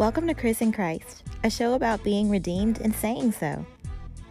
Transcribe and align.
Welcome 0.00 0.26
to 0.28 0.34
Chris 0.34 0.62
and 0.62 0.72
Christ, 0.72 1.24
a 1.44 1.50
show 1.50 1.74
about 1.74 2.02
being 2.02 2.30
redeemed 2.30 2.80
and 2.80 2.94
saying 2.94 3.32
so. 3.32 3.66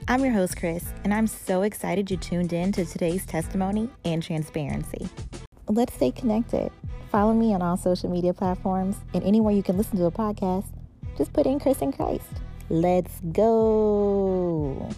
I'm 0.08 0.24
your 0.24 0.34
host, 0.34 0.58
Chris, 0.58 0.84
and 1.04 1.14
I'm 1.14 1.28
so 1.28 1.62
excited 1.62 2.10
you 2.10 2.18
tuned 2.18 2.54
in 2.54 2.72
to 2.72 2.86
today's 2.86 3.24
testimony 3.24 3.88
and 4.04 4.24
transparency. 4.24 5.08
Let's 5.68 5.94
stay 5.94 6.10
connected. 6.10 6.72
Follow 7.12 7.36
me 7.36 7.54
on 7.54 7.62
all 7.62 7.78
social 7.78 8.10
media 8.10 8.34
platforms 8.34 8.96
and 9.14 9.24
anywhere 9.24 9.54
you 9.54 9.62
can 9.62 9.78
listen 9.78 10.00
to 10.00 10.06
a 10.06 10.12
podcast. 10.12 10.66
Just 11.16 11.34
put 11.34 11.46
in 11.46 11.60
Chris 11.60 11.84
and 11.84 11.96
Christ. 11.96 12.26
Let's 12.70 13.20
go. 13.32 14.90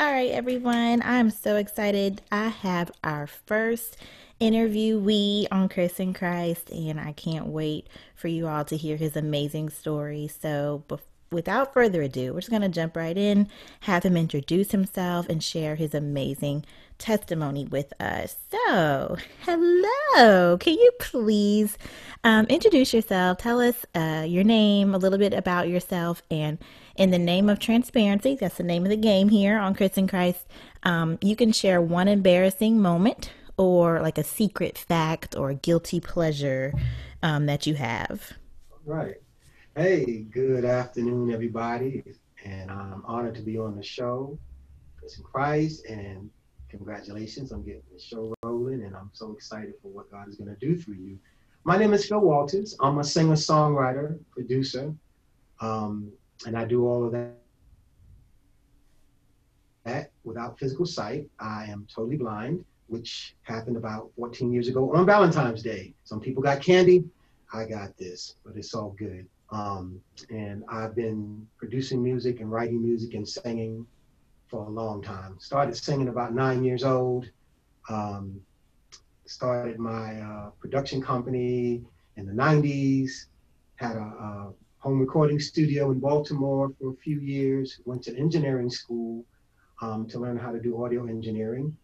All 0.00 0.12
right, 0.12 0.32
everyone. 0.32 1.00
I'm 1.04 1.30
so 1.30 1.54
excited. 1.54 2.22
I 2.32 2.48
have 2.48 2.90
our 3.04 3.28
first 3.28 3.98
interviewee 4.40 5.46
on 5.50 5.68
Chris 5.68 5.98
and 5.98 6.14
Christ, 6.14 6.70
and 6.70 7.00
I 7.00 7.12
can't 7.12 7.46
wait 7.46 7.88
for 8.14 8.28
you 8.28 8.46
all 8.46 8.64
to 8.64 8.76
hear 8.76 8.96
his 8.96 9.16
amazing 9.16 9.70
story. 9.70 10.28
So, 10.28 10.84
without 11.30 11.72
further 11.72 12.02
ado, 12.02 12.32
we're 12.32 12.40
just 12.40 12.50
going 12.50 12.62
to 12.62 12.68
jump 12.68 12.96
right 12.96 13.16
in, 13.16 13.48
have 13.80 14.04
him 14.04 14.16
introduce 14.16 14.70
himself, 14.72 15.28
and 15.28 15.42
share 15.42 15.74
his 15.74 15.94
amazing 15.94 16.64
testimony 16.98 17.64
with 17.64 17.92
us. 18.00 18.36
So, 18.50 19.16
hello. 19.40 20.58
Can 20.58 20.74
you 20.74 20.90
please 21.00 21.78
um, 22.22 22.46
introduce 22.46 22.92
yourself? 22.92 23.38
Tell 23.38 23.60
us 23.60 23.86
uh, 23.94 24.24
your 24.26 24.44
name, 24.44 24.94
a 24.94 24.98
little 24.98 25.18
bit 25.18 25.32
about 25.32 25.68
yourself, 25.68 26.22
and 26.30 26.58
in 26.96 27.10
the 27.10 27.18
name 27.18 27.48
of 27.48 27.58
transparency, 27.58 28.36
that's 28.38 28.56
the 28.56 28.62
name 28.62 28.84
of 28.84 28.90
the 28.90 28.96
game 28.96 29.28
here 29.28 29.58
on 29.58 29.74
Chris 29.74 29.96
and 29.96 30.08
Christ, 30.08 30.46
um, 30.82 31.18
you 31.20 31.36
can 31.36 31.52
share 31.52 31.80
one 31.80 32.08
embarrassing 32.08 32.80
moment 32.80 33.30
or 33.56 34.00
like 34.00 34.18
a 34.18 34.24
secret 34.24 34.76
fact 34.76 35.34
or 35.36 35.50
a 35.50 35.54
guilty 35.54 36.00
pleasure 36.00 36.72
um, 37.22 37.46
that 37.46 37.66
you 37.66 37.74
have. 37.74 38.32
Right. 38.84 39.16
Hey, 39.76 40.22
good 40.30 40.64
afternoon, 40.64 41.32
everybody. 41.32 42.02
And 42.44 42.70
I'm 42.70 43.02
honored 43.06 43.34
to 43.36 43.42
be 43.42 43.58
on 43.58 43.76
the 43.76 43.82
show. 43.82 44.38
Chris 44.98 45.16
and 45.16 45.24
Christ, 45.24 45.86
and 45.86 46.30
congratulations 46.68 47.52
on 47.52 47.62
getting 47.62 47.82
the 47.92 48.00
show 48.00 48.34
rolling. 48.42 48.84
And 48.84 48.94
I'm 48.94 49.10
so 49.12 49.32
excited 49.32 49.74
for 49.82 49.88
what 49.88 50.10
God 50.10 50.28
is 50.28 50.36
going 50.36 50.54
to 50.54 50.56
do 50.56 50.76
through 50.80 50.94
you. 50.94 51.18
My 51.64 51.76
name 51.76 51.92
is 51.94 52.06
Phil 52.06 52.20
Walters. 52.20 52.76
I'm 52.80 52.98
a 52.98 53.04
singer, 53.04 53.34
songwriter, 53.34 54.18
producer, 54.30 54.94
um, 55.60 56.12
and 56.46 56.56
I 56.56 56.64
do 56.64 56.86
all 56.86 57.04
of 57.04 57.12
that. 57.12 57.32
That 59.84 60.10
without 60.24 60.58
physical 60.58 60.86
sight, 60.86 61.28
I 61.38 61.66
am 61.66 61.86
totally 61.92 62.16
blind 62.16 62.64
which 62.88 63.34
happened 63.42 63.76
about 63.76 64.10
14 64.16 64.52
years 64.52 64.68
ago 64.68 64.94
on 64.94 65.06
Valentine's 65.06 65.62
Day. 65.62 65.94
Some 66.04 66.20
people 66.20 66.42
got 66.42 66.60
candy. 66.60 67.04
I 67.52 67.64
got 67.64 67.96
this, 67.96 68.36
but 68.44 68.56
it's 68.56 68.74
all 68.74 68.90
good. 68.98 69.26
Um, 69.50 70.00
and 70.30 70.64
I've 70.68 70.94
been 70.94 71.46
producing 71.56 72.02
music 72.02 72.40
and 72.40 72.50
writing 72.50 72.82
music 72.82 73.14
and 73.14 73.28
singing 73.28 73.86
for 74.48 74.64
a 74.66 74.68
long 74.68 75.02
time. 75.02 75.36
Started 75.38 75.76
singing 75.76 76.08
about 76.08 76.34
nine 76.34 76.64
years 76.64 76.84
old. 76.84 77.28
Um, 77.88 78.40
started 79.26 79.78
my 79.78 80.20
uh, 80.20 80.50
production 80.60 81.00
company 81.00 81.82
in 82.16 82.26
the 82.26 82.32
90s. 82.32 83.26
Had 83.76 83.96
a, 83.96 84.00
a 84.00 84.52
home 84.78 85.00
recording 85.00 85.38
studio 85.38 85.90
in 85.90 86.00
Baltimore 86.00 86.72
for 86.80 86.90
a 86.90 86.96
few 86.96 87.20
years. 87.20 87.80
Went 87.84 88.02
to 88.04 88.16
engineering 88.16 88.70
school 88.70 89.24
um, 89.80 90.06
to 90.08 90.18
learn 90.18 90.36
how 90.36 90.52
to 90.52 90.60
do 90.60 90.84
audio 90.84 91.06
engineering 91.06 91.76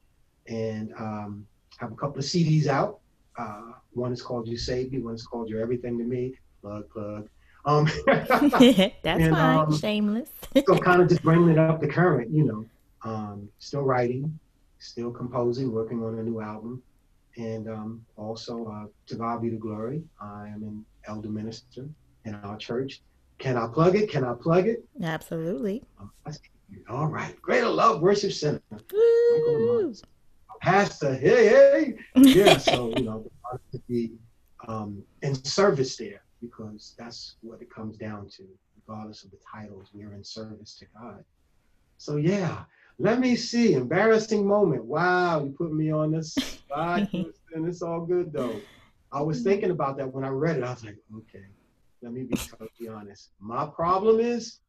and 0.46 0.92
um, 0.98 1.46
have 1.78 1.92
a 1.92 1.96
couple 1.96 2.18
of 2.18 2.24
CDs 2.24 2.66
out. 2.66 3.00
Uh, 3.38 3.72
one 3.92 4.12
is 4.12 4.22
called 4.22 4.46
You 4.46 4.56
Saved 4.56 4.92
Me, 4.92 4.98
one 4.98 5.14
is 5.14 5.26
called 5.26 5.48
You're 5.48 5.60
Everything 5.60 5.98
to 5.98 6.04
Me. 6.04 6.34
Plug, 6.60 6.88
plug. 6.90 7.28
Um, 7.64 7.88
That's 8.06 8.30
and, 8.30 9.34
fine, 9.34 9.58
um, 9.58 9.76
shameless. 9.76 10.28
so 10.66 10.76
kind 10.78 11.02
of 11.02 11.08
just 11.08 11.22
bringing 11.22 11.48
it 11.48 11.58
up 11.58 11.80
the 11.80 11.88
current, 11.88 12.30
you 12.30 12.44
know. 12.44 12.64
Um, 13.04 13.48
still 13.58 13.82
writing, 13.82 14.38
still 14.78 15.10
composing, 15.10 15.72
working 15.72 16.02
on 16.04 16.18
a 16.18 16.22
new 16.22 16.40
album. 16.40 16.82
And 17.36 17.68
um, 17.68 18.04
also, 18.16 18.66
uh, 18.66 18.86
to 19.06 19.14
God 19.16 19.42
be 19.42 19.48
the 19.48 19.56
glory, 19.56 20.02
I 20.20 20.48
am 20.48 20.62
an 20.62 20.84
elder 21.06 21.30
minister 21.30 21.88
in 22.24 22.34
our 22.34 22.56
church. 22.58 23.00
Can 23.38 23.56
I 23.56 23.66
plug 23.66 23.96
it? 23.96 24.10
Can 24.10 24.24
I 24.24 24.34
plug 24.34 24.68
it? 24.68 24.84
Absolutely. 25.02 25.82
Um, 25.98 26.10
all 26.88 27.06
right. 27.06 27.40
Greater 27.40 27.68
Love 27.68 28.00
Worship 28.00 28.32
Center. 28.32 28.62
Woo! 28.92 29.94
Pastor, 30.62 31.14
hey, 31.14 31.48
hey. 31.48 31.94
Yeah, 32.14 32.56
so, 32.56 32.94
you 32.96 33.04
know, 33.04 33.26
to 33.72 33.78
be 33.88 34.12
um, 34.68 35.02
in 35.22 35.34
service 35.44 35.96
there 35.96 36.22
because 36.40 36.94
that's 36.96 37.36
what 37.42 37.60
it 37.60 37.68
comes 37.70 37.96
down 37.96 38.28
to. 38.36 38.44
Regardless 38.86 39.24
of 39.24 39.30
the 39.30 39.38
titles, 39.52 39.90
we're 39.92 40.12
in 40.14 40.24
service 40.24 40.76
to 40.78 40.86
God. 40.98 41.24
So, 41.98 42.16
yeah, 42.16 42.64
let 42.98 43.20
me 43.20 43.36
see. 43.36 43.74
Embarrassing 43.74 44.46
moment. 44.46 44.84
Wow, 44.84 45.44
you 45.44 45.50
put 45.50 45.72
me 45.72 45.92
on 45.92 46.12
this 46.12 46.34
spot. 46.34 47.08
and 47.12 47.68
it's 47.68 47.82
all 47.82 48.00
good, 48.00 48.32
though. 48.32 48.60
I 49.12 49.20
was 49.20 49.42
thinking 49.42 49.70
about 49.70 49.98
that 49.98 50.12
when 50.12 50.24
I 50.24 50.28
read 50.28 50.56
it. 50.56 50.64
I 50.64 50.70
was 50.70 50.84
like, 50.84 50.96
okay, 51.14 51.44
let 52.02 52.12
me 52.12 52.22
be 52.22 52.36
totally 52.36 52.88
honest. 52.88 53.30
My 53.40 53.66
problem 53.66 54.20
is 54.20 54.60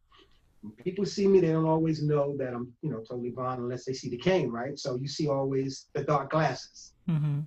when 0.64 0.72
people 0.76 1.06
see 1.06 1.28
me, 1.28 1.42
they 1.42 1.52
don't 1.52 1.68
always 1.68 2.02
know 2.02 2.38
that 2.38 2.54
I'm, 2.54 2.72
you 2.82 2.90
know, 2.90 3.00
totally 3.00 3.32
blind 3.32 3.60
unless 3.60 3.84
they 3.84 3.92
see 3.92 4.10
the 4.10 4.18
cane, 4.18 4.50
right? 4.50 4.80
So 4.80 4.96
you 4.96 5.10
see 5.10 5.28
always 5.28 5.88
the 5.94 6.04
dark 6.04 6.32
glasses. 6.32 6.94
Mm-hmm. 7.10 7.42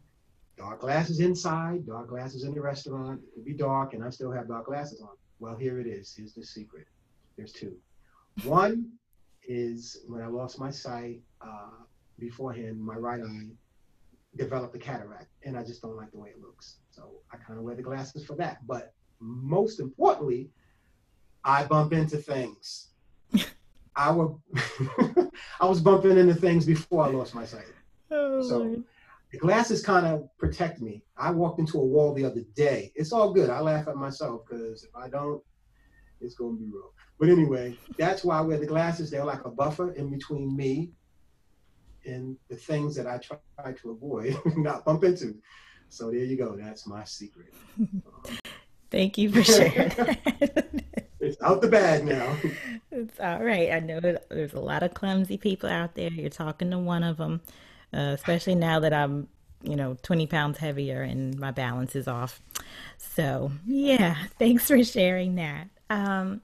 Dark 0.59 0.81
glasses 0.81 1.21
inside, 1.21 1.87
dark 1.87 2.09
glasses 2.09 2.45
in 2.45 2.55
the 2.55 2.61
restaurant. 2.61 3.21
It 3.23 3.35
could 3.35 3.45
be 3.47 3.55
dark, 3.55 3.95
and 3.95 4.05
I 4.05 4.11
still 4.11 4.31
have 4.31 4.49
dark 4.49 4.67
glasses 4.67 5.01
on. 5.01 5.17
Well, 5.39 5.57
here 5.57 5.81
it 5.81 5.87
is. 5.87 6.15
Here's 6.15 6.35
the 6.35 6.45
secret. 6.45 6.87
There's 7.37 7.53
two. 7.53 7.77
One 8.45 8.91
is 9.49 9.99
when 10.07 10.23
I 10.23 10.27
lost 10.27 10.59
my 10.59 10.71
sight 10.71 11.21
uh, 11.41 11.85
beforehand, 12.19 12.79
my 12.79 12.97
right 12.97 13.23
eye 13.23 13.49
developed 14.37 14.77
a 14.77 14.79
cataract, 14.79 15.29
and 15.45 15.57
I 15.57 15.63
just 15.63 15.81
don't 15.81 15.97
like 15.97 16.11
the 16.13 16.19
way 16.19 16.31
it 16.31 16.41
looks. 16.43 16.77
So 16.91 17.23
I 17.33 17.39
kind 17.39 17.59
of 17.59 17.65
wear 17.65 17.75
the 17.77 17.83
glasses 17.83 18.27
for 18.27 18.37
that. 18.37 18.67
But 18.67 18.93
most 19.21 19.81
importantly, 19.81 20.51
I 21.45 21.65
bump 21.65 21.95
into 21.95 22.19
things. 22.19 22.89
I 23.97 24.13
were 24.13 24.35
I 25.61 25.67
was 25.67 25.81
bumping 25.81 26.19
into 26.19 26.35
things 26.35 26.67
before 26.67 27.05
I 27.05 27.09
lost 27.09 27.35
my 27.35 27.45
sight. 27.45 27.65
Oh, 28.11 28.43
so 28.43 28.59
Lord. 28.59 28.85
the 29.33 29.39
glasses 29.39 29.83
kind 29.85 30.07
of 30.07 30.29
protect 30.39 30.81
me. 30.81 31.03
I 31.17 31.31
walked 31.31 31.59
into 31.59 31.79
a 31.79 31.85
wall 31.85 32.13
the 32.13 32.25
other 32.25 32.43
day. 32.55 32.93
It's 32.95 33.13
all 33.13 33.33
good. 33.33 33.51
I 33.51 33.61
laugh 33.61 33.89
at 33.89 33.97
myself 33.97 34.43
because 34.47 34.85
if 34.85 34.91
I 34.95 35.09
don't, 35.09 35.43
it's 36.21 36.35
gonna 36.35 36.57
be 36.57 36.67
real. 36.67 36.93
But 37.19 37.31
anyway, 37.31 37.77
that's 37.99 38.23
why 38.23 38.39
I 38.39 38.43
wear 38.43 38.59
the 38.59 38.67
glasses. 38.67 39.11
They're 39.11 39.25
like 39.25 39.45
a 39.45 39.51
buffer 39.51 39.93
in 39.93 40.11
between 40.11 40.55
me 40.55 40.91
and 42.05 42.37
the 42.49 42.57
things 42.57 42.95
that 42.97 43.07
I 43.07 43.19
try 43.19 43.39
to 43.73 43.91
avoid, 43.91 44.39
not 44.57 44.85
bump 44.85 45.05
into. 45.05 45.37
So 45.89 46.11
there 46.11 46.25
you 46.25 46.37
go. 46.37 46.57
That's 46.57 46.87
my 46.87 47.05
secret. 47.05 47.53
Thank 48.91 49.19
you 49.19 49.31
for 49.31 49.43
sharing. 49.43 49.93
it's 51.21 51.41
out 51.43 51.61
the 51.61 51.69
bag 51.69 52.05
now. 52.05 52.37
It's 52.97 53.21
all 53.21 53.45
right. 53.45 53.73
I 53.73 53.81
know 53.81 54.01
there's 54.01 54.55
a 54.55 54.61
lot 54.61 54.83
of 54.83 54.95
clumsy 54.95 55.37
people 55.37 55.69
out 55.69 55.95
there. 55.95 56.11
You're 56.11 56.31
talking 56.31 56.71
to 56.71 56.79
one 56.79 57.03
of 57.03 57.19
them, 57.19 57.43
uh, 57.93 58.15
especially 58.15 58.55
now 58.55 58.81
that 58.81 58.95
I'm, 58.95 59.29
you 59.63 59.77
know, 59.77 59.99
20 60.03 60.27
pounds 60.27 60.57
heavier 60.59 61.03
and 61.03 61.39
my 61.39 61.51
balance 61.51 61.95
is 61.95 62.09
off. 62.09 62.41
So, 62.97 63.53
yeah, 63.67 64.17
thanks 64.39 64.67
for 64.67 64.83
sharing 64.83 65.35
that. 65.35 65.69
Um, 65.91 66.41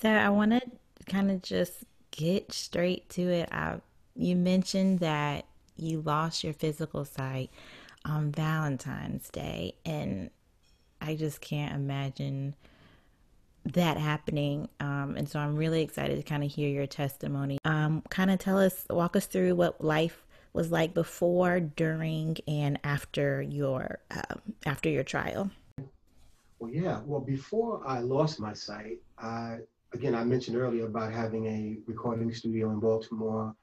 so, 0.00 0.10
I 0.10 0.28
want 0.30 0.50
to 0.50 0.62
kind 1.06 1.30
of 1.30 1.42
just 1.42 1.84
get 2.10 2.52
straight 2.52 3.08
to 3.10 3.22
it. 3.22 3.48
I, 3.52 3.76
you 4.16 4.34
mentioned 4.34 4.98
that 4.98 5.44
you 5.76 6.00
lost 6.00 6.42
your 6.42 6.54
physical 6.54 7.04
sight 7.04 7.50
on 8.04 8.32
Valentine's 8.32 9.28
Day, 9.30 9.74
and 9.84 10.30
I 11.00 11.14
just 11.14 11.40
can't 11.40 11.74
imagine 11.74 12.56
that 13.72 13.96
happening. 13.96 14.68
Um, 14.80 15.14
and 15.16 15.28
so 15.28 15.38
I'm 15.38 15.56
really 15.56 15.82
excited 15.82 16.16
to 16.16 16.22
kind 16.22 16.44
of 16.44 16.50
hear 16.50 16.68
your 16.68 16.86
testimony. 16.86 17.58
Um, 17.64 18.02
kind 18.08 18.30
of 18.30 18.38
tell 18.38 18.58
us, 18.58 18.84
walk 18.90 19.16
us 19.16 19.26
through 19.26 19.54
what 19.54 19.82
life 19.84 20.24
was 20.52 20.72
like 20.72 20.94
before, 20.94 21.60
during, 21.60 22.36
and 22.46 22.78
after 22.84 23.42
your 23.42 24.00
uh, 24.10 24.34
after 24.66 24.88
your 24.88 25.04
trial. 25.04 25.50
Well, 26.58 26.70
yeah. 26.72 27.00
Well, 27.04 27.20
before 27.20 27.82
I 27.86 28.00
lost 28.00 28.40
my 28.40 28.52
sight, 28.52 28.98
I 29.18 29.58
again 29.92 30.14
I 30.14 30.24
mentioned 30.24 30.56
earlier 30.56 30.86
about 30.86 31.12
having 31.12 31.46
a 31.46 31.78
recording 31.86 32.32
studio 32.34 32.70
in 32.70 32.80
Baltimore. 32.80 33.54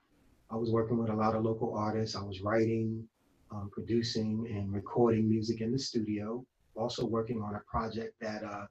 I 0.52 0.56
was 0.56 0.72
working 0.72 0.98
with 0.98 1.10
a 1.10 1.16
lot 1.16 1.36
of 1.36 1.44
local 1.44 1.76
artists. 1.76 2.16
I 2.16 2.22
was 2.22 2.42
writing, 2.42 3.06
um, 3.52 3.70
producing, 3.74 4.48
and 4.50 4.72
recording 4.72 5.28
music 5.28 5.62
in 5.62 5.72
the 5.72 5.80
studio. 5.80 6.46
Also 6.76 7.06
working 7.06 7.42
on 7.42 7.56
a 7.56 7.62
project 7.70 8.14
that 8.22 8.44
uh, 8.44 8.66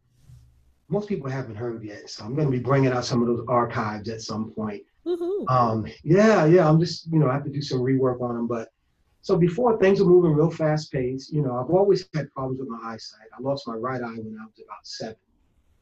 most 0.88 1.08
people 1.08 1.31
haven't 1.31 1.56
heard 1.56 1.82
yet. 1.82 2.10
So 2.10 2.25
I'm 2.25 2.34
going 2.34 2.46
to 2.50 2.56
be 2.56 2.62
bringing 2.62 2.92
out 2.92 3.04
some 3.04 3.22
of 3.22 3.28
those 3.28 3.44
archives 3.48 4.08
at 4.08 4.20
some 4.20 4.50
point. 4.52 4.82
Um, 5.48 5.86
yeah, 6.02 6.44
yeah. 6.46 6.69
I'm 6.69 6.81
just, 6.81 7.10
you 7.12 7.19
know, 7.19 7.28
I 7.28 7.34
have 7.34 7.44
to 7.44 7.50
do 7.50 7.62
some 7.62 7.81
rework 7.81 8.20
on 8.20 8.34
them, 8.36 8.46
but 8.46 8.70
So 9.25 9.38
before 9.38 9.78
things 9.78 10.00
were 10.00 10.06
moving 10.06 10.34
real 10.34 10.50
fast 10.50 10.92
paced, 10.92 11.32
you 11.32 11.40
know, 11.40 11.56
I've 11.56 11.70
always 11.70 12.06
had 12.14 12.31
problems 12.34 12.60
with 12.60 12.69
my 12.69 12.78
eyesight. 12.84 13.28
I 13.32 13.40
lost 13.40 13.66
my 13.66 13.72
right 13.72 14.02
eye 14.02 14.19
when 14.19 14.36
I 14.38 14.44
was 14.44 14.60
about 14.62 14.86
seven, 14.86 15.16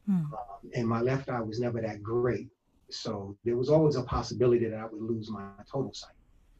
hmm. 0.05 0.15
um, 0.15 0.71
and 0.73 0.87
my 0.87 1.01
left 1.01 1.27
eye 1.27 1.41
was 1.41 1.59
never 1.59 1.81
that 1.81 2.01
great. 2.01 2.47
So 2.89 3.35
there 3.43 3.57
was 3.57 3.67
always 3.67 3.97
a 3.97 4.03
possibility 4.03 4.65
that 4.69 4.79
I 4.79 4.85
would 4.85 5.01
lose 5.01 5.29
my 5.29 5.43
total 5.69 5.93
sight. 5.93 6.15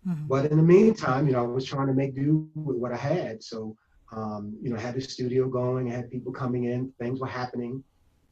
Mm-hmm. 0.06 0.28
But 0.28 0.52
in 0.52 0.58
the 0.58 0.64
meantime, 0.64 1.26
you 1.26 1.32
know, 1.32 1.46
I 1.46 1.48
was 1.48 1.64
trying 1.64 1.88
to 1.88 1.94
make 1.94 2.16
do 2.16 2.50
with 2.54 2.76
what 2.76 2.92
I 2.92 2.98
had. 2.98 3.42
So, 3.42 3.78
um, 4.12 4.54
you 4.62 4.70
know, 4.70 4.76
I 4.76 4.82
had 4.82 4.96
the 4.96 5.02
studio 5.02 5.48
going, 5.48 5.90
I 5.90 5.96
had 5.96 6.12
people 6.12 6.34
coming 6.34 6.66
in, 6.66 6.92
things 7.00 7.22
were 7.22 7.28
happening. 7.28 7.82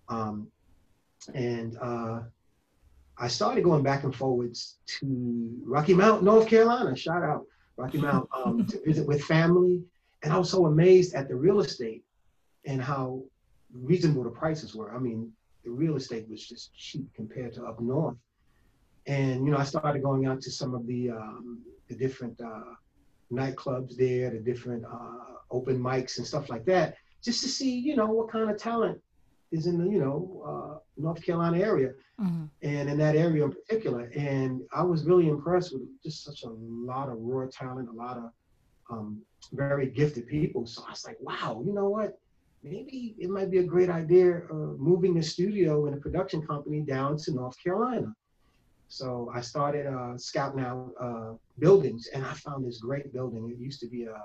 Um, 0.09 0.47
and 1.33 1.77
uh, 1.81 2.21
I 3.17 3.27
started 3.27 3.63
going 3.63 3.83
back 3.83 4.03
and 4.03 4.15
forwards 4.15 4.77
to 4.99 5.61
Rocky 5.63 5.93
Mount, 5.93 6.23
North 6.23 6.47
Carolina. 6.47 6.95
Shout 6.95 7.23
out 7.23 7.45
Rocky 7.77 7.99
Mount 7.99 8.27
um, 8.35 8.65
to 8.65 8.81
visit 8.83 9.07
with 9.07 9.23
family, 9.23 9.83
and 10.23 10.33
I 10.33 10.37
was 10.37 10.49
so 10.49 10.65
amazed 10.65 11.13
at 11.13 11.27
the 11.27 11.35
real 11.35 11.59
estate 11.59 12.03
and 12.65 12.81
how 12.81 13.23
reasonable 13.73 14.23
the 14.23 14.29
prices 14.29 14.75
were. 14.75 14.93
I 14.93 14.99
mean, 14.99 15.31
the 15.63 15.71
real 15.71 15.95
estate 15.95 16.27
was 16.29 16.45
just 16.47 16.73
cheap 16.75 17.07
compared 17.15 17.53
to 17.53 17.65
up 17.65 17.79
north. 17.79 18.17
And 19.07 19.45
you 19.45 19.51
know, 19.51 19.57
I 19.57 19.63
started 19.63 20.03
going 20.03 20.25
out 20.25 20.41
to 20.41 20.51
some 20.51 20.73
of 20.73 20.85
the 20.87 21.11
um, 21.11 21.61
the 21.87 21.95
different 21.95 22.39
uh, 22.41 22.73
nightclubs 23.31 23.95
there, 23.95 24.29
the 24.29 24.39
different 24.39 24.83
uh, 24.85 25.37
open 25.49 25.79
mics 25.79 26.17
and 26.17 26.25
stuff 26.25 26.49
like 26.49 26.65
that, 26.65 26.95
just 27.23 27.41
to 27.41 27.49
see, 27.49 27.71
you 27.71 27.95
know, 27.95 28.07
what 28.07 28.31
kind 28.31 28.49
of 28.49 28.57
talent 28.57 29.01
is 29.51 29.67
in 29.67 29.77
the 29.77 29.89
you 29.89 29.99
know 29.99 30.43
uh, 30.45 30.79
North 30.97 31.23
Carolina 31.23 31.59
area, 31.59 31.91
mm-hmm. 32.19 32.45
and 32.61 32.89
in 32.89 32.97
that 32.97 33.15
area 33.15 33.43
in 33.43 33.51
particular. 33.51 34.11
And 34.15 34.61
I 34.73 34.83
was 34.83 35.05
really 35.05 35.27
impressed 35.27 35.73
with 35.73 35.83
just 36.03 36.23
such 36.23 36.43
a 36.43 36.49
lot 36.49 37.09
of 37.09 37.17
raw 37.19 37.47
talent, 37.51 37.89
a 37.89 37.93
lot 37.93 38.17
of 38.17 38.31
um, 38.89 39.21
very 39.53 39.87
gifted 39.87 40.27
people. 40.27 40.65
So 40.65 40.83
I 40.87 40.91
was 40.91 41.05
like, 41.05 41.17
wow, 41.19 41.61
you 41.65 41.73
know 41.73 41.89
what? 41.89 42.17
Maybe 42.63 43.15
it 43.17 43.29
might 43.29 43.49
be 43.49 43.57
a 43.57 43.63
great 43.63 43.89
idea 43.89 44.43
of 44.49 44.79
moving 44.79 45.15
the 45.15 45.23
studio 45.23 45.87
and 45.87 45.97
a 45.97 45.99
production 45.99 46.45
company 46.45 46.81
down 46.81 47.17
to 47.17 47.31
North 47.31 47.55
Carolina. 47.63 48.13
So 48.87 49.31
I 49.33 49.41
started 49.41 49.87
uh, 49.87 50.17
scouting 50.17 50.61
out 50.61 50.91
uh, 50.99 51.33
buildings, 51.59 52.09
and 52.13 52.25
I 52.25 52.33
found 52.33 52.67
this 52.67 52.79
great 52.79 53.13
building. 53.13 53.49
It 53.49 53.57
used 53.57 53.79
to 53.79 53.87
be 53.87 54.03
a 54.03 54.21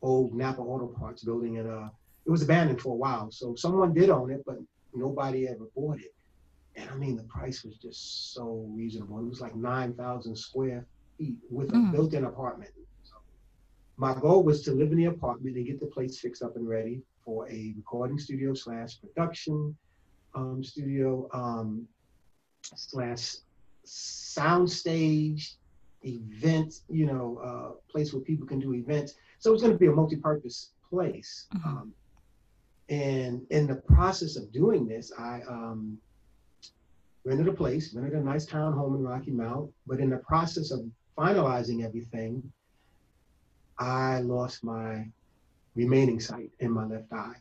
old 0.00 0.34
Napa 0.34 0.62
Auto 0.62 0.86
Parts 0.86 1.22
building, 1.22 1.58
and 1.58 1.68
uh, 1.70 1.88
it 2.28 2.30
was 2.30 2.42
abandoned 2.42 2.78
for 2.78 2.92
a 2.92 2.96
while. 2.96 3.30
So 3.30 3.54
someone 3.54 3.94
did 3.94 4.10
own 4.10 4.30
it, 4.30 4.42
but 4.44 4.58
nobody 4.94 5.48
ever 5.48 5.66
bought 5.74 5.98
it. 5.98 6.14
And 6.76 6.90
I 6.90 6.94
mean, 6.94 7.16
the 7.16 7.22
price 7.22 7.64
was 7.64 7.78
just 7.78 8.34
so 8.34 8.66
reasonable. 8.68 9.18
It 9.20 9.28
was 9.28 9.40
like 9.40 9.56
9,000 9.56 10.36
square 10.36 10.84
feet 11.16 11.38
with 11.50 11.70
a 11.70 11.76
mm. 11.76 11.90
built 11.90 12.12
in 12.12 12.26
apartment. 12.26 12.70
So 13.02 13.14
my 13.96 14.12
goal 14.14 14.42
was 14.42 14.60
to 14.64 14.72
live 14.72 14.92
in 14.92 14.98
the 14.98 15.06
apartment 15.06 15.56
and 15.56 15.66
get 15.66 15.80
the 15.80 15.86
place 15.86 16.20
fixed 16.20 16.42
up 16.42 16.54
and 16.56 16.68
ready 16.68 17.00
for 17.24 17.48
a 17.48 17.72
recording 17.74 18.18
studio 18.18 18.52
slash 18.52 19.00
production 19.00 19.74
um, 20.34 20.62
studio 20.62 21.30
um, 21.32 21.88
slash 22.60 23.36
sound 23.84 24.70
stage 24.70 25.54
event, 26.04 26.80
you 26.90 27.06
know, 27.06 27.40
uh, 27.42 27.90
place 27.90 28.12
where 28.12 28.22
people 28.22 28.46
can 28.46 28.60
do 28.60 28.74
events. 28.74 29.14
So 29.38 29.54
it's 29.54 29.62
going 29.62 29.72
to 29.72 29.78
be 29.78 29.86
a 29.86 29.92
multi-purpose 29.92 30.72
place. 30.90 31.46
Mm-hmm. 31.54 31.68
Um, 31.68 31.94
and 32.88 33.46
in 33.50 33.66
the 33.66 33.74
process 33.74 34.36
of 34.36 34.50
doing 34.52 34.86
this, 34.86 35.12
I 35.18 35.42
um, 35.48 35.98
rented 37.24 37.48
a 37.48 37.52
place, 37.52 37.94
rented 37.94 38.14
a 38.14 38.24
nice 38.24 38.46
town 38.46 38.72
home 38.72 38.94
in 38.94 39.02
Rocky 39.02 39.30
Mount. 39.30 39.70
But 39.86 40.00
in 40.00 40.08
the 40.10 40.18
process 40.18 40.70
of 40.70 40.80
finalizing 41.16 41.84
everything, 41.84 42.42
I 43.78 44.20
lost 44.20 44.64
my 44.64 45.06
remaining 45.74 46.18
sight 46.18 46.50
in 46.60 46.70
my 46.70 46.86
left 46.86 47.12
eye. 47.12 47.36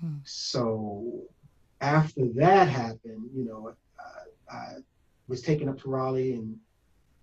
Hmm. 0.00 0.16
So 0.24 1.22
after 1.80 2.28
that 2.36 2.68
happened, 2.68 3.30
you 3.34 3.44
know, 3.44 3.74
uh, 3.98 4.54
I 4.54 4.74
was 5.28 5.42
taken 5.42 5.68
up 5.68 5.80
to 5.80 5.90
Raleigh 5.90 6.34
and 6.34 6.56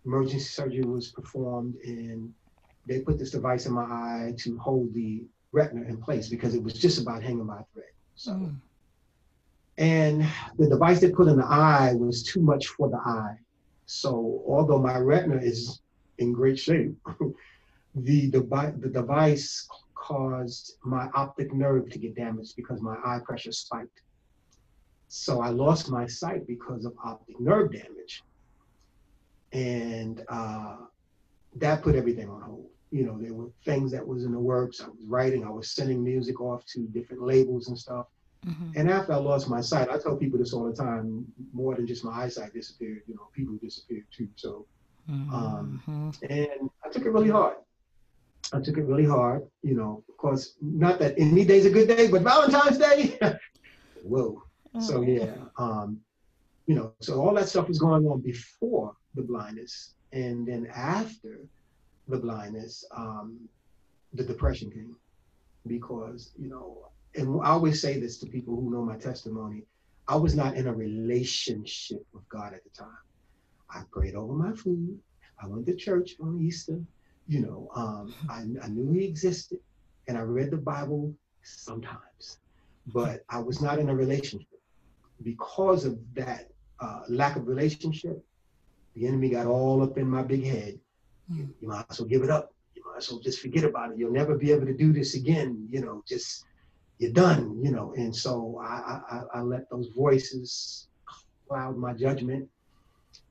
emergency 0.05 0.39
surgery 0.39 0.83
was 0.83 1.11
performed 1.11 1.75
and 1.85 2.33
they 2.85 2.99
put 2.99 3.17
this 3.17 3.31
device 3.31 3.65
in 3.65 3.73
my 3.73 3.83
eye 3.83 4.33
to 4.39 4.57
hold 4.57 4.93
the 4.93 5.23
retina 5.51 5.87
in 5.87 5.97
place 5.97 6.29
because 6.29 6.55
it 6.55 6.63
was 6.63 6.73
just 6.73 7.01
about 7.01 7.23
hanging 7.23 7.45
by 7.45 7.59
a 7.59 7.63
thread. 7.73 7.85
So, 8.15 8.31
mm. 8.31 8.55
and 9.77 10.25
the 10.57 10.69
device 10.69 11.01
they 11.01 11.11
put 11.11 11.27
in 11.27 11.37
the 11.37 11.45
eye 11.45 11.93
was 11.93 12.23
too 12.23 12.41
much 12.41 12.67
for 12.67 12.89
the 12.89 12.97
eye. 12.97 13.35
So, 13.85 14.43
although 14.47 14.79
my 14.79 14.97
retina 14.97 15.37
is 15.37 15.81
in 16.17 16.33
great 16.33 16.59
shape, 16.59 16.95
the, 17.95 18.29
device 18.29 18.73
the 18.79 18.89
device 18.89 19.67
caused 19.95 20.75
my 20.83 21.09
optic 21.13 21.53
nerve 21.53 21.89
to 21.89 21.99
get 21.99 22.15
damaged 22.15 22.55
because 22.55 22.81
my 22.81 22.95
eye 23.05 23.19
pressure 23.23 23.51
spiked. 23.51 24.01
So 25.07 25.41
I 25.41 25.49
lost 25.49 25.89
my 25.89 26.07
sight 26.07 26.47
because 26.47 26.85
of 26.85 26.93
optic 27.03 27.39
nerve 27.39 27.73
damage. 27.73 28.23
And 29.51 30.23
uh, 30.29 30.77
that 31.57 31.83
put 31.83 31.95
everything 31.95 32.29
on 32.29 32.41
hold 32.41 32.69
you 32.91 33.05
know, 33.05 33.17
there 33.19 33.33
were 33.33 33.49
things 33.65 33.91
that 33.91 34.05
was 34.05 34.25
in 34.25 34.31
the 34.31 34.39
works. 34.39 34.81
I 34.81 34.87
was 34.87 35.05
writing, 35.07 35.45
I 35.45 35.49
was 35.49 35.71
sending 35.71 36.03
music 36.03 36.41
off 36.41 36.65
to 36.67 36.81
different 36.87 37.23
labels 37.23 37.69
and 37.69 37.77
stuff. 37.77 38.07
Mm-hmm. 38.45 38.71
And 38.75 38.89
after 38.89 39.13
I 39.13 39.17
lost 39.17 39.49
my 39.49 39.61
sight, 39.61 39.89
I 39.89 39.97
tell 39.97 40.15
people 40.15 40.39
this 40.39 40.51
all 40.51 40.65
the 40.65 40.75
time, 40.75 41.25
more 41.53 41.75
than 41.75 41.87
just 41.87 42.03
my 42.03 42.11
eyesight 42.11 42.53
disappeared, 42.53 43.03
you 43.07 43.15
know, 43.15 43.29
people 43.33 43.57
disappeared 43.61 44.05
too. 44.15 44.27
So, 44.35 44.65
um, 45.09 45.81
mm-hmm. 45.87 46.09
and 46.29 46.69
I 46.83 46.89
took 46.89 47.05
it 47.05 47.11
really 47.11 47.29
hard. 47.29 47.57
I 48.53 48.59
took 48.59 48.77
it 48.77 48.83
really 48.83 49.05
hard, 49.05 49.47
you 49.61 49.75
know, 49.75 50.03
of 50.09 50.17
course, 50.17 50.55
not 50.61 50.99
that 50.99 51.13
any 51.17 51.45
day's 51.45 51.65
a 51.65 51.69
good 51.69 51.87
day, 51.87 52.09
but 52.09 52.21
Valentine's 52.23 52.77
Day, 52.77 53.17
whoa. 54.03 54.43
So 54.79 55.01
yeah, 55.01 55.33
um, 55.57 55.99
you 56.65 56.75
know, 56.75 56.93
so 57.01 57.21
all 57.21 57.33
that 57.35 57.49
stuff 57.49 57.67
was 57.67 57.79
going 57.79 58.05
on 58.07 58.21
before 58.21 58.95
the 59.15 59.21
blindness. 59.21 59.93
And 60.13 60.47
then 60.47 60.67
after, 60.73 61.39
the 62.07 62.17
blindness, 62.17 62.85
um, 62.95 63.39
the 64.13 64.23
depression 64.23 64.71
came 64.71 64.95
because, 65.67 66.31
you 66.37 66.49
know, 66.49 66.89
and 67.15 67.41
I 67.43 67.49
always 67.49 67.81
say 67.81 67.99
this 67.99 68.17
to 68.19 68.25
people 68.25 68.55
who 68.55 68.71
know 68.71 68.83
my 68.83 68.97
testimony 68.97 69.63
I 70.07 70.15
was 70.15 70.35
not 70.35 70.55
in 70.55 70.67
a 70.67 70.73
relationship 70.73 72.05
with 72.11 72.27
God 72.27 72.53
at 72.53 72.63
the 72.63 72.69
time. 72.69 72.97
I 73.69 73.83
prayed 73.91 74.15
over 74.15 74.33
my 74.33 74.51
food. 74.51 74.99
I 75.41 75.47
went 75.47 75.65
to 75.67 75.75
church 75.75 76.15
on 76.19 76.41
Easter. 76.41 76.81
You 77.27 77.39
know, 77.39 77.69
um, 77.75 78.13
I, 78.29 78.45
I 78.61 78.67
knew 78.67 78.91
He 78.91 79.05
existed 79.05 79.59
and 80.07 80.17
I 80.17 80.21
read 80.21 80.51
the 80.51 80.57
Bible 80.57 81.13
sometimes, 81.43 82.39
but 82.87 83.23
I 83.29 83.39
was 83.39 83.61
not 83.61 83.79
in 83.79 83.89
a 83.89 83.95
relationship. 83.95 84.47
Because 85.23 85.85
of 85.85 85.97
that 86.15 86.49
uh, 86.81 87.03
lack 87.07 87.35
of 87.35 87.47
relationship, 87.47 88.21
the 88.95 89.07
enemy 89.07 89.29
got 89.29 89.45
all 89.45 89.81
up 89.81 89.97
in 89.97 90.09
my 90.09 90.23
big 90.23 90.43
head 90.43 90.77
you, 91.33 91.53
you 91.61 91.67
might 91.67 91.85
as 91.89 91.99
well 91.99 92.09
give 92.09 92.23
it 92.23 92.29
up. 92.29 92.53
You 92.75 92.83
might 92.85 92.97
as 92.97 93.11
well 93.11 93.21
just 93.21 93.39
forget 93.39 93.63
about 93.63 93.91
it. 93.91 93.97
You'll 93.97 94.11
never 94.11 94.37
be 94.37 94.51
able 94.51 94.65
to 94.65 94.73
do 94.73 94.93
this 94.93 95.15
again. 95.15 95.67
You 95.69 95.81
know, 95.81 96.03
just 96.07 96.45
you're 96.99 97.11
done. 97.11 97.59
You 97.63 97.71
know, 97.71 97.93
and 97.95 98.15
so 98.15 98.59
I 98.63 99.01
I, 99.09 99.21
I 99.35 99.41
let 99.41 99.69
those 99.69 99.89
voices 99.95 100.87
cloud 101.47 101.77
my 101.77 101.93
judgment. 101.93 102.47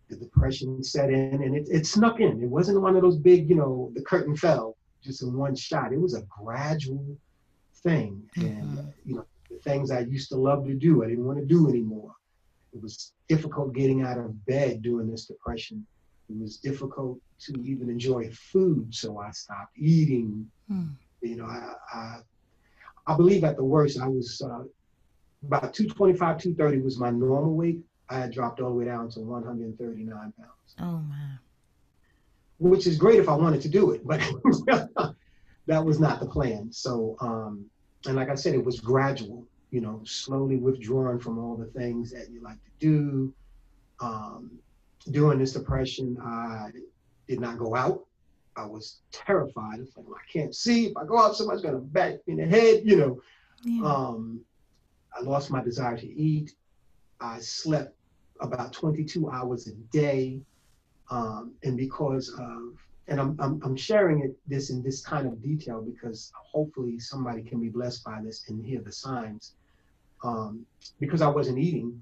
The 0.08 0.16
depression 0.16 0.82
set 0.82 1.10
in, 1.10 1.40
and 1.42 1.54
it, 1.54 1.68
it 1.70 1.86
snuck 1.86 2.18
in. 2.18 2.42
It 2.42 2.48
wasn't 2.48 2.80
one 2.80 2.96
of 2.96 3.02
those 3.02 3.16
big, 3.16 3.48
you 3.48 3.54
know, 3.54 3.92
the 3.94 4.02
curtain 4.02 4.36
fell 4.36 4.76
just 5.04 5.22
in 5.22 5.32
one 5.32 5.54
shot. 5.54 5.92
It 5.92 6.00
was 6.00 6.14
a 6.14 6.22
gradual 6.22 7.16
thing, 7.76 8.20
and 8.34 8.44
mm-hmm. 8.44 8.88
you 9.04 9.14
know, 9.14 9.24
the 9.48 9.58
things 9.58 9.92
I 9.92 10.00
used 10.00 10.30
to 10.30 10.36
love 10.36 10.66
to 10.66 10.74
do, 10.74 11.04
I 11.04 11.08
didn't 11.08 11.24
want 11.24 11.38
to 11.38 11.46
do 11.46 11.68
anymore. 11.68 12.12
It 12.72 12.82
was 12.82 13.12
difficult 13.28 13.72
getting 13.72 14.02
out 14.02 14.18
of 14.18 14.44
bed 14.46 14.82
during 14.82 15.08
this 15.10 15.26
depression 15.26 15.86
it 16.30 16.40
was 16.40 16.56
difficult 16.56 17.18
to 17.40 17.52
even 17.64 17.90
enjoy 17.90 18.30
food, 18.30 18.94
so 18.94 19.18
I 19.18 19.30
stopped 19.30 19.76
eating. 19.76 20.50
Hmm. 20.68 20.88
You 21.22 21.36
know, 21.36 21.46
I, 21.46 21.74
I, 21.92 22.18
I 23.06 23.16
believe 23.16 23.44
at 23.44 23.56
the 23.56 23.64
worst 23.64 24.00
I 24.00 24.08
was 24.08 24.40
uh, 24.42 24.62
about 25.46 25.74
225, 25.74 26.38
230 26.38 26.78
was 26.82 26.98
my 26.98 27.10
normal 27.10 27.54
weight. 27.54 27.80
I 28.08 28.18
had 28.18 28.32
dropped 28.32 28.60
all 28.60 28.70
the 28.70 28.74
way 28.74 28.84
down 28.84 29.08
to 29.10 29.20
139 29.20 30.08
pounds. 30.16 30.32
Oh 30.78 30.98
man. 31.08 31.38
Which 32.58 32.86
is 32.86 32.96
great 32.96 33.18
if 33.18 33.28
I 33.28 33.34
wanted 33.34 33.62
to 33.62 33.68
do 33.68 33.92
it, 33.92 34.06
but 34.06 34.20
that 35.66 35.84
was 35.84 35.98
not 35.98 36.20
the 36.20 36.26
plan. 36.26 36.72
So, 36.72 37.16
um, 37.20 37.64
and 38.06 38.16
like 38.16 38.28
I 38.28 38.34
said, 38.34 38.54
it 38.54 38.64
was 38.64 38.80
gradual. 38.80 39.46
You 39.70 39.80
know, 39.80 40.00
slowly 40.04 40.56
withdrawing 40.56 41.20
from 41.20 41.38
all 41.38 41.56
the 41.56 41.66
things 41.78 42.10
that 42.10 42.28
you 42.30 42.42
like 42.42 42.58
to 42.64 42.70
do. 42.80 43.32
Um, 44.00 44.50
during 45.10 45.38
this 45.38 45.52
depression, 45.52 46.16
I 46.22 46.70
did 47.28 47.40
not 47.40 47.58
go 47.58 47.74
out. 47.74 48.04
I 48.56 48.66
was 48.66 49.00
terrified. 49.12 49.80
It's 49.80 49.96
like, 49.96 50.06
well, 50.06 50.18
I 50.18 50.32
can't 50.32 50.54
see. 50.54 50.86
If 50.86 50.96
I 50.96 51.04
go 51.04 51.18
out, 51.18 51.36
somebody's 51.36 51.62
gonna 51.62 51.78
bat 51.78 52.20
me 52.26 52.34
in 52.34 52.38
the 52.38 52.46
head, 52.46 52.82
you 52.84 52.96
know. 52.96 53.22
Yeah. 53.64 53.84
Um, 53.84 54.40
I 55.16 55.22
lost 55.22 55.50
my 55.50 55.62
desire 55.62 55.96
to 55.96 56.06
eat. 56.06 56.54
I 57.20 57.38
slept 57.40 57.96
about 58.40 58.72
22 58.72 59.30
hours 59.30 59.66
a 59.66 59.72
day. 59.92 60.40
Um, 61.10 61.54
and 61.62 61.76
because 61.76 62.28
of 62.38 62.78
and 63.10 63.20
I'm, 63.20 63.36
I'm, 63.40 63.60
I'm 63.64 63.76
sharing 63.76 64.22
it 64.22 64.36
this 64.46 64.70
in 64.70 64.82
this 64.82 65.02
kind 65.02 65.26
of 65.26 65.42
detail 65.42 65.82
because 65.82 66.32
hopefully 66.34 67.00
somebody 67.00 67.42
can 67.42 67.60
be 67.60 67.68
blessed 67.68 68.04
by 68.04 68.20
this 68.22 68.48
and 68.48 68.64
hear 68.64 68.80
the 68.80 68.92
signs. 68.92 69.54
Um, 70.22 70.64
because 71.00 71.20
I 71.20 71.28
wasn't 71.28 71.58
eating, 71.58 72.00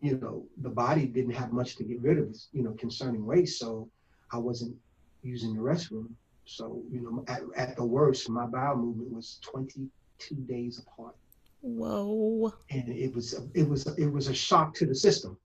you 0.00 0.18
know, 0.18 0.46
the 0.58 0.68
body 0.68 1.06
didn't 1.06 1.32
have 1.32 1.52
much 1.52 1.76
to 1.76 1.84
get 1.84 2.00
rid 2.00 2.18
of, 2.18 2.36
you 2.52 2.62
know, 2.62 2.72
concerning 2.72 3.24
waste. 3.26 3.58
So 3.58 3.88
I 4.32 4.38
wasn't 4.38 4.76
using 5.22 5.54
the 5.54 5.60
restroom. 5.60 6.08
So, 6.44 6.82
you 6.90 7.02
know, 7.02 7.24
at, 7.28 7.42
at 7.56 7.76
the 7.76 7.84
worst, 7.84 8.28
my 8.30 8.46
bowel 8.46 8.76
movement 8.76 9.12
was 9.12 9.38
22 9.42 10.34
days 10.46 10.78
apart. 10.78 11.16
Whoa. 11.60 12.52
And 12.70 12.88
it 12.88 13.14
was, 13.14 13.34
it 13.54 13.68
was, 13.68 13.86
it 13.98 14.06
was 14.06 14.28
a 14.28 14.34
shock 14.34 14.74
to 14.74 14.86
the 14.86 14.94
system. 14.94 15.36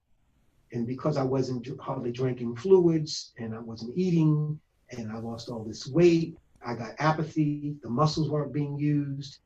And 0.72 0.88
because 0.88 1.18
I 1.18 1.24
wasn't 1.24 1.68
hardly 1.80 2.12
drinking 2.12 2.56
fluids 2.56 3.34
and 3.38 3.54
I 3.54 3.60
wasn't 3.60 3.98
eating 3.98 4.60
and 4.92 5.12
I 5.12 5.18
lost 5.18 5.50
all 5.50 5.64
this 5.64 5.88
weight, 5.88 6.38
I 6.66 6.76
got 6.76 6.96
apathy, 7.00 7.76
the 7.84 7.90
muscles 7.90 8.30
weren't 8.30 8.54
being 8.54 8.78
used. 8.80 9.40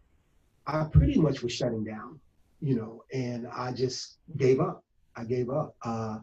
I 0.67 0.83
pretty 0.83 1.19
much 1.19 1.41
was 1.41 1.53
shutting 1.53 1.83
down, 1.83 2.19
you 2.61 2.75
know, 2.75 3.03
and 3.13 3.47
I 3.47 3.71
just 3.71 4.17
gave 4.35 4.59
up. 4.59 4.83
I 5.17 5.23
gave 5.23 5.49
up. 5.49 5.75
Uh, 5.81 6.19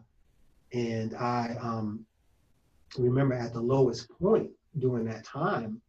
and 0.73 1.15
I 1.15 1.55
um, 1.61 2.05
remember 2.97 3.35
at 3.35 3.53
the 3.53 3.61
lowest 3.61 4.09
point 4.19 4.49
during 4.79 5.05
that 5.05 5.23
time, 5.23 5.81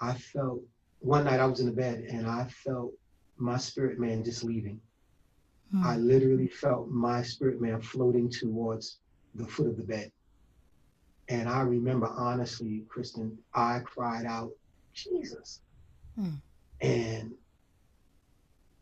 I 0.00 0.14
felt 0.14 0.60
one 1.00 1.24
night 1.24 1.40
I 1.40 1.46
was 1.46 1.60
in 1.60 1.66
the 1.66 1.72
bed 1.72 2.04
and 2.10 2.26
I 2.26 2.44
felt 2.64 2.92
my 3.36 3.56
spirit 3.56 3.98
man 3.98 4.24
just 4.24 4.44
leaving. 4.44 4.80
Hmm. 5.70 5.84
I 5.84 5.96
literally 5.96 6.48
felt 6.48 6.88
my 6.88 7.22
spirit 7.22 7.60
man 7.60 7.80
floating 7.80 8.30
towards 8.30 8.98
the 9.34 9.46
foot 9.46 9.66
of 9.66 9.76
the 9.76 9.82
bed. 9.82 10.12
And 11.28 11.48
I 11.48 11.62
remember 11.62 12.06
honestly, 12.06 12.84
Kristen, 12.88 13.36
I 13.54 13.80
cried 13.80 14.26
out, 14.26 14.50
Jesus. 14.92 15.60
Hmm. 16.16 16.34
And 16.80 17.32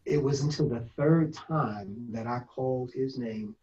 it 0.04 0.22
was 0.22 0.40
until 0.40 0.68
the 0.68 0.80
third 0.96 1.32
time 1.32 2.06
that 2.10 2.26
I 2.26 2.40
called 2.40 2.90
his 2.92 3.18
name, 3.18 3.54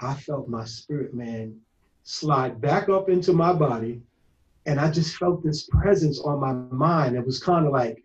I 0.00 0.14
felt 0.14 0.48
my 0.48 0.64
spirit 0.64 1.14
man 1.14 1.58
slide 2.02 2.60
back 2.60 2.88
up 2.88 3.08
into 3.08 3.32
my 3.32 3.52
body. 3.52 4.00
And 4.64 4.80
I 4.80 4.90
just 4.90 5.16
felt 5.16 5.44
this 5.44 5.68
presence 5.70 6.20
on 6.20 6.40
my 6.40 6.52
mind. 6.52 7.16
It 7.16 7.24
was 7.24 7.42
kind 7.42 7.66
of 7.66 7.72
like, 7.72 8.02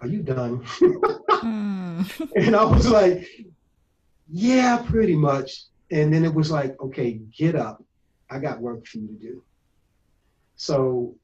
Are 0.00 0.08
you 0.08 0.22
done? 0.22 0.60
mm. 0.60 2.30
and 2.36 2.56
I 2.56 2.64
was 2.64 2.88
like, 2.88 3.26
Yeah, 4.30 4.82
pretty 4.86 5.16
much. 5.16 5.64
And 5.90 6.12
then 6.12 6.24
it 6.24 6.32
was 6.32 6.50
like, 6.50 6.80
Okay, 6.80 7.20
get 7.36 7.54
up. 7.54 7.82
I 8.30 8.38
got 8.38 8.60
work 8.60 8.86
for 8.86 8.98
you 8.98 9.08
to 9.08 9.14
do. 9.14 9.44
So, 10.56 11.16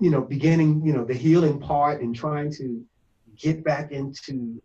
you 0.00 0.10
know, 0.10 0.20
beginning, 0.20 0.82
you 0.84 0.92
know, 0.92 1.04
the 1.04 1.14
healing 1.14 1.58
part 1.60 2.02
and 2.02 2.14
trying 2.14 2.52
to 2.54 2.84
get 3.36 3.64
back 3.64 3.92
into 3.92 4.60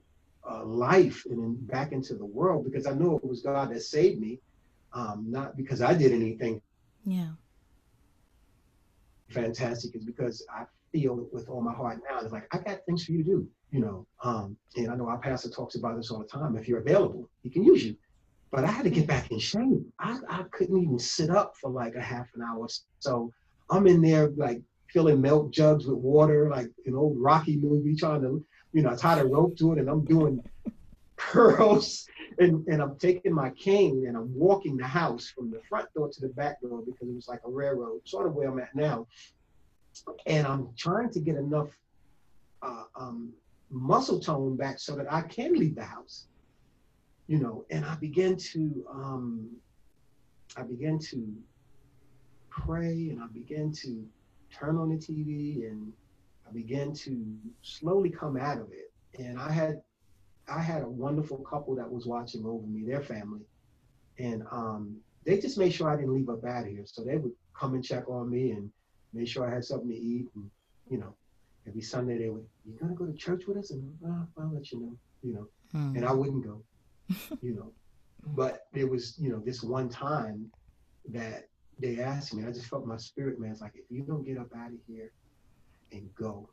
uh, 0.49 0.63
life 0.65 1.23
and 1.29 1.41
then 1.41 1.55
back 1.61 1.91
into 1.91 2.15
the 2.15 2.25
world 2.25 2.65
because 2.65 2.85
I 2.87 2.93
knew 2.93 3.15
it 3.15 3.25
was 3.25 3.41
God 3.41 3.71
that 3.71 3.81
saved 3.81 4.19
me, 4.19 4.39
um, 4.93 5.25
not 5.27 5.57
because 5.57 5.81
I 5.81 5.93
did 5.93 6.11
anything. 6.11 6.61
Yeah. 7.05 7.29
Fantastic 9.29 9.95
is 9.95 10.03
because 10.03 10.45
I 10.53 10.65
feel 10.91 11.19
it 11.19 11.33
with 11.33 11.49
all 11.49 11.61
my 11.61 11.73
heart 11.73 11.99
now. 12.09 12.19
It's 12.19 12.31
like 12.31 12.47
I 12.51 12.59
got 12.59 12.85
things 12.85 13.05
for 13.05 13.11
you 13.11 13.19
to 13.19 13.23
do, 13.23 13.47
you 13.71 13.81
know. 13.81 14.05
Um, 14.23 14.55
and 14.75 14.89
I 14.89 14.95
know 14.95 15.07
our 15.07 15.17
pastor 15.17 15.49
talks 15.49 15.75
about 15.75 15.97
this 15.97 16.11
all 16.11 16.19
the 16.19 16.25
time. 16.25 16.55
If 16.55 16.67
you're 16.67 16.79
available, 16.79 17.29
he 17.43 17.49
can 17.49 17.63
use 17.63 17.83
you. 17.83 17.95
But 18.51 18.63
I 18.63 18.67
had 18.67 18.83
to 18.83 18.89
get 18.89 19.07
back 19.07 19.31
in 19.31 19.39
shape. 19.39 19.81
I, 19.99 20.19
I 20.29 20.43
couldn't 20.51 20.81
even 20.81 20.99
sit 20.99 21.29
up 21.29 21.55
for 21.59 21.69
like 21.69 21.95
a 21.95 22.01
half 22.01 22.27
an 22.35 22.41
hour. 22.41 22.67
So 22.99 23.33
I'm 23.69 23.87
in 23.87 24.01
there 24.01 24.29
like 24.37 24.61
filling 24.93 25.19
milk 25.19 25.51
jugs 25.51 25.85
with 25.87 25.97
water, 25.97 26.49
like 26.49 26.69
an 26.85 26.95
old 26.95 27.17
Rocky 27.19 27.57
movie, 27.57 27.95
trying 27.95 28.21
to, 28.21 28.45
you 28.75 28.81
know, 28.81 28.91
I 28.91 28.95
tie 28.95 29.15
the 29.15 29.25
rope 29.25 29.55
to 29.59 29.71
it, 29.71 29.79
and 29.79 29.89
I'm 29.89 30.03
doing 30.03 30.43
curls, 31.15 32.05
and, 32.39 32.67
and 32.67 32.81
I'm 32.81 32.97
taking 32.97 33.33
my 33.33 33.51
cane 33.51 34.03
and 34.05 34.17
I'm 34.17 34.37
walking 34.37 34.75
the 34.75 34.85
house 34.85 35.29
from 35.33 35.49
the 35.49 35.61
front 35.69 35.87
door 35.93 36.09
to 36.09 36.21
the 36.21 36.27
back 36.27 36.61
door 36.61 36.81
because 36.85 37.07
it 37.07 37.15
was 37.15 37.29
like 37.29 37.39
a 37.45 37.49
railroad, 37.49 38.01
sort 38.03 38.27
of 38.27 38.35
where 38.35 38.49
I'm 38.49 38.59
at 38.59 38.75
now, 38.75 39.07
and 40.25 40.45
I'm 40.45 40.67
trying 40.77 41.09
to 41.11 41.21
get 41.21 41.37
enough 41.37 41.69
uh, 42.61 42.83
um, 42.97 43.31
muscle 43.69 44.19
tone 44.19 44.57
back 44.57 44.77
so 44.79 44.93
that 44.97 45.09
I 45.09 45.21
can 45.21 45.53
leave 45.53 45.75
the 45.75 45.85
house, 45.85 46.25
you 47.27 47.39
know, 47.39 47.63
and 47.69 47.85
I 47.85 47.95
began 47.95 48.35
to, 48.35 48.85
um, 48.91 49.51
I 50.57 50.63
began 50.63 50.99
to 51.11 51.33
pray 52.49 53.07
and 53.09 53.23
I 53.23 53.27
began 53.27 53.71
to 53.83 54.05
turn 54.53 54.75
on 54.75 54.89
the 54.89 54.97
TV 54.97 55.65
and 55.65 55.93
I 56.47 56.51
began 56.51 56.93
to 56.93 57.37
slowly 57.61 58.09
come 58.09 58.37
out 58.37 58.59
of 58.59 58.67
it. 58.71 58.91
And 59.19 59.39
I 59.39 59.51
had 59.51 59.81
I 60.47 60.61
had 60.61 60.83
a 60.83 60.89
wonderful 60.89 61.37
couple 61.39 61.75
that 61.75 61.91
was 61.91 62.05
watching 62.05 62.45
over 62.45 62.65
me, 62.67 62.83
their 62.85 63.01
family. 63.01 63.41
And 64.19 64.43
um, 64.51 64.97
they 65.25 65.39
just 65.39 65.57
made 65.57 65.73
sure 65.73 65.89
I 65.89 65.95
didn't 65.95 66.13
leave 66.13 66.29
up 66.29 66.45
out 66.45 66.67
here. 66.67 66.83
So 66.85 67.03
they 67.03 67.17
would 67.17 67.31
come 67.57 67.73
and 67.73 67.83
check 67.83 68.07
on 68.07 68.29
me 68.29 68.51
and 68.51 68.69
make 69.13 69.27
sure 69.27 69.49
I 69.49 69.53
had 69.53 69.65
something 69.65 69.89
to 69.89 69.95
eat. 69.95 70.27
And, 70.35 70.49
you 70.89 70.99
know, 70.99 71.15
every 71.67 71.81
Sunday 71.81 72.19
they 72.19 72.29
would, 72.29 72.45
you 72.63 72.77
gonna 72.79 72.93
go 72.93 73.05
to 73.07 73.13
church 73.13 73.47
with 73.47 73.57
us? 73.57 73.71
And 73.71 73.91
oh, 74.05 74.27
I'll 74.37 74.53
let 74.53 74.71
you 74.71 74.81
know, 74.81 74.97
you 75.23 75.33
know. 75.33 75.47
Hmm. 75.71 75.95
And 75.95 76.05
I 76.05 76.11
wouldn't 76.11 76.43
go, 76.43 76.61
you 77.41 77.55
know. 77.55 77.71
But 78.27 78.67
there 78.73 78.87
was, 78.87 79.17
you 79.19 79.31
know, 79.31 79.39
this 79.39 79.63
one 79.63 79.89
time 79.89 80.51
that 81.11 81.47
they 81.79 81.99
asked 81.99 82.33
me, 82.33 82.45
I 82.45 82.51
just 82.51 82.67
felt 82.67 82.85
my 82.85 82.97
spirit, 82.97 83.39
man. 83.39 83.51
It's 83.51 83.61
like, 83.61 83.73
if 83.75 83.85
you 83.89 84.03
don't 84.03 84.23
get 84.23 84.37
up 84.37 84.49
out 84.55 84.69
of 84.69 84.79
here 84.87 85.11
and 85.95 86.15
go, 86.15 86.49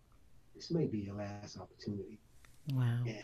this 0.55 0.71
may 0.71 0.87
be 0.87 0.99
your 0.99 1.15
last 1.15 1.59
opportunity. 1.59 2.19
Wow. 2.73 2.99
And, 3.07 3.17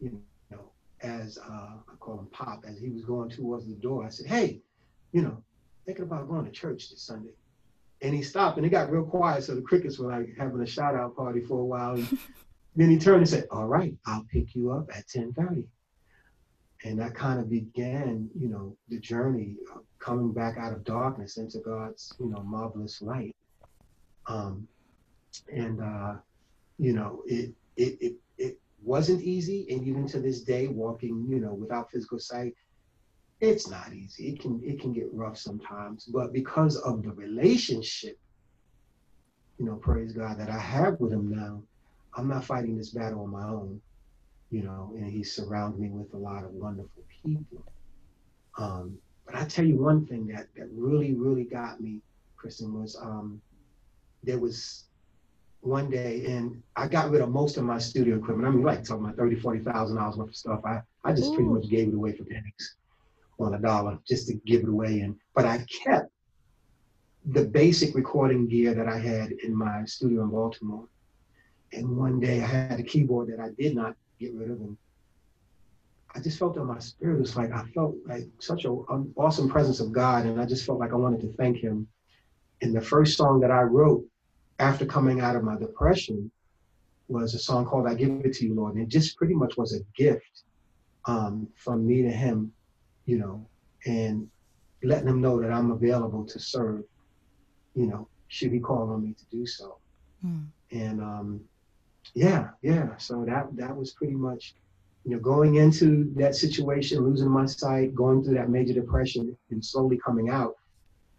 you 0.00 0.20
know, 0.50 0.70
as 1.02 1.38
uh, 1.38 1.50
I 1.88 1.94
call 2.00 2.18
him 2.18 2.26
Pop, 2.26 2.64
as 2.66 2.78
he 2.78 2.90
was 2.90 3.04
going 3.04 3.30
towards 3.30 3.66
the 3.66 3.74
door, 3.74 4.04
I 4.04 4.08
said, 4.08 4.26
hey, 4.26 4.60
you 5.12 5.22
know, 5.22 5.42
thinking 5.84 6.04
about 6.04 6.28
going 6.28 6.44
to 6.44 6.50
church 6.50 6.90
this 6.90 7.02
Sunday. 7.02 7.32
And 8.02 8.14
he 8.14 8.22
stopped 8.22 8.56
and 8.58 8.66
it 8.66 8.70
got 8.70 8.90
real 8.90 9.04
quiet. 9.04 9.44
So 9.44 9.54
the 9.54 9.62
crickets 9.62 9.98
were 9.98 10.10
like 10.10 10.34
having 10.38 10.60
a 10.60 10.66
shout 10.66 10.94
out 10.94 11.16
party 11.16 11.40
for 11.40 11.60
a 11.60 11.64
while. 11.64 11.94
And 11.94 12.18
then 12.76 12.90
he 12.90 12.98
turned 12.98 13.18
and 13.18 13.28
said, 13.28 13.46
all 13.50 13.66
right, 13.66 13.94
I'll 14.06 14.26
pick 14.30 14.54
you 14.54 14.72
up 14.72 14.90
at 14.94 15.08
ten 15.08 15.32
1030 15.34 15.66
and 16.84 16.98
that 17.00 17.14
kind 17.14 17.40
of 17.40 17.48
began, 17.48 18.28
you 18.38 18.48
know, 18.48 18.76
the 18.88 18.98
journey 18.98 19.56
of 19.74 19.82
coming 19.98 20.32
back 20.32 20.56
out 20.58 20.72
of 20.72 20.84
darkness 20.84 21.36
into 21.36 21.58
God's, 21.58 22.14
you 22.20 22.26
know, 22.26 22.42
marvelous 22.42 23.00
light. 23.00 23.34
Um, 24.26 24.68
and 25.52 25.80
uh, 25.80 26.14
you 26.78 26.92
know, 26.92 27.22
it 27.26 27.52
it 27.76 27.98
it 28.00 28.14
it 28.38 28.58
wasn't 28.82 29.22
easy, 29.22 29.66
and 29.70 29.86
even 29.86 30.06
to 30.08 30.20
this 30.20 30.42
day, 30.42 30.68
walking, 30.68 31.26
you 31.28 31.40
know, 31.40 31.54
without 31.54 31.90
physical 31.90 32.18
sight, 32.18 32.54
it's 33.40 33.68
not 33.68 33.92
easy. 33.92 34.28
It 34.28 34.40
can 34.40 34.60
it 34.64 34.80
can 34.80 34.92
get 34.92 35.12
rough 35.12 35.38
sometimes, 35.38 36.04
but 36.04 36.32
because 36.32 36.76
of 36.76 37.02
the 37.02 37.12
relationship, 37.12 38.18
you 39.58 39.66
know, 39.66 39.76
praise 39.76 40.12
God 40.12 40.38
that 40.38 40.50
I 40.50 40.58
have 40.58 41.00
with 41.00 41.12
Him 41.12 41.30
now, 41.30 41.62
I'm 42.14 42.28
not 42.28 42.44
fighting 42.44 42.76
this 42.76 42.90
battle 42.90 43.22
on 43.22 43.30
my 43.30 43.44
own 43.44 43.80
you 44.50 44.62
know, 44.62 44.92
and 44.96 45.10
he 45.10 45.22
surrounded 45.22 45.80
me 45.80 45.88
with 45.88 46.12
a 46.14 46.16
lot 46.16 46.44
of 46.44 46.50
wonderful 46.50 47.02
people. 47.24 47.64
Um, 48.58 48.96
but 49.26 49.34
I 49.34 49.44
tell 49.44 49.64
you 49.64 49.76
one 49.76 50.06
thing 50.06 50.26
that 50.28 50.46
that 50.56 50.68
really, 50.72 51.14
really 51.14 51.44
got 51.44 51.80
me, 51.80 52.00
Kristen, 52.36 52.72
was 52.72 52.96
um, 53.00 53.40
there 54.22 54.38
was 54.38 54.84
one 55.66 55.90
day 55.90 56.24
and 56.26 56.62
I 56.76 56.86
got 56.86 57.10
rid 57.10 57.20
of 57.22 57.30
most 57.30 57.56
of 57.56 57.64
my 57.64 57.78
studio 57.78 58.16
equipment. 58.16 58.48
I 58.48 58.50
mean, 58.50 58.62
like 58.62 58.84
talking 58.84 59.04
about 59.04 59.16
30, 59.16 59.36
40,000 59.36 59.96
dollars 59.96 60.16
worth 60.16 60.28
of 60.28 60.36
stuff. 60.36 60.60
I, 60.64 60.80
I 61.04 61.12
just 61.12 61.32
Ooh. 61.32 61.34
pretty 61.34 61.50
much 61.50 61.68
gave 61.68 61.88
it 61.88 61.94
away 61.94 62.12
for 62.12 62.24
pennies 62.24 62.76
on 63.38 63.54
a 63.54 63.58
dollar 63.58 63.98
just 64.06 64.28
to 64.28 64.34
give 64.46 64.62
it 64.62 64.68
away. 64.68 65.00
And, 65.00 65.16
but 65.34 65.44
I 65.44 65.64
kept 65.84 66.10
the 67.24 67.44
basic 67.44 67.94
recording 67.94 68.48
gear 68.48 68.74
that 68.74 68.88
I 68.88 68.98
had 68.98 69.32
in 69.32 69.54
my 69.54 69.84
studio 69.84 70.22
in 70.22 70.30
Baltimore. 70.30 70.86
And 71.72 71.96
one 71.96 72.20
day 72.20 72.42
I 72.42 72.46
had 72.46 72.78
a 72.78 72.84
keyboard 72.84 73.28
that 73.28 73.40
I 73.40 73.50
did 73.58 73.74
not 73.74 73.96
get 74.20 74.34
rid 74.34 74.50
of 74.50 74.60
And 74.60 74.76
I 76.14 76.20
just 76.20 76.38
felt 76.38 76.54
that 76.54 76.64
my 76.64 76.78
spirit 76.78 77.20
was 77.20 77.36
like 77.36 77.52
I 77.52 77.64
felt 77.74 77.96
like 78.06 78.24
such 78.40 78.64
an 78.64 79.12
awesome 79.16 79.50
presence 79.50 79.80
of 79.80 79.92
God, 79.92 80.24
and 80.24 80.40
I 80.40 80.46
just 80.46 80.64
felt 80.64 80.78
like 80.78 80.92
I 80.92 80.96
wanted 80.96 81.20
to 81.22 81.32
thank 81.36 81.58
Him. 81.58 81.88
And 82.62 82.74
the 82.74 82.80
first 82.80 83.18
song 83.18 83.40
that 83.40 83.50
I 83.50 83.62
wrote 83.62 84.04
after 84.58 84.86
coming 84.86 85.20
out 85.20 85.36
of 85.36 85.44
my 85.44 85.56
depression 85.56 86.30
was 87.08 87.34
a 87.34 87.38
song 87.38 87.64
called 87.64 87.86
"I 87.86 87.94
Give 87.94 88.10
It 88.24 88.34
to 88.34 88.46
You, 88.46 88.54
Lord," 88.54 88.74
and 88.74 88.82
it 88.82 88.88
just 88.88 89.16
pretty 89.16 89.34
much 89.34 89.56
was 89.56 89.74
a 89.74 89.80
gift 89.96 90.42
um, 91.06 91.46
from 91.54 91.86
me 91.86 92.02
to 92.02 92.10
Him, 92.10 92.52
you 93.04 93.18
know, 93.18 93.46
and 93.86 94.28
letting 94.82 95.08
Him 95.08 95.20
know 95.20 95.40
that 95.40 95.52
I'm 95.52 95.70
available 95.70 96.24
to 96.24 96.38
serve, 96.38 96.84
you 97.74 97.86
know, 97.86 98.08
should 98.28 98.52
He 98.52 98.58
call 98.58 98.90
on 98.90 99.04
me 99.04 99.14
to 99.14 99.24
do 99.30 99.46
so. 99.46 99.76
Mm. 100.24 100.46
And 100.72 101.00
um, 101.00 101.40
yeah, 102.14 102.48
yeah. 102.62 102.96
So 102.96 103.24
that 103.24 103.54
that 103.56 103.76
was 103.76 103.92
pretty 103.92 104.14
much, 104.14 104.54
you 105.04 105.12
know, 105.12 105.20
going 105.20 105.56
into 105.56 106.12
that 106.16 106.34
situation, 106.34 107.04
losing 107.04 107.28
my 107.28 107.46
sight, 107.46 107.94
going 107.94 108.24
through 108.24 108.34
that 108.34 108.50
major 108.50 108.72
depression, 108.72 109.36
and 109.50 109.64
slowly 109.64 109.98
coming 109.98 110.30
out. 110.30 110.56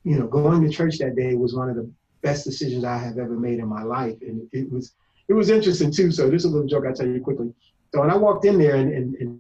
You 0.04 0.20
know, 0.20 0.28
going 0.28 0.62
to 0.64 0.70
church 0.70 0.98
that 1.00 1.16
day 1.16 1.36
was 1.36 1.54
one 1.54 1.70
of 1.70 1.76
the 1.76 1.90
best 2.28 2.44
decisions 2.44 2.84
I 2.84 2.98
have 2.98 3.18
ever 3.18 3.38
made 3.48 3.60
in 3.60 3.68
my 3.68 3.84
life. 3.84 4.18
And 4.22 4.48
it 4.52 4.70
was 4.72 4.94
it 5.30 5.34
was 5.34 5.50
interesting 5.50 5.92
too. 5.92 6.12
So 6.12 6.30
this 6.30 6.44
is 6.44 6.52
a 6.52 6.54
little 6.54 6.68
joke 6.68 6.86
I 6.88 6.94
tell 6.94 7.08
you 7.08 7.22
quickly. 7.22 7.54
So 7.94 8.02
when 8.02 8.12
I 8.12 8.18
walked 8.18 8.44
in 8.46 8.58
there 8.58 8.76
and, 8.76 8.92
and, 8.98 9.16
and 9.22 9.40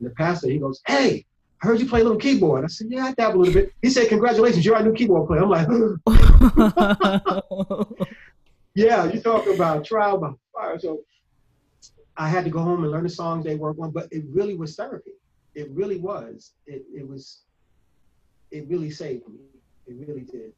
the 0.00 0.10
pastor, 0.10 0.48
he 0.48 0.58
goes, 0.58 0.80
Hey, 0.86 1.26
I 1.62 1.66
heard 1.66 1.80
you 1.80 1.86
play 1.86 2.00
a 2.00 2.04
little 2.04 2.18
keyboard. 2.18 2.64
I 2.64 2.68
said, 2.68 2.86
Yeah, 2.90 3.04
I 3.06 3.12
dabble 3.12 3.36
a 3.36 3.40
little 3.40 3.54
bit. 3.54 3.72
He 3.82 3.90
said, 3.90 4.08
Congratulations, 4.08 4.64
you're 4.64 4.76
our 4.76 4.82
new 4.82 4.94
keyboard 4.94 5.28
player. 5.28 5.42
I'm 5.42 5.50
like, 5.50 5.68
Yeah, 8.74 9.04
you 9.12 9.20
talk 9.20 9.46
about 9.46 9.84
trial 9.84 10.16
by 10.18 10.30
fire. 10.54 10.78
So 10.78 11.02
I 12.16 12.28
had 12.28 12.44
to 12.44 12.50
go 12.50 12.60
home 12.60 12.84
and 12.84 12.92
learn 12.92 13.04
the 13.04 13.10
songs 13.10 13.44
they 13.44 13.56
work 13.56 13.76
on, 13.78 13.90
but 13.90 14.08
it 14.10 14.24
really 14.30 14.56
was 14.56 14.76
therapy. 14.76 15.12
It 15.54 15.70
really 15.70 15.98
was. 15.98 16.54
It 16.66 16.84
it 16.94 17.06
was 17.06 17.42
it 18.50 18.66
really 18.68 18.90
saved 18.90 19.28
me. 19.28 19.51
It 19.86 19.96
really 19.98 20.22
did. 20.22 20.52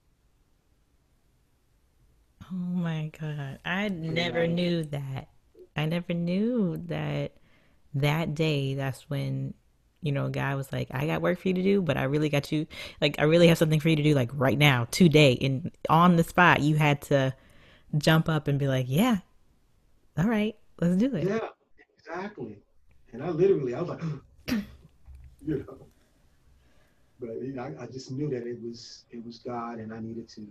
Oh 2.51 2.55
my 2.55 3.11
God. 3.19 3.59
I 3.65 3.89
never 3.89 4.47
knew 4.47 4.85
that. 4.85 5.29
I 5.77 5.87
never 5.87 6.13
knew 6.15 6.77
that 6.87 7.33
that 7.95 8.35
day, 8.35 8.75
that's 8.75 9.09
when, 9.09 9.55
you 10.03 10.13
know, 10.13 10.27
a 10.27 10.31
guy 10.31 10.55
was 10.55 10.73
like, 10.73 10.89
I 10.91 11.07
got 11.07 11.23
work 11.23 11.39
for 11.39 11.49
you 11.49 11.55
to 11.55 11.63
do, 11.63 11.81
but 11.81 11.97
I 11.97 12.05
really 12.05 12.29
got 12.29 12.53
you, 12.53 12.67
like, 13.01 13.17
I 13.19 13.25
really 13.25 13.49
have 13.49 13.59
something 13.59 13.81
for 13.81 13.89
you 13.89 13.97
to 13.97 14.03
do, 14.03 14.15
like, 14.15 14.31
right 14.35 14.59
now, 14.59 14.87
today. 14.91 15.39
And 15.41 15.71
on 15.89 16.17
the 16.17 16.25
spot, 16.25 16.61
you 16.61 16.77
had 16.77 17.03
to 17.03 17.35
jump 17.97 18.29
up 18.29 18.49
and 18.49 18.59
be 18.59 18.69
like, 18.69 18.87
yeah, 18.89 19.19
all 20.19 20.27
right, 20.27 20.57
let's 20.81 20.97
do 20.97 21.15
it. 21.15 21.25
Yeah, 21.25 21.49
exactly. 21.99 22.59
And 23.13 23.23
I 23.23 23.31
literally, 23.31 23.75
I 23.75 23.81
was 23.81 23.91
like, 23.91 24.03
you 25.41 25.65
know, 25.67 25.87
but 27.25 27.43
you 27.43 27.55
know, 27.55 27.63
I, 27.63 27.85
I, 27.85 27.87
just 27.87 28.11
knew 28.11 28.29
that 28.31 28.47
it 28.47 28.61
was 28.63 29.05
it 29.11 29.25
was 29.25 29.39
God, 29.39 29.79
and 29.79 29.93
I 29.93 30.01
needed 30.01 30.29
to 30.31 30.47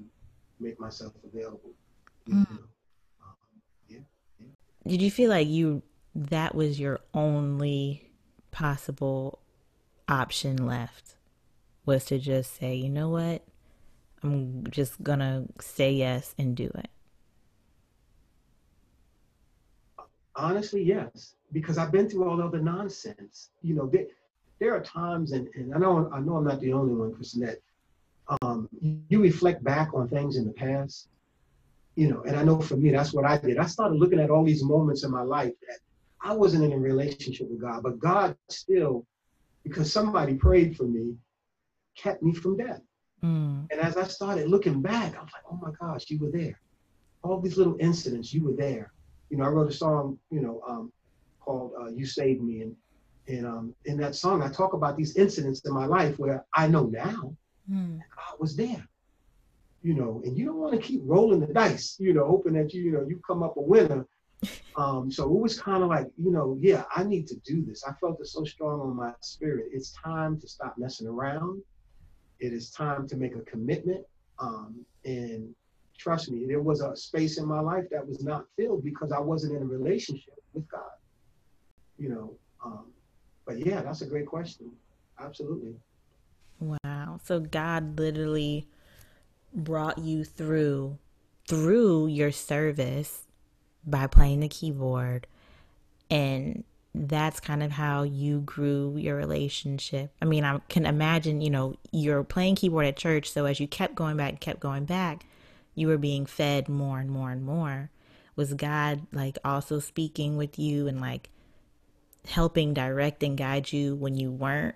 make 0.60 0.80
myself 0.80 1.14
available. 1.24 1.72
Mm. 2.30 2.48
um, 2.48 2.70
yeah, 3.88 4.00
yeah. 4.40 4.48
Did 4.88 5.02
you 5.02 5.12
feel 5.12 5.30
like 5.30 5.48
you 5.48 5.84
that 6.16 6.56
was 6.56 6.80
your 6.80 7.00
only 7.14 8.10
possible 8.52 9.40
option 10.08 10.66
left? 10.66 11.16
Was 11.86 12.06
to 12.06 12.18
just 12.18 12.56
say, 12.56 12.76
you 12.76 12.90
know 12.90 13.10
what, 13.10 13.44
I'm 14.24 14.66
just 14.70 15.04
gonna 15.04 15.46
say 15.60 15.92
yes 15.92 16.34
and 16.38 16.56
do 16.56 16.72
it. 16.76 16.90
Honestly, 20.36 20.82
yes, 20.82 21.36
because 21.52 21.78
I've 21.78 21.92
been 21.92 22.10
through 22.10 22.28
all 22.28 22.38
the 22.38 22.44
other 22.44 22.60
nonsense. 22.60 23.50
You 23.62 23.76
know, 23.76 23.86
there, 23.88 24.06
there 24.64 24.74
are 24.74 24.82
times, 24.82 25.34
and, 25.34 25.50
and 25.56 25.76
I 25.76 25.78
know 25.78 26.10
I 26.14 26.22
know 26.22 26.38
I'm 26.38 26.46
not 26.46 26.62
the 26.62 26.72
only 26.72 26.94
one, 26.94 27.12
Christinette. 27.12 27.58
Um, 28.42 28.70
you 29.10 29.22
reflect 29.22 29.62
back 29.62 29.94
on 29.94 30.08
things 30.08 30.38
in 30.38 30.46
the 30.46 30.54
past, 30.54 31.10
you 31.96 32.10
know, 32.10 32.22
and 32.22 32.38
I 32.38 32.44
know 32.44 32.62
for 32.62 32.78
me 32.78 32.90
that's 32.92 33.14
what 33.14 33.26
I 33.26 33.38
did. 33.38 33.58
I 33.58 33.66
started 33.66 33.96
looking 33.96 34.22
at 34.22 34.30
all 34.30 34.46
these 34.46 34.64
moments 34.64 35.04
in 35.04 35.12
my 35.12 35.22
life 35.22 35.52
that 35.68 35.80
I 36.22 36.34
wasn't 36.34 36.64
in 36.64 36.72
a 36.72 36.80
relationship 36.80 37.50
with 37.50 37.60
God, 37.60 37.84
but 37.84 38.00
God 38.00 38.38
still, 38.50 39.06
because 39.66 39.92
somebody 39.92 40.36
prayed 40.36 40.78
for 40.78 40.84
me, 40.84 41.16
kept 41.98 42.24
me 42.24 42.34
from 42.34 42.56
death. 42.56 42.82
Mm. 43.22 43.68
And 43.70 43.82
as 43.82 43.98
I 43.98 44.06
started 44.06 44.48
looking 44.48 44.82
back, 44.82 45.18
I 45.18 45.24
was 45.24 45.32
like, 45.34 45.44
oh 45.52 45.60
my 45.62 45.72
gosh, 45.78 46.10
you 46.10 46.20
were 46.20 46.32
there. 46.32 46.58
All 47.22 47.42
these 47.42 47.58
little 47.58 47.76
incidents, 47.82 48.34
you 48.34 48.46
were 48.46 48.56
there 48.56 48.94
you 49.34 49.40
know, 49.40 49.46
I 49.46 49.48
wrote 49.48 49.68
a 49.68 49.74
song, 49.74 50.20
you 50.30 50.42
know, 50.42 50.62
um, 50.70 50.94
called 51.40 51.72
uh, 51.82 51.88
"You 51.88 52.06
Saved 52.06 52.44
Me," 52.44 52.62
and 52.62 52.76
and 53.28 53.46
um, 53.46 53.76
in 53.86 53.98
that 53.98 54.16
song, 54.16 54.42
I 54.42 54.50
talk 54.50 54.74
about 54.74 54.98
these 54.98 55.16
incidents 55.16 55.62
in 55.66 55.74
my 55.74 55.86
life 55.86 56.20
where 56.20 56.46
I 56.54 56.68
know 56.68 56.86
now 56.86 57.36
mm. 57.72 58.00
God 58.16 58.40
was 58.40 58.56
there. 58.56 58.86
You 59.82 59.94
know, 59.94 60.22
and 60.24 60.38
you 60.38 60.46
don't 60.46 60.58
want 60.58 60.74
to 60.74 60.80
keep 60.82 61.02
rolling 61.04 61.42
the 61.42 61.48
dice, 61.48 61.98
you 62.00 62.14
know, 62.14 62.26
hoping 62.26 62.54
that 62.54 62.74
you, 62.74 62.84
you 62.84 62.92
know, 62.92 63.06
you 63.08 63.20
come 63.26 63.44
up 63.44 63.58
a 63.58 63.62
winner. 63.62 64.06
Um, 64.76 65.12
so 65.12 65.24
it 65.26 65.40
was 65.40 65.58
kind 65.58 65.84
of 65.84 65.90
like, 65.90 66.08
you 66.18 66.32
know, 66.32 66.58
yeah, 66.60 66.84
I 66.94 67.04
need 67.04 67.28
to 67.28 67.36
do 67.46 67.64
this. 67.64 67.84
I 67.88 67.94
felt 68.02 68.20
it 68.20 68.26
so 68.26 68.44
strong 68.44 68.82
on 68.82 68.96
my 68.96 69.14
spirit. 69.20 69.68
It's 69.72 69.92
time 69.92 70.40
to 70.42 70.48
stop 70.48 70.80
messing 70.80 71.08
around. 71.08 71.62
It 72.40 72.52
is 72.52 72.72
time 72.72 73.08
to 73.10 73.16
make 73.16 73.36
a 73.36 73.42
commitment. 73.42 74.04
Um, 74.40 74.84
and 75.06 75.54
trust 75.96 76.32
me, 76.32 76.46
there 76.48 76.60
was 76.60 76.82
a 76.82 76.96
space 76.96 77.38
in 77.38 77.46
my 77.46 77.60
life 77.60 77.86
that 77.92 78.06
was 78.06 78.24
not 78.24 78.46
filled 78.58 78.84
because 78.84 79.12
I 79.12 79.20
wasn't 79.20 79.56
in 79.56 79.62
a 79.62 79.66
relationship 79.66 80.42
with 80.54 80.68
God. 80.68 80.98
You 82.00 82.10
know, 82.10 82.34
um, 82.66 82.88
but 83.46 83.60
yeah, 83.60 83.82
that's 83.82 84.02
a 84.02 84.06
great 84.06 84.26
question. 84.26 84.72
Absolutely. 85.20 85.76
Wow. 86.60 87.20
So 87.24 87.40
God 87.40 88.00
literally 88.00 88.68
brought 89.54 90.00
you 90.00 90.24
through 90.24 90.98
through 91.48 92.08
your 92.08 92.32
service 92.32 93.28
by 93.86 94.08
playing 94.08 94.40
the 94.40 94.48
keyboard 94.48 95.28
and 96.10 96.64
that's 96.96 97.40
kind 97.40 97.62
of 97.64 97.72
how 97.72 98.04
you 98.04 98.40
grew 98.42 98.96
your 98.98 99.16
relationship. 99.16 100.14
I 100.22 100.26
mean, 100.26 100.46
I 100.46 100.60
can 100.70 100.86
imagine, 100.86 101.42
you 101.42 101.50
know, 101.50 101.76
you're 101.92 102.24
playing 102.24 102.56
keyboard 102.56 102.86
at 102.86 102.96
church, 102.96 103.32
so 103.32 103.46
as 103.46 103.60
you 103.60 103.68
kept 103.68 103.96
going 103.96 104.16
back, 104.16 104.40
kept 104.40 104.60
going 104.60 104.86
back, 104.86 105.26
you 105.76 105.88
were 105.88 105.98
being 105.98 106.26
fed 106.26 106.70
more 106.70 107.00
and 107.00 107.10
more 107.10 107.32
and 107.32 107.44
more 107.44 107.90
was 108.36 108.54
god 108.54 109.02
like 109.12 109.38
also 109.46 109.80
speaking 109.80 110.38
with 110.38 110.58
you 110.58 110.88
and 110.88 111.00
like 111.00 111.30
helping 112.28 112.74
direct 112.74 113.24
and 113.24 113.38
guide 113.38 113.72
you 113.72 113.96
when 113.96 114.16
you 114.16 114.32
weren't 114.32 114.76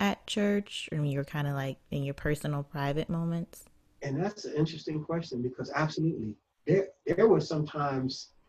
at 0.00 0.26
church 0.26 0.88
or 0.92 0.98
when 0.98 1.06
you 1.06 1.18
were 1.18 1.24
kind 1.24 1.46
of 1.46 1.54
like 1.54 1.78
in 1.90 2.02
your 2.04 2.14
personal 2.14 2.62
private 2.62 3.08
moments 3.08 3.64
and 4.02 4.22
that's 4.22 4.44
an 4.44 4.54
interesting 4.54 5.02
question 5.02 5.42
because 5.42 5.70
absolutely 5.74 6.34
there 6.66 6.88
there 7.06 7.26
were 7.26 7.40
sometimes 7.40 8.30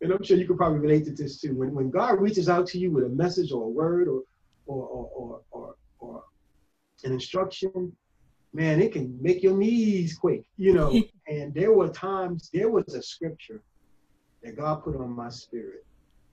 and 0.00 0.12
i'm 0.12 0.22
sure 0.22 0.36
you 0.36 0.46
could 0.46 0.56
probably 0.56 0.78
relate 0.78 1.04
to 1.04 1.10
this 1.10 1.40
too 1.40 1.54
when, 1.54 1.74
when 1.74 1.90
god 1.90 2.20
reaches 2.20 2.48
out 2.48 2.66
to 2.66 2.78
you 2.78 2.90
with 2.90 3.04
a 3.04 3.08
message 3.08 3.50
or 3.50 3.64
a 3.64 3.68
word 3.68 4.06
or 4.06 4.22
or 4.66 4.86
or 4.86 5.10
or, 5.14 5.40
or, 5.50 5.74
or 5.98 6.22
an 7.04 7.12
instruction 7.12 7.92
man, 8.52 8.80
it 8.80 8.92
can 8.92 9.16
make 9.20 9.42
your 9.42 9.56
knees 9.56 10.16
quake, 10.16 10.46
you 10.56 10.72
know. 10.74 11.00
and 11.28 11.54
there 11.54 11.72
were 11.72 11.88
times, 11.88 12.50
there 12.52 12.70
was 12.70 12.94
a 12.94 13.02
scripture 13.02 13.62
that 14.42 14.56
God 14.56 14.82
put 14.82 14.96
on 14.96 15.10
my 15.10 15.28
spirit. 15.28 15.84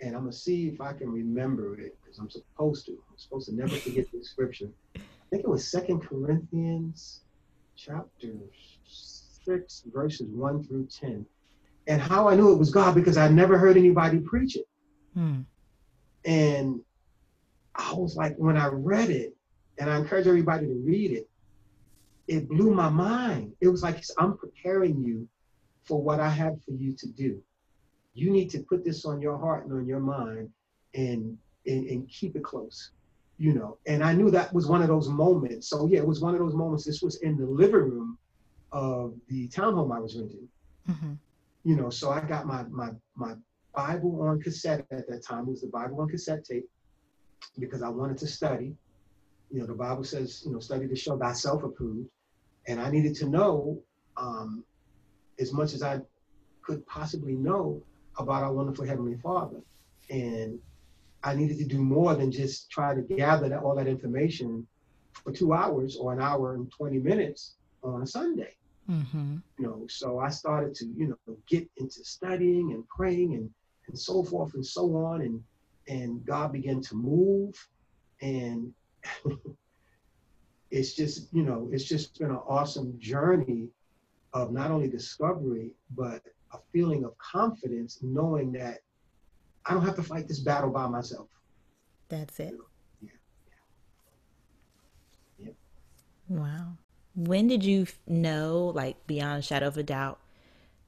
And 0.01 0.15
I'm 0.15 0.23
going 0.23 0.31
to 0.31 0.37
see 0.37 0.67
if 0.67 0.81
I 0.81 0.93
can 0.93 1.09
remember 1.09 1.79
it 1.79 1.97
because 2.01 2.19
I'm 2.19 2.29
supposed 2.29 2.85
to. 2.87 2.91
I'm 2.91 3.17
supposed 3.17 3.49
to 3.49 3.55
never 3.55 3.75
forget 3.75 4.05
the 4.11 4.23
scripture. 4.23 4.69
I 4.95 4.99
think 5.29 5.43
it 5.43 5.49
was 5.49 5.67
Second 5.67 6.01
Corinthians 6.01 7.21
chapter 7.75 8.33
6, 8.85 9.83
verses 9.93 10.27
1 10.29 10.63
through 10.63 10.87
10. 10.87 11.25
And 11.87 12.01
how 12.01 12.27
I 12.27 12.35
knew 12.35 12.51
it 12.51 12.57
was 12.57 12.71
God 12.71 12.95
because 12.95 13.17
I 13.17 13.27
never 13.29 13.57
heard 13.57 13.77
anybody 13.77 14.19
preach 14.19 14.55
it. 14.57 14.67
Hmm. 15.13 15.41
And 16.25 16.81
I 17.75 17.93
was 17.93 18.15
like, 18.15 18.35
when 18.37 18.57
I 18.57 18.67
read 18.67 19.09
it, 19.09 19.35
and 19.77 19.89
I 19.89 19.97
encourage 19.97 20.27
everybody 20.27 20.67
to 20.67 20.73
read 20.85 21.11
it, 21.11 21.29
it 22.27 22.47
blew 22.47 22.73
my 22.73 22.89
mind. 22.89 23.53
It 23.61 23.67
was 23.67 23.83
like 23.83 24.03
I'm 24.17 24.37
preparing 24.37 25.03
you 25.03 25.27
for 25.83 26.01
what 26.01 26.19
I 26.19 26.29
have 26.29 26.55
for 26.63 26.71
you 26.71 26.93
to 26.93 27.07
do. 27.07 27.41
You 28.15 28.31
need 28.31 28.49
to 28.51 28.59
put 28.59 28.83
this 28.83 29.05
on 29.05 29.21
your 29.21 29.37
heart 29.37 29.65
and 29.65 29.73
on 29.73 29.85
your 29.85 29.99
mind 29.99 30.49
and 30.93 31.37
and, 31.67 31.87
and 31.87 32.09
keep 32.09 32.35
it 32.35 32.43
close. 32.43 32.91
You 33.37 33.53
know, 33.53 33.77
and 33.85 34.03
I 34.03 34.13
knew 34.13 34.31
that 34.31 34.53
was 34.53 34.67
one 34.67 34.81
of 34.81 34.87
those 34.87 35.09
moments. 35.09 35.69
So 35.69 35.87
yeah, 35.87 35.99
it 35.99 36.07
was 36.07 36.21
one 36.21 36.33
of 36.33 36.39
those 36.39 36.55
moments. 36.55 36.85
This 36.85 37.01
was 37.01 37.17
in 37.17 37.37
the 37.37 37.45
living 37.45 37.75
room 37.75 38.17
of 38.71 39.13
the 39.27 39.47
townhome 39.49 39.95
I 39.95 39.99
was 39.99 40.15
renting. 40.15 40.47
Mm-hmm. 40.89 41.13
You 41.65 41.75
know, 41.75 41.89
so 41.89 42.11
I 42.11 42.21
got 42.21 42.47
my 42.47 42.63
my 42.63 42.91
my 43.15 43.33
Bible 43.75 44.21
on 44.21 44.41
cassette 44.41 44.85
at 44.91 45.07
that 45.09 45.23
time. 45.23 45.43
It 45.43 45.51
was 45.51 45.61
the 45.61 45.67
Bible 45.67 45.99
on 45.99 46.07
cassette 46.07 46.45
tape 46.45 46.69
because 47.59 47.81
I 47.81 47.89
wanted 47.89 48.17
to 48.19 48.27
study. 48.27 48.73
You 49.51 49.59
know, 49.59 49.67
the 49.67 49.73
Bible 49.73 50.03
says, 50.03 50.43
you 50.45 50.51
know, 50.51 50.59
study 50.59 50.87
to 50.87 50.95
show 50.95 51.17
thyself 51.17 51.63
approved 51.63 52.09
and 52.67 52.79
I 52.79 52.89
needed 52.89 53.15
to 53.17 53.29
know 53.29 53.79
um, 54.17 54.63
as 55.39 55.53
much 55.53 55.73
as 55.73 55.83
I 55.83 55.99
could 56.61 56.85
possibly 56.87 57.33
know 57.33 57.81
about 58.17 58.43
our 58.43 58.53
wonderful 58.53 58.85
Heavenly 58.85 59.17
Father. 59.17 59.61
And 60.09 60.59
I 61.23 61.35
needed 61.35 61.57
to 61.59 61.65
do 61.65 61.79
more 61.79 62.15
than 62.15 62.31
just 62.31 62.69
try 62.69 62.93
to 62.93 63.01
gather 63.01 63.49
that, 63.49 63.59
all 63.59 63.75
that 63.75 63.87
information 63.87 64.67
for 65.13 65.31
two 65.31 65.53
hours 65.53 65.97
or 65.97 66.13
an 66.13 66.21
hour 66.21 66.53
and 66.53 66.71
20 66.71 66.99
minutes 66.99 67.55
on 67.83 68.01
a 68.01 68.07
Sunday. 68.07 68.55
Mm-hmm. 68.89 69.37
You 69.57 69.65
know, 69.65 69.85
so 69.89 70.19
I 70.19 70.29
started 70.29 70.75
to, 70.75 70.85
you 70.85 71.07
know, 71.07 71.37
get 71.47 71.67
into 71.77 72.03
studying 72.03 72.73
and 72.73 72.87
praying 72.87 73.33
and, 73.33 73.49
and 73.87 73.97
so 73.97 74.23
forth 74.23 74.53
and 74.53 74.65
so 74.65 74.95
on. 74.95 75.21
And, 75.21 75.43
and 75.87 76.23
God 76.25 76.51
began 76.51 76.81
to 76.81 76.95
move. 76.95 77.55
And 78.21 78.73
it's 80.71 80.93
just 80.93 81.33
you 81.33 81.43
know 81.43 81.69
it's 81.71 81.83
just 81.83 82.19
been 82.19 82.31
an 82.31 82.41
awesome 82.47 82.93
journey 82.99 83.69
of 84.33 84.51
not 84.51 84.71
only 84.71 84.87
discovery 84.87 85.71
but 85.95 86.21
a 86.55 86.59
feeling 86.71 87.03
of 87.03 87.17
confidence 87.17 87.99
knowing 88.01 88.51
that 88.51 88.79
i 89.65 89.73
don't 89.73 89.85
have 89.85 89.95
to 89.95 90.03
fight 90.03 90.27
this 90.27 90.39
battle 90.39 90.69
by 90.69 90.87
myself 90.87 91.27
that's 92.09 92.39
it 92.39 92.53
yeah. 93.01 93.09
yeah. 95.39 95.51
wow 96.27 96.77
when 97.15 97.47
did 97.47 97.63
you 97.63 97.87
know, 98.05 98.71
like 98.75 99.07
beyond 99.07 99.39
a 99.39 99.41
shadow 99.41 99.67
of 99.67 99.77
a 99.77 99.83
doubt, 99.83 100.19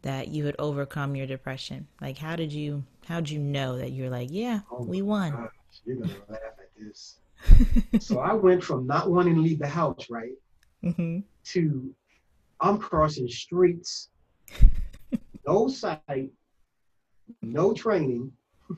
that 0.01 0.27
you 0.27 0.45
had 0.45 0.56
overcome 0.60 1.15
your 1.15 1.25
depression? 1.25 1.88
Like, 2.01 2.17
how 2.17 2.36
did 2.36 2.51
you, 2.51 2.84
how 3.06 3.21
did 3.21 3.30
you 3.30 3.39
know 3.39 3.77
that 3.77 3.91
you're 3.91 4.10
like, 4.10 4.30
yeah, 4.32 4.62
Oh 4.71 4.84
we 4.84 5.01
won? 5.01 5.32
gosh, 5.32 5.51
you're 5.86 5.97
gonna 5.97 6.13
laugh 6.30 6.39
at 6.60 6.69
this. 6.77 7.19
So 7.99 8.19
I 8.19 8.34
went 8.34 8.63
from 8.63 8.86
not 8.86 9.10
wanting 9.10 9.36
to 9.36 9.41
leave 9.41 9.60
the 9.60 9.67
house, 9.67 10.08
right, 10.10 10.34
hmm 10.84 11.19
to 11.45 11.95
I'm 12.60 12.77
crossing 12.80 13.27
streets, 13.30 14.10
no 15.47 15.67
sight, 15.67 16.31
no 17.41 17.73
training. 17.73 18.31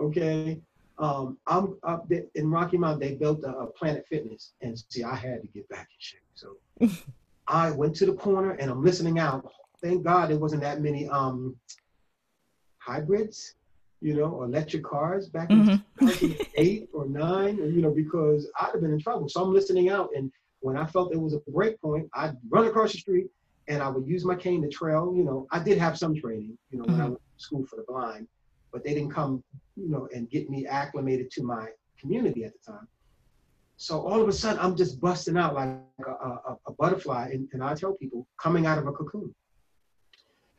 Okay. 0.00 0.58
Um, 0.96 1.36
I'm 1.46 1.76
up 1.82 2.08
there 2.08 2.24
in 2.34 2.50
Rocky 2.50 2.78
Mount. 2.78 3.00
They 3.00 3.16
built 3.16 3.44
a, 3.44 3.50
a 3.50 3.66
Planet 3.66 4.06
Fitness, 4.08 4.54
and 4.62 4.82
see, 4.88 5.02
I 5.02 5.14
had 5.14 5.42
to 5.42 5.48
get 5.48 5.68
back 5.68 5.88
in 5.90 5.98
shape. 5.98 6.20
So 6.34 6.56
I 7.46 7.70
went 7.70 7.94
to 7.96 8.06
the 8.06 8.14
corner, 8.14 8.52
and 8.52 8.70
I'm 8.70 8.82
listening 8.82 9.18
out. 9.18 9.46
Thank 9.82 10.02
God 10.02 10.30
there 10.30 10.38
wasn't 10.38 10.62
that 10.62 10.80
many 10.80 11.06
um 11.10 11.54
hybrids, 12.78 13.56
you 14.00 14.14
know, 14.14 14.30
or 14.30 14.46
electric 14.46 14.84
cars 14.84 15.28
back 15.28 15.50
in 15.50 15.64
hmm 16.00 16.08
2008 16.08 16.88
or 16.94 17.06
nine, 17.06 17.58
you 17.58 17.82
know, 17.82 17.90
because 17.90 18.50
I'd 18.58 18.70
have 18.72 18.80
been 18.80 18.94
in 18.94 19.00
trouble. 19.00 19.28
So 19.28 19.42
I'm 19.42 19.52
listening 19.52 19.90
out, 19.90 20.08
and 20.16 20.32
when 20.60 20.78
I 20.78 20.86
felt 20.86 21.10
there 21.10 21.20
was 21.20 21.34
a 21.34 21.42
break 21.50 21.78
point, 21.82 22.08
I'd 22.14 22.38
run 22.48 22.66
across 22.68 22.92
the 22.92 22.98
street 22.98 23.26
and 23.70 23.82
I 23.82 23.88
would 23.88 24.06
use 24.06 24.24
my 24.24 24.34
cane 24.34 24.62
to 24.62 24.68
trail. 24.68 25.14
You 25.16 25.24
know, 25.24 25.46
I 25.52 25.58
did 25.60 25.78
have 25.78 25.96
some 25.96 26.14
training, 26.14 26.58
you 26.70 26.78
know, 26.78 26.84
when 26.84 27.00
I 27.00 27.04
Mhm. 27.04 27.10
went 27.12 27.22
to 27.38 27.44
school 27.46 27.64
for 27.66 27.76
the 27.76 27.84
blind, 27.88 28.26
but 28.72 28.82
they 28.84 28.94
didn't 28.94 29.12
come, 29.12 29.42
you 29.76 29.88
know, 29.88 30.08
and 30.14 30.28
get 30.28 30.50
me 30.50 30.66
acclimated 30.66 31.30
to 31.32 31.42
my 31.44 31.64
community 32.00 32.44
at 32.44 32.52
the 32.52 32.72
time. 32.72 32.88
So 33.76 34.00
all 34.06 34.20
of 34.20 34.28
a 34.28 34.32
sudden, 34.32 34.60
I'm 34.60 34.76
just 34.76 35.00
busting 35.00 35.38
out 35.38 35.54
like 35.54 35.70
a, 36.06 36.10
a, 36.10 36.56
a 36.66 36.72
butterfly, 36.80 37.30
and, 37.32 37.48
and 37.52 37.62
I 37.62 37.74
tell 37.74 37.94
people 37.94 38.26
coming 38.44 38.66
out 38.66 38.78
of 38.78 38.86
a 38.86 38.92
cocoon. 38.92 39.34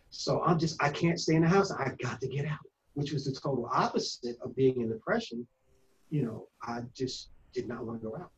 So 0.09 0.41
I'm 0.43 0.57
just, 0.57 0.81
I 0.81 0.89
can't 0.89 1.19
stay 1.19 1.35
in 1.35 1.43
the 1.43 1.47
house. 1.47 1.71
I 1.71 1.91
got 2.01 2.19
to 2.21 2.27
get 2.27 2.45
out, 2.45 2.65
which 2.95 3.11
was 3.11 3.25
the 3.25 3.33
total 3.33 3.69
opposite 3.71 4.37
of 4.41 4.55
being 4.55 4.81
in 4.81 4.89
depression. 4.89 5.47
You 6.09 6.23
know, 6.23 6.47
I 6.63 6.81
just 6.93 7.29
did 7.53 7.67
not 7.67 7.85
want 7.85 8.01
to 8.01 8.09
go 8.09 8.15
out. 8.15 8.31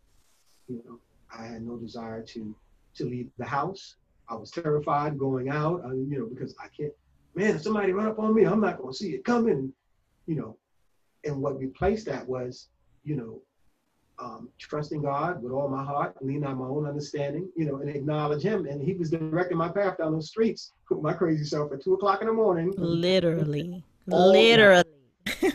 You 0.67 0.81
know, 0.85 0.99
I 1.31 1.45
had 1.45 1.63
no 1.63 1.77
desire 1.77 2.23
to 2.33 2.55
to 2.97 3.05
leave 3.05 3.29
the 3.37 3.45
house. 3.45 3.95
I 4.29 4.35
was 4.35 4.51
terrified 4.51 5.17
going 5.17 5.49
out. 5.49 5.83
uh, 5.85 5.93
you 5.93 6.19
know, 6.19 6.25
because 6.25 6.55
I 6.63 6.67
can't. 6.75 6.93
Man, 7.35 7.55
if 7.55 7.63
somebody 7.63 7.91
run 7.91 8.07
up 8.07 8.19
on 8.19 8.33
me, 8.33 8.43
I'm 8.43 8.61
not 8.61 8.77
going 8.77 8.91
to 8.91 8.97
see 8.97 9.11
it 9.11 9.25
coming. 9.25 9.73
You 10.25 10.35
know, 10.35 10.57
and 11.25 11.41
what 11.41 11.59
replaced 11.59 12.05
that 12.05 12.27
was, 12.27 12.69
you 13.03 13.15
know, 13.15 13.41
um, 14.19 14.49
trusting 14.59 15.01
God 15.01 15.41
with 15.41 15.51
all 15.51 15.67
my 15.67 15.83
heart, 15.83 16.15
lean 16.21 16.43
on 16.45 16.57
my 16.57 16.65
own 16.65 16.85
understanding, 16.87 17.49
you 17.55 17.65
know, 17.65 17.77
and 17.77 17.89
acknowledge 17.89 18.41
Him. 18.41 18.65
And 18.65 18.81
He 18.81 18.93
was 18.93 19.09
directing 19.09 19.57
my 19.57 19.69
path 19.69 19.97
down 19.97 20.13
those 20.13 20.29
streets 20.29 20.73
with 20.89 21.01
my 21.01 21.13
crazy 21.13 21.43
self 21.43 21.71
at 21.73 21.83
two 21.83 21.93
o'clock 21.95 22.21
in 22.21 22.27
the 22.27 22.33
morning. 22.33 22.73
Literally, 22.77 23.83
literally. 24.07 24.83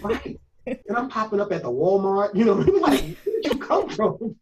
Right. 0.03 0.41
And 0.67 0.97
I'm 0.97 1.09
popping 1.09 1.41
up 1.41 1.53
at 1.53 1.63
the 1.63 1.71
Walmart, 1.71 2.35
you 2.35 2.45
know, 2.45 2.53
like, 2.81 3.01
where 3.25 3.41
did 3.43 3.53
you 3.53 3.59
come 3.59 3.89
from? 3.89 4.37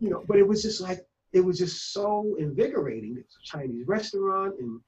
You 0.00 0.10
know, 0.10 0.24
but 0.26 0.38
it 0.38 0.46
was 0.46 0.62
just 0.62 0.80
like, 0.80 1.04
it 1.34 1.44
was 1.44 1.58
just 1.58 1.92
so 1.92 2.36
invigorating. 2.38 3.16
It's 3.18 3.36
a 3.36 3.56
Chinese 3.58 3.86
restaurant. 3.86 4.54
And, 4.60 4.80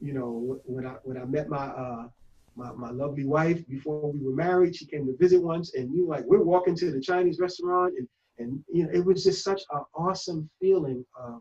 you 0.00 0.12
know, 0.12 0.58
when 0.64 0.86
I, 0.86 0.94
when 1.04 1.16
I 1.16 1.24
met 1.24 1.48
my, 1.48 1.66
uh, 1.84 2.08
my, 2.56 2.72
my 2.72 2.90
lovely 2.90 3.24
wife 3.24 3.66
before 3.68 4.10
we 4.12 4.20
were 4.26 4.34
married, 4.34 4.76
she 4.76 4.86
came 4.86 5.06
to 5.06 5.16
visit 5.16 5.42
once 5.42 5.74
and 5.74 5.94
you 5.94 6.06
like, 6.06 6.24
we're 6.26 6.42
walking 6.42 6.74
to 6.76 6.90
the 6.90 7.00
Chinese 7.00 7.38
restaurant 7.38 7.94
and, 7.98 8.08
and, 8.38 8.62
you 8.72 8.84
know, 8.84 8.90
it 8.92 9.04
was 9.04 9.24
just 9.24 9.44
such 9.44 9.62
an 9.72 9.82
awesome 9.94 10.50
feeling 10.60 11.04
of, 11.18 11.40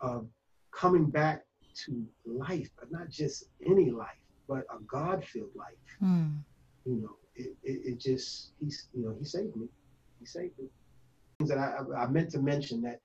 of 0.00 0.26
coming 0.72 1.10
back 1.10 1.42
to 1.84 2.06
life, 2.26 2.68
but 2.78 2.90
not 2.92 3.10
just 3.10 3.44
any 3.66 3.90
life, 3.90 4.08
but 4.48 4.64
a 4.70 4.78
God-filled 4.86 5.54
life 5.56 5.76
Hmm. 6.00 6.28
you 6.84 6.96
know, 7.02 7.16
it, 7.36 7.54
it, 7.62 7.80
it 7.92 8.00
just, 8.00 8.52
he's, 8.60 8.88
you 8.94 9.04
know, 9.04 9.14
he 9.18 9.24
saved 9.24 9.54
me. 9.56 9.66
He 10.20 10.26
saved 10.26 10.58
me. 10.58 10.66
Things 11.38 11.50
that 11.50 11.58
I, 11.58 11.76
I 11.96 12.04
I 12.04 12.06
meant 12.08 12.30
to 12.32 12.40
mention 12.40 12.82
that 12.82 13.00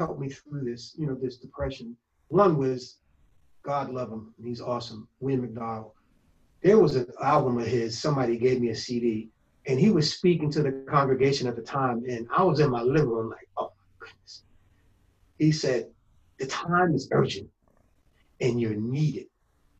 helped 0.00 0.20
me 0.20 0.30
through 0.30 0.64
this, 0.64 0.94
you 0.98 1.06
know, 1.06 1.14
this 1.14 1.36
depression. 1.36 1.96
One 2.28 2.56
was 2.56 2.98
God 3.64 3.90
love 3.90 4.10
him, 4.10 4.34
and 4.38 4.46
he's 4.48 4.62
awesome. 4.62 5.06
William 5.20 5.46
McDowell. 5.46 5.92
There 6.62 6.78
was 6.78 6.96
an 6.96 7.06
album 7.22 7.58
of 7.58 7.66
his, 7.66 8.00
somebody 8.00 8.38
gave 8.38 8.60
me 8.60 8.70
a 8.70 8.74
CD, 8.74 9.28
and 9.66 9.78
he 9.78 9.90
was 9.90 10.12
speaking 10.12 10.50
to 10.52 10.62
the 10.62 10.72
congregation 10.88 11.46
at 11.46 11.56
the 11.56 11.62
time, 11.62 12.02
and 12.08 12.26
I 12.34 12.42
was 12.42 12.60
in 12.60 12.70
my 12.70 12.82
living 12.82 13.10
room 13.10 13.28
like, 13.28 13.48
oh 13.58 13.70
my 13.78 14.06
goodness. 14.06 14.44
He 15.38 15.52
said, 15.52 15.90
the 16.38 16.46
time 16.46 16.94
is 16.94 17.08
urgent, 17.12 17.48
and 18.40 18.60
you're 18.60 18.74
needed 18.74 19.26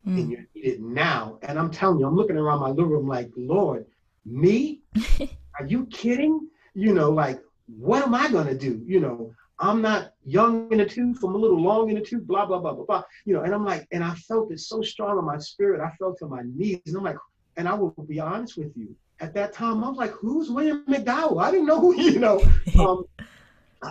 Hmm. 0.03 0.17
and 0.17 0.31
you're 0.31 0.47
needed 0.55 0.81
now. 0.81 1.37
And 1.43 1.59
I'm 1.59 1.71
telling 1.71 1.99
you, 1.99 2.07
I'm 2.07 2.15
looking 2.15 2.37
around 2.37 2.59
my 2.61 2.69
living 2.69 2.89
room 2.89 3.07
like, 3.07 3.29
Lord, 3.37 3.85
me? 4.25 4.81
Are 5.59 5.65
you 5.67 5.85
kidding? 5.87 6.35
You 6.73 6.93
know, 6.93 7.11
like, 7.11 7.39
what 7.67 8.03
am 8.03 8.15
I 8.15 8.31
gonna 8.31 8.55
do? 8.55 8.81
You 8.85 8.99
know, 8.99 9.33
I'm 9.61 9.81
not 9.81 10.13
young 10.25 10.71
in 10.71 10.79
the 10.79 10.85
tooth, 10.85 11.23
I'm 11.23 11.35
a 11.35 11.37
little 11.37 11.61
long 11.61 11.89
in 11.89 11.95
the 11.95 12.01
tooth, 12.01 12.25
blah, 12.25 12.45
blah, 12.45 12.59
blah, 12.59 12.73
blah, 12.73 12.85
blah. 12.85 13.03
You 13.25 13.33
know, 13.35 13.41
and 13.41 13.53
I'm 13.53 13.65
like, 13.65 13.87
and 13.91 14.03
I 14.03 14.15
felt 14.15 14.51
it 14.51 14.59
so 14.59 14.81
strong 14.81 15.19
in 15.19 15.25
my 15.25 15.37
spirit. 15.37 15.81
I 15.81 15.91
felt 15.97 16.17
to 16.19 16.27
my 16.27 16.41
knees. 16.43 16.81
And 16.87 16.97
I'm 16.97 17.03
like, 17.03 17.17
and 17.57 17.67
I 17.67 17.73
will 17.75 17.93
be 18.07 18.19
honest 18.19 18.57
with 18.57 18.75
you. 18.75 18.95
At 19.19 19.33
that 19.35 19.53
time, 19.53 19.83
I 19.83 19.89
was 19.89 19.97
like, 19.97 20.11
who's 20.11 20.49
William 20.49 20.83
McDowell? 20.87 21.41
I 21.41 21.51
didn't 21.51 21.67
know 21.67 21.79
who, 21.79 21.95
you 22.01 22.19
know. 22.19 22.43
Um, 22.79 23.05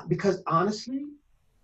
because 0.09 0.43
honestly, 0.47 1.07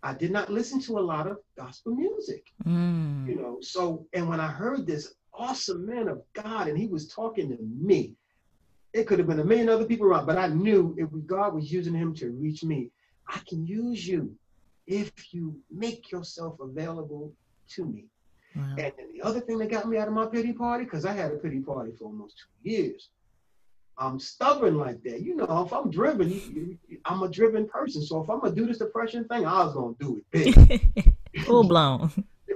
I 0.03 0.15
did 0.15 0.31
not 0.31 0.51
listen 0.51 0.81
to 0.83 0.99
a 0.99 1.01
lot 1.01 1.27
of 1.27 1.39
gospel 1.57 1.95
music 1.95 2.45
Hmm. 2.65 3.27
you 3.29 3.37
know 3.37 3.59
so 3.61 4.07
and 4.13 4.29
when 4.29 4.41
i 4.41 4.47
heard 4.47 4.87
this 4.87 5.15
awesome 5.35 5.87
man 5.87 6.09
of 6.09 6.23
god 6.35 6.69
and 6.69 6.79
he 6.79 6.87
was 6.87 7.09
talking 7.09 7.49
to 7.51 7.59
me 7.61 8.15
it 8.93 9.07
could 9.07 9.19
have 9.19 9.29
been 9.29 9.41
a 9.41 9.45
million 9.45 9.69
other 9.69 9.85
people 9.85 10.07
around 10.07 10.27
but 10.27 10.39
i 10.39 10.47
knew 10.49 10.95
if 10.99 11.09
god 11.27 11.55
was 11.55 11.73
using 11.73 11.95
him 11.95 12.15
to 12.15 12.31
reach 12.31 12.63
me 12.65 12.91
i 13.29 13.39
can 13.49 13.67
use 13.67 14.07
you 14.07 14.35
if 14.87 15.11
you 15.35 15.57
make 15.71 16.13
yourself 16.13 16.61
available 16.61 17.33
to 17.69 17.85
me. 17.85 18.05
Wow. 18.55 18.63
and 18.79 18.93
then 18.97 19.09
the 19.13 19.23
other 19.23 19.41
thing 19.41 19.59
that 19.59 19.71
got 19.71 19.87
me 19.89 19.99
out 19.99 20.09
of 20.09 20.15
my 20.15 20.27
pity 20.27 20.53
party 20.53 20.85
because 20.85 21.05
i 21.05 21.13
had 21.13 21.33
a 21.33 21.37
pity 21.37 21.61
party 21.61 21.93
for 21.99 22.05
almost 22.05 22.37
two 22.39 22.71
years 22.71 23.11
i'm 23.99 24.19
stubborn 24.19 24.77
like 24.77 25.03
that. 25.05 25.21
You 25.23 25.37
know 25.37 25.65
if 25.67 25.73
i'm 25.73 25.91
driven 25.91 26.31
you- 26.31 26.79
you- 26.89 27.01
i'm 27.05 27.23
a 27.23 27.29
driven 27.29 27.67
person. 27.67 28.03
So 28.03 28.23
if 28.23 28.31
i'm 28.31 28.41
gonna 28.41 28.55
do 28.55 28.67
this 28.67 28.79
depression 28.79 29.25
thing 29.25 29.45
i 29.47 29.65
was 29.65 29.75
gonna 29.75 29.95
do 30.01 30.11
it 30.21 30.25
big. 30.31 31.15
Full 31.45 31.65
blown. 31.69 32.11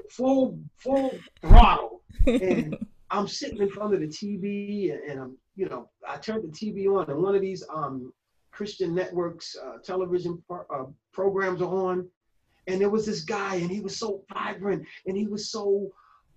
full 0.09 0.59
full 0.77 1.13
throttle. 1.43 2.01
And 2.27 2.77
I'm 3.11 3.27
sitting 3.29 3.59
in 3.59 3.69
front 3.71 3.93
of 3.95 4.01
the 4.01 4.07
TV 4.07 4.93
and, 4.93 5.01
and 5.11 5.21
I'm, 5.21 5.37
you 5.57 5.67
know, 5.69 5.89
I 6.09 6.17
turned 6.17 6.45
the 6.45 6.49
TV 6.49 6.87
on 6.87 7.11
and 7.11 7.21
one 7.23 7.35
of 7.35 7.41
these 7.43 7.63
um, 7.75 8.13
Christian 8.53 8.95
networks 8.95 9.57
uh, 9.57 9.79
television 9.85 10.43
pro- 10.47 10.67
uh, 10.75 10.87
programs 11.13 11.63
are 11.63 11.73
on, 11.73 12.09
and 12.67 12.81
there 12.81 12.91
was 12.91 13.07
this 13.07 13.23
guy 13.23 13.57
and 13.57 13.71
he 13.71 13.81
was 13.81 13.97
so 13.97 14.23
vibrant 14.33 14.87
and 15.07 15.17
he 15.17 15.27
was 15.27 15.51
so 15.51 15.91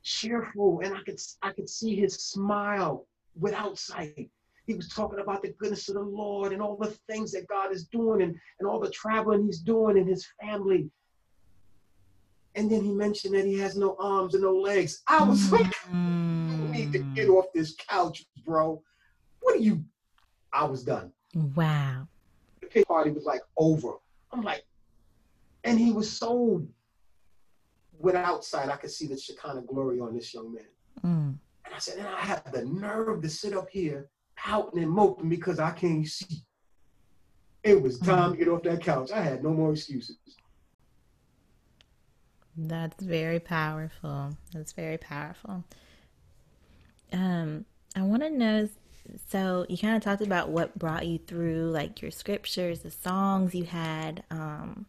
cheerful 0.04 0.82
and 0.84 0.96
I 0.96 1.02
could 1.04 1.20
I 1.42 1.52
could 1.52 1.70
see 1.70 1.96
his 1.96 2.16
smile 2.16 3.08
without 3.36 3.78
sight. 3.78 4.30
He 4.66 4.74
was 4.74 4.88
talking 4.88 5.20
about 5.20 5.42
the 5.42 5.54
goodness 5.60 5.90
of 5.90 5.96
the 5.96 6.02
Lord 6.02 6.54
and 6.54 6.62
all 6.62 6.78
the 6.78 6.98
things 7.10 7.32
that 7.34 7.48
God 7.48 7.74
is 7.74 7.86
doing 7.86 8.22
and, 8.22 8.36
and 8.60 8.70
all 8.70 8.80
the 8.80 8.90
traveling 8.92 9.46
he's 9.46 9.60
doing 9.60 9.98
and 9.98 10.08
his 10.08 10.26
family. 10.42 10.90
And 12.56 12.72
then 12.72 12.84
he 12.84 12.94
mentioned 12.94 13.36
that 13.36 13.46
he 13.46 13.58
has 13.60 13.76
no 13.76 13.98
arms 14.00 14.36
and 14.36 14.44
no 14.44 14.56
legs. 14.56 15.02
I 15.08 15.24
was 15.24 15.52
like, 15.52 15.74
you 16.06 16.72
need 16.72 16.92
to 16.94 17.04
get 17.14 17.28
off 17.28 17.46
this 17.54 17.76
couch, 17.90 18.26
bro. 18.46 18.82
What 19.42 19.56
are 19.56 19.60
you? 19.60 19.84
I 20.54 20.64
was 20.64 20.84
done. 20.84 21.12
Wow. 21.34 22.08
The 22.62 22.68
pig 22.68 22.86
party 22.88 23.12
was 23.12 23.26
like 23.26 23.42
over. 23.58 23.94
I'm 24.32 24.42
like, 24.42 24.64
and 25.64 25.80
he 25.80 25.92
was 25.92 26.12
so 26.12 26.66
without 28.00 28.44
sight. 28.44 28.70
I 28.70 28.76
could 28.76 28.92
see 28.92 29.08
the 29.08 29.18
Shekinah 29.18 29.62
glory 29.62 30.00
on 30.00 30.14
this 30.14 30.34
young 30.34 30.54
man. 30.54 30.66
Mm. 31.04 31.38
And 31.66 31.74
I 31.74 31.80
said, 31.80 31.98
and 31.98 32.08
I 32.08 32.20
have 32.20 32.52
the 32.52 32.66
nerve 32.66 33.22
to 33.22 33.30
sit 33.30 33.54
up 33.54 33.70
here 33.70 34.10
pouting 34.36 34.84
and 34.84 34.92
moping 34.92 35.30
because 35.30 35.60
I 35.60 35.72
can't 35.72 36.08
see. 36.08 36.44
It 37.64 37.82
was 37.82 37.98
time 37.98 38.34
to 38.34 38.38
get 38.38 38.50
off 38.50 38.64
that 38.64 38.82
couch. 38.82 39.12
I 39.12 39.22
had 39.22 39.42
no 39.42 39.52
more 39.52 39.72
excuses. 39.72 40.18
That's 42.58 43.02
very 43.02 43.40
powerful. 43.40 44.36
That's 44.54 44.74
very 44.74 44.98
powerful. 44.98 45.64
Um, 47.14 47.66
I 47.96 48.02
want 48.02 48.24
to 48.24 48.30
know. 48.30 48.70
So 49.30 49.66
you 49.70 49.78
kind 49.78 49.96
of 49.96 50.02
talked 50.02 50.22
about 50.22 50.50
what 50.50 50.78
brought 50.78 51.06
you 51.06 51.18
through, 51.18 51.72
like 51.72 52.02
your 52.02 52.12
scriptures, 52.12 52.80
the 52.80 52.92
songs 52.92 53.54
you 53.54 53.66
had, 53.66 54.24
um, 54.32 54.86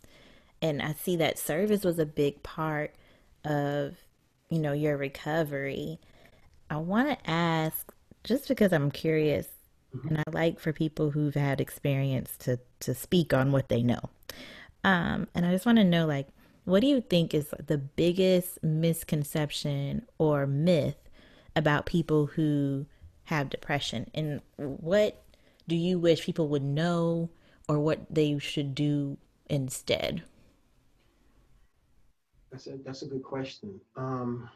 and 0.63 0.81
I 0.81 0.93
see 0.93 1.17
that 1.17 1.39
service 1.39 1.85
was 1.85 1.99
a 1.99 2.07
big 2.07 2.43
part 2.43 2.95
of, 3.45 3.97
you 4.49 4.59
know, 4.59 4.73
your 4.73 4.97
recovery. 4.97 5.99
I 6.71 6.77
want 6.77 7.09
to 7.11 7.31
ask, 7.31 7.93
just 8.23 8.49
because 8.49 8.73
I'm 8.73 8.91
curious, 8.91 9.49
and 10.09 10.19
I 10.19 10.31
like 10.33 10.59
for 10.59 10.73
people 10.73 11.11
who've 11.11 11.35
had 11.35 11.61
experience 11.61 12.37
to 12.41 12.59
to 12.81 12.95
speak 12.95 13.33
on 13.35 13.53
what 13.53 13.69
they 13.69 13.83
know. 13.83 14.01
Um, 14.83 15.29
and 15.35 15.45
I 15.47 15.53
just 15.53 15.67
want 15.67 15.79
to 15.79 15.85
know, 15.85 16.07
like, 16.07 16.29
what 16.65 16.81
do 16.81 16.87
you 16.87 17.01
think 17.01 17.35
is 17.35 17.55
the 17.67 17.79
biggest 17.79 18.63
misconception 18.63 20.07
or 20.19 20.47
myth 20.47 20.97
about 21.57 21.87
people 21.87 22.27
who 22.27 22.87
have 23.25 23.51
depression? 23.51 24.11
And 24.15 24.41
what 24.57 25.23
do 25.67 25.77
you 25.77 25.99
wish 25.99 26.25
people 26.25 26.49
would 26.49 26.63
know 26.63 27.31
or 27.69 27.79
what 27.81 28.01
they 28.11 28.39
should 28.39 28.75
do 28.75 29.17
instead? 29.49 30.23
That's 32.51 32.67
a, 32.67 32.77
that's 32.85 33.03
a 33.03 33.07
good 33.07 33.23
question. 33.23 33.81
Um, 33.97 34.49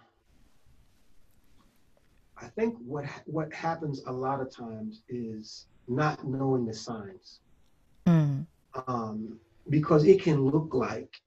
I 2.40 2.46
think 2.46 2.76
what 2.84 3.06
what 3.26 3.52
happens 3.52 4.02
a 4.06 4.12
lot 4.12 4.40
of 4.40 4.54
times 4.54 5.02
is 5.08 5.66
not 5.88 6.24
knowing 6.26 6.66
the 6.66 6.74
signs, 6.74 7.40
mm. 8.06 8.46
um, 8.86 9.40
because 9.68 10.04
it 10.04 10.22
can 10.22 10.44
look 10.44 10.72
like, 10.72 11.20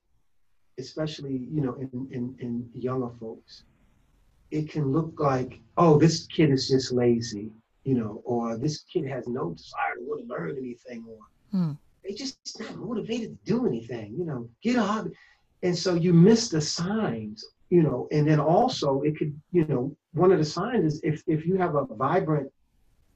especially 0.79 1.49
you 1.51 1.61
know 1.61 1.73
in, 1.75 2.07
in 2.11 2.35
in 2.39 2.69
younger 2.73 3.09
folks, 3.19 3.63
it 4.51 4.69
can 4.69 4.91
look 4.91 5.19
like 5.19 5.59
oh 5.77 5.97
this 5.97 6.27
kid 6.27 6.51
is 6.51 6.67
just 6.67 6.91
lazy, 6.91 7.51
you 7.83 7.95
know, 7.95 8.21
or 8.25 8.57
this 8.57 8.83
kid 8.91 9.07
has 9.07 9.27
no 9.27 9.51
desire 9.51 9.95
to 9.95 10.01
want 10.01 10.21
to 10.21 10.27
learn 10.27 10.57
anything, 10.57 11.05
or 11.09 11.57
mm. 11.57 11.77
they 12.03 12.13
just 12.13 12.37
not 12.59 12.75
motivated 12.75 13.29
to 13.29 13.51
do 13.51 13.65
anything, 13.65 14.13
you 14.17 14.25
know, 14.25 14.49
get 14.61 14.75
a 14.75 14.83
hobby, 14.83 15.11
and 15.63 15.77
so 15.77 15.95
you 15.95 16.13
miss 16.13 16.49
the 16.49 16.61
signs 16.61 17.45
you 17.71 17.81
know, 17.81 18.07
and 18.11 18.27
then 18.27 18.39
also 18.39 19.01
it 19.01 19.17
could, 19.17 19.33
you 19.53 19.65
know, 19.65 19.95
one 20.11 20.31
of 20.31 20.37
the 20.37 20.45
signs 20.45 20.93
is 20.93 21.01
if, 21.03 21.23
if 21.25 21.45
you 21.45 21.55
have 21.55 21.75
a 21.75 21.85
vibrant 21.85 22.51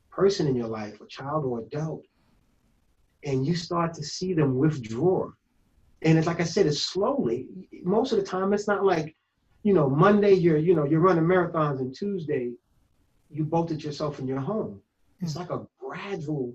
person 0.09 0.47
in 0.47 0.55
your 0.55 0.67
life, 0.67 0.99
a 1.01 1.05
child 1.07 1.43
or 1.43 1.59
adult, 1.59 2.05
and 3.25 3.45
you 3.45 3.53
start 3.53 3.93
to 3.95 4.03
see 4.03 4.33
them 4.33 4.57
withdraw. 4.57 5.29
And 6.03 6.17
it's 6.17 6.25
like 6.25 6.39
I 6.39 6.45
said, 6.45 6.67
it's 6.67 6.81
slowly. 6.81 7.47
Most 7.83 8.13
of 8.13 8.17
the 8.17 8.25
time, 8.25 8.53
it's 8.53 8.67
not 8.67 8.85
like, 8.85 9.14
you 9.65 9.73
know, 9.73 9.89
Monday 9.89 10.33
you're, 10.33 10.59
you 10.59 10.75
know, 10.75 10.85
you're 10.85 10.99
running 10.99 11.23
marathons 11.23 11.79
and 11.79 11.93
Tuesday 11.93 12.51
you 13.31 13.43
bolted 13.43 13.83
yourself 13.83 14.19
in 14.19 14.27
your 14.27 14.39
home. 14.39 14.79
It's 15.21 15.33
hmm. 15.33 15.39
like 15.39 15.49
a 15.49 15.65
gradual, 15.79 16.53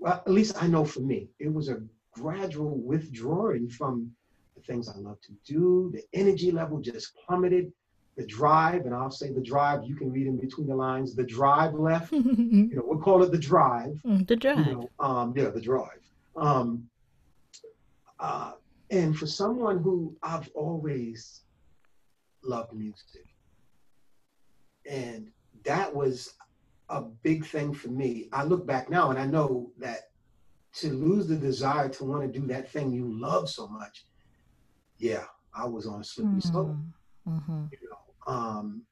well, 0.00 0.14
at 0.14 0.32
least 0.32 0.60
I 0.60 0.66
know 0.66 0.86
for 0.86 1.00
me, 1.00 1.28
it 1.38 1.52
was 1.52 1.68
a 1.68 1.82
gradual 2.12 2.78
withdrawing 2.78 3.68
from 3.68 4.10
the 4.56 4.62
things 4.62 4.88
I 4.88 4.96
love 4.96 5.20
to 5.20 5.32
do. 5.44 5.90
The 5.92 6.02
energy 6.18 6.50
level 6.50 6.80
just 6.80 7.12
plummeted. 7.26 7.72
The 8.16 8.26
drive, 8.26 8.86
and 8.86 8.94
I'll 8.94 9.10
say 9.10 9.30
the 9.30 9.40
drive, 9.42 9.84
you 9.84 9.94
can 9.94 10.10
read 10.10 10.26
in 10.26 10.38
between 10.38 10.66
the 10.66 10.74
lines, 10.74 11.14
the 11.14 11.24
drive 11.24 11.74
left. 11.74 12.10
you 12.12 12.70
know, 12.72 12.82
we'll 12.84 12.98
call 12.98 13.22
it 13.22 13.32
the 13.32 13.38
drive. 13.38 14.00
Mm, 14.04 14.26
the 14.26 14.36
drive. 14.36 14.66
You 14.66 14.72
know, 14.72 14.90
um, 14.98 15.34
yeah, 15.36 15.50
the 15.50 15.60
drive. 15.60 16.00
Um, 16.36 16.88
uh, 18.18 18.52
and 18.90 19.16
for 19.16 19.26
someone 19.26 19.78
who 19.78 20.16
I've 20.22 20.48
always 20.54 21.42
loved 22.42 22.72
music, 22.72 23.26
and 24.90 25.30
that 25.64 25.94
was 25.94 26.34
a 26.88 27.02
big 27.02 27.44
thing 27.46 27.72
for 27.72 27.88
me. 27.88 28.28
I 28.32 28.44
look 28.44 28.66
back 28.66 28.90
now 28.90 29.10
and 29.10 29.18
I 29.18 29.26
know 29.26 29.70
that 29.78 30.10
to 30.72 30.92
lose 30.92 31.26
the 31.26 31.36
desire 31.36 31.88
to 31.88 32.04
want 32.04 32.22
to 32.22 32.40
do 32.40 32.46
that 32.46 32.70
thing 32.70 32.92
you 32.92 33.12
love 33.20 33.48
so 33.48 33.68
much 33.68 34.04
yeah, 35.00 35.24
I 35.54 35.66
was 35.66 35.86
on 35.86 36.00
a 36.00 36.04
slippery 36.04 36.32
mm-hmm. 36.32 36.40
slope. 36.40 36.76
Mm-hmm. 37.26 37.64
You 37.72 37.88
know, 37.88 38.32
um, 38.32 38.82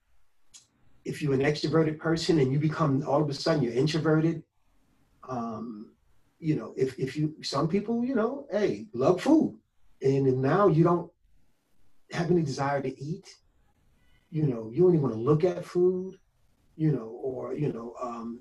if 1.04 1.22
you're 1.22 1.34
an 1.34 1.40
extroverted 1.40 1.98
person 1.98 2.40
and 2.40 2.52
you 2.52 2.58
become 2.58 3.04
all 3.06 3.22
of 3.22 3.28
a 3.28 3.34
sudden 3.34 3.62
you're 3.62 3.74
introverted, 3.74 4.42
um, 5.28 5.90
you 6.40 6.56
know, 6.56 6.72
if 6.76 6.98
if 6.98 7.16
you 7.16 7.34
some 7.42 7.68
people, 7.68 8.04
you 8.04 8.14
know, 8.14 8.46
hey, 8.50 8.86
love 8.94 9.20
food, 9.20 9.58
and 10.02 10.40
now 10.40 10.66
you 10.66 10.82
don't 10.82 11.10
have 12.12 12.30
any 12.30 12.42
desire 12.42 12.82
to 12.82 13.02
eat. 13.02 13.28
You 14.30 14.44
know, 14.46 14.70
you 14.72 14.82
don't 14.82 14.94
even 14.94 15.02
want 15.02 15.14
to 15.14 15.20
look 15.20 15.44
at 15.44 15.64
food. 15.64 16.18
You 16.76 16.92
know, 16.92 17.18
or 17.22 17.54
you 17.54 17.72
know, 17.72 17.94
um, 18.00 18.40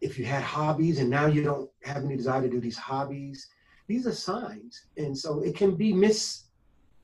if 0.00 0.18
you 0.18 0.24
had 0.24 0.42
hobbies 0.42 1.00
and 1.00 1.10
now 1.10 1.26
you 1.26 1.42
don't 1.42 1.68
have 1.82 2.04
any 2.04 2.16
desire 2.16 2.42
to 2.42 2.48
do 2.48 2.60
these 2.60 2.76
hobbies, 2.76 3.48
these 3.88 4.06
are 4.06 4.12
signs, 4.12 4.86
and 4.96 5.16
so 5.16 5.40
it 5.40 5.56
can 5.56 5.74
be 5.74 5.92
mis 5.92 6.44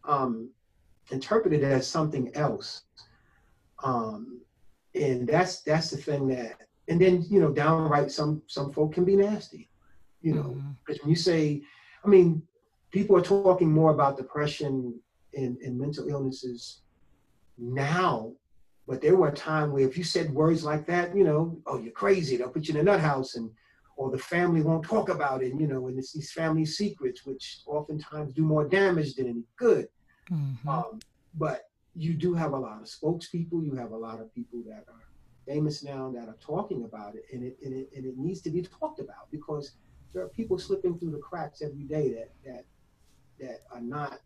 um, 0.05 0.49
interpreted 1.11 1.65
as 1.65 1.89
something 1.89 2.31
else. 2.37 2.83
Um, 3.83 4.41
and 4.95 5.27
that's 5.27 5.63
that's 5.63 5.91
the 5.91 5.97
thing 5.97 6.29
that 6.29 6.57
and 6.89 7.01
then 7.01 7.25
you 7.29 7.41
know 7.41 7.51
downright 7.51 8.11
some 8.11 8.43
some 8.47 8.73
folk 8.73 8.93
can 8.93 9.05
be 9.05 9.17
nasty 9.17 9.69
you 10.21 10.35
know 10.35 10.61
because 10.85 10.99
mm-hmm. 10.99 11.07
when 11.07 11.11
you 11.11 11.17
say 11.17 11.63
i 12.05 12.09
mean 12.09 12.43
people 12.91 13.17
are 13.17 13.23
talking 13.23 13.71
more 13.71 13.93
about 13.93 14.17
depression 14.17 14.99
and, 15.35 15.57
and 15.59 15.79
mental 15.79 16.09
illnesses 16.09 16.81
now 17.59 18.33
but 18.87 19.01
there 19.01 19.17
were 19.17 19.29
a 19.29 19.35
time 19.35 19.71
where 19.73 19.87
if 19.87 19.97
you 19.97 20.05
said 20.05 20.31
words 20.31 20.65
like 20.65 20.87
that 20.87 21.15
you 21.15 21.25
know 21.25 21.61
oh 21.67 21.79
you're 21.79 21.93
crazy 21.93 22.37
they'll 22.37 22.49
put 22.49 22.67
you 22.67 22.75
in 22.75 22.81
a 22.81 22.83
nut 22.83 23.01
house 23.01 23.37
and 23.37 23.51
or 23.97 24.11
the 24.11 24.19
family 24.19 24.63
won't 24.63 24.85
talk 24.85 25.11
about 25.11 25.43
it 25.43 25.53
you 25.59 25.67
know 25.67 25.89
and 25.89 25.99
it's 25.99 26.13
these 26.13 26.33
family 26.33 26.65
secrets 26.65 27.27
which 27.27 27.61
oftentimes 27.67 28.33
do 28.33 28.43
more 28.43 28.67
damage 28.67 29.15
than 29.15 29.29
any 29.29 29.45
good 29.57 29.87
Mm-hmm. 30.33 30.69
Um, 30.69 31.01
but 31.35 31.69
you 31.95 32.15
do 32.15 32.35
have 32.35 32.53
a 32.53 32.59
lot 32.59 32.81
of 32.81 32.87
spokespeople. 32.87 33.65
You 33.65 33.75
have 33.77 33.93
a 33.93 33.97
lot 33.97 34.21
of 34.21 34.33
people 34.35 34.63
that 34.67 34.85
are 34.89 35.09
famous 35.47 35.83
now 35.83 36.13
that 36.15 36.29
are 36.29 36.37
talking 36.41 36.85
about 36.85 37.15
it, 37.15 37.25
and 37.33 37.43
it 37.43 37.59
and 37.65 37.75
it, 37.75 37.91
and 37.95 38.05
it 38.05 38.17
needs 38.17 38.41
to 38.43 38.51
be 38.51 38.63
talked 38.63 39.01
about 39.01 39.31
because 39.31 39.73
there 40.13 40.23
are 40.23 40.29
people 40.29 40.59
slipping 40.59 40.99
through 40.99 41.13
the 41.13 41.19
cracks 41.19 41.63
every 41.63 41.85
day 41.85 42.13
that 42.13 42.31
that 42.45 42.65
that 43.41 43.63
are 43.73 43.81
not 43.81 44.21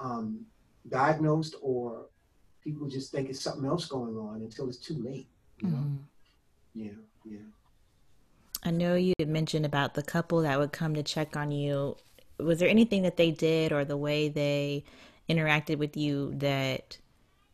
um, 0.00 0.46
diagnosed 0.88 1.54
or 1.62 2.06
people 2.62 2.88
just 2.88 3.12
think 3.12 3.28
it's 3.28 3.40
something 3.40 3.66
else 3.66 3.86
going 3.86 4.16
on 4.16 4.42
until 4.42 4.68
it's 4.68 4.78
too 4.78 5.02
late. 5.02 5.28
You 5.62 5.68
know? 5.68 5.76
Mm-hmm. 5.76 5.96
Yeah, 6.74 6.92
yeah. 7.24 7.38
I 8.62 8.70
know 8.70 8.94
you 8.94 9.14
had 9.18 9.28
mentioned 9.28 9.64
about 9.64 9.94
the 9.94 10.02
couple 10.02 10.42
that 10.42 10.58
would 10.58 10.72
come 10.72 10.94
to 10.94 11.02
check 11.02 11.36
on 11.36 11.50
you. 11.50 11.96
Was 12.38 12.58
there 12.58 12.68
anything 12.68 13.02
that 13.02 13.16
they 13.16 13.30
did 13.30 13.72
or 13.72 13.84
the 13.84 13.96
way 13.96 14.28
they 14.28 14.84
interacted 15.28 15.78
with 15.78 15.96
you 15.96 16.34
that 16.36 16.98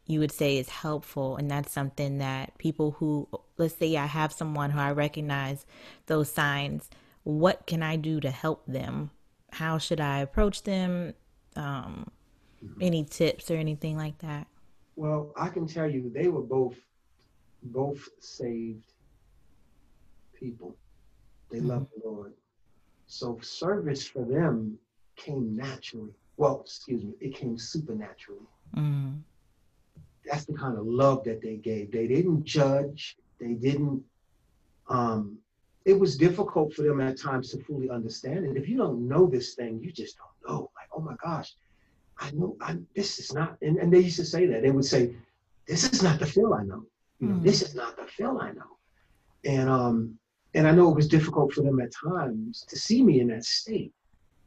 you 0.07 0.21
would 0.21 0.33
say 0.33 0.57
is 0.57 0.69
helpful 0.69 1.37
and 1.37 1.51
that's 1.51 1.73
something 1.73 2.19
that 2.19 2.57
people 2.59 2.93
who 2.93 3.29
let's 3.59 3.75
say 3.75 3.97
I 3.97 4.07
have 4.07 4.33
someone 4.33 4.71
who 4.71 4.79
I 4.79 4.93
recognize 4.93 5.67
those 6.07 6.31
signs 6.33 6.89
what 7.25 7.67
can 7.67 7.83
I 7.83 7.97
do 7.97 8.21
to 8.21 8.31
help 8.31 8.65
them 8.67 9.11
how 9.53 9.79
should 9.79 10.01
I 10.01 10.21
approach 10.21 10.63
them 10.63 11.15
um, 11.57 12.07
any 12.81 13.05
tips 13.05 13.51
or 13.51 13.57
anything 13.57 13.97
like 13.97 14.19
that 14.19 14.47
well 14.97 15.33
I 15.37 15.49
can 15.49 15.67
tell 15.67 15.91
you 15.91 16.11
they 16.15 16.29
were 16.29 16.43
both 16.43 16.77
both 17.63 18.09
saved 18.21 18.93
people 20.35 20.77
they 21.51 21.59
mm-hmm. 21.59 21.69
love 21.69 21.89
the 21.95 22.09
Lord 22.09 22.33
so 23.07 23.39
service 23.41 24.07
for 24.07 24.25
them 24.25 24.79
came 25.17 25.57
naturally 25.57 26.15
well, 26.37 26.61
excuse 26.61 27.03
me, 27.03 27.15
it 27.21 27.35
came 27.35 27.59
supernaturally. 27.59 28.47
Mm. 28.77 29.21
That's 30.25 30.45
the 30.45 30.53
kind 30.53 30.77
of 30.77 30.87
love 30.87 31.25
that 31.25 31.41
they 31.41 31.57
gave. 31.57 31.93
They 31.93 32.07
didn't 32.07 32.45
judge. 32.45 33.17
They 33.41 33.55
didn't. 33.55 34.03
Um, 34.89 35.39
it 35.85 35.99
was 35.99 36.17
difficult 36.17 36.75
for 36.75 36.83
them 36.83 37.01
at 37.01 37.19
times 37.19 37.51
to 37.51 37.63
fully 37.63 37.91
understand 37.91 38.45
it. 38.45 38.57
If 38.57 38.69
you 38.69 38.77
don't 38.77 39.07
know 39.07 39.27
this 39.27 39.55
thing, 39.55 39.81
you 39.83 39.93
just 39.93 40.17
don't 40.19 40.51
know. 40.51 40.71
Like, 40.77 40.89
oh 40.93 41.01
my 41.01 41.15
gosh, 41.23 41.55
I 42.19 42.31
know 42.33 42.57
I, 42.61 42.77
this 42.95 43.19
is 43.19 43.33
not. 43.33 43.57
And, 43.63 43.77
and 43.79 43.93
they 43.93 44.01
used 44.01 44.17
to 44.17 44.25
say 44.25 44.47
that. 44.47 44.63
They 44.63 44.71
would 44.71 44.85
say, 44.85 45.15
"This 45.67 45.93
is 45.93 46.03
not 46.03 46.19
the 46.19 46.27
Phil 46.27 46.55
I 46.55 46.63
know. 46.63 46.85
Know, 47.21 47.35
mm. 47.35 47.43
this 47.43 47.63
is 47.63 47.75
not 47.75 47.97
the 47.97 48.07
Phil 48.07 48.41
I 48.41 48.53
know." 48.53 48.79
And 49.45 49.69
um, 49.69 50.19
and 50.55 50.67
I 50.67 50.73
know 50.73 50.91
it 50.91 50.97
was 50.97 51.09
difficult 51.09 51.53
for 51.53 51.63
them 51.63 51.81
at 51.81 51.93
times 51.93 52.65
to 52.69 52.77
see 52.79 53.03
me 53.03 53.21
in 53.21 53.29
that 53.29 53.45
state. 53.45 53.93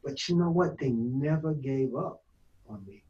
But 0.04 0.28
you 0.28 0.36
know 0.36 0.50
what? 0.50 0.78
They 0.80 0.90
never 0.90 1.54
gave 1.54 1.96
up 1.96 2.24
on 2.68 2.84
me. 2.88 3.04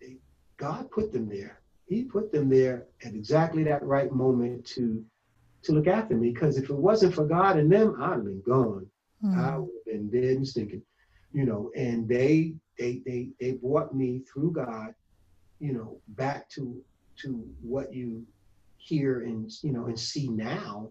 They, 0.00 0.16
God 0.56 0.90
put 0.90 1.12
them 1.12 1.28
there. 1.28 1.60
He 1.86 2.04
put 2.04 2.32
them 2.32 2.50
there 2.50 2.86
at 3.04 3.14
exactly 3.14 3.64
that 3.64 3.82
right 3.82 4.12
moment 4.12 4.66
to 4.66 5.04
to 5.62 5.72
look 5.72 5.86
after 5.86 6.14
me. 6.14 6.30
Because 6.30 6.58
if 6.58 6.68
it 6.68 6.76
wasn't 6.76 7.14
for 7.14 7.24
God 7.24 7.56
and 7.56 7.72
them, 7.72 7.96
I'd 7.98 8.10
have 8.10 8.24
been 8.24 8.42
gone. 8.42 8.86
Mm. 9.24 9.36
I 9.36 9.58
would 9.58 9.70
have 9.74 9.84
been 9.86 10.10
dead 10.10 10.36
and 10.36 10.46
stinking. 10.46 10.82
You 11.32 11.46
know, 11.46 11.70
and 11.74 12.06
they 12.06 12.54
they 12.78 13.02
they 13.04 13.30
they 13.40 13.52
brought 13.52 13.94
me 13.94 14.22
through 14.32 14.52
God, 14.52 14.94
you 15.60 15.72
know, 15.72 15.98
back 16.08 16.48
to 16.50 16.82
to 17.22 17.44
what 17.62 17.92
you 17.92 18.24
hear 18.76 19.22
and 19.22 19.50
you 19.62 19.72
know 19.72 19.86
and 19.86 19.98
see 19.98 20.28
now 20.28 20.90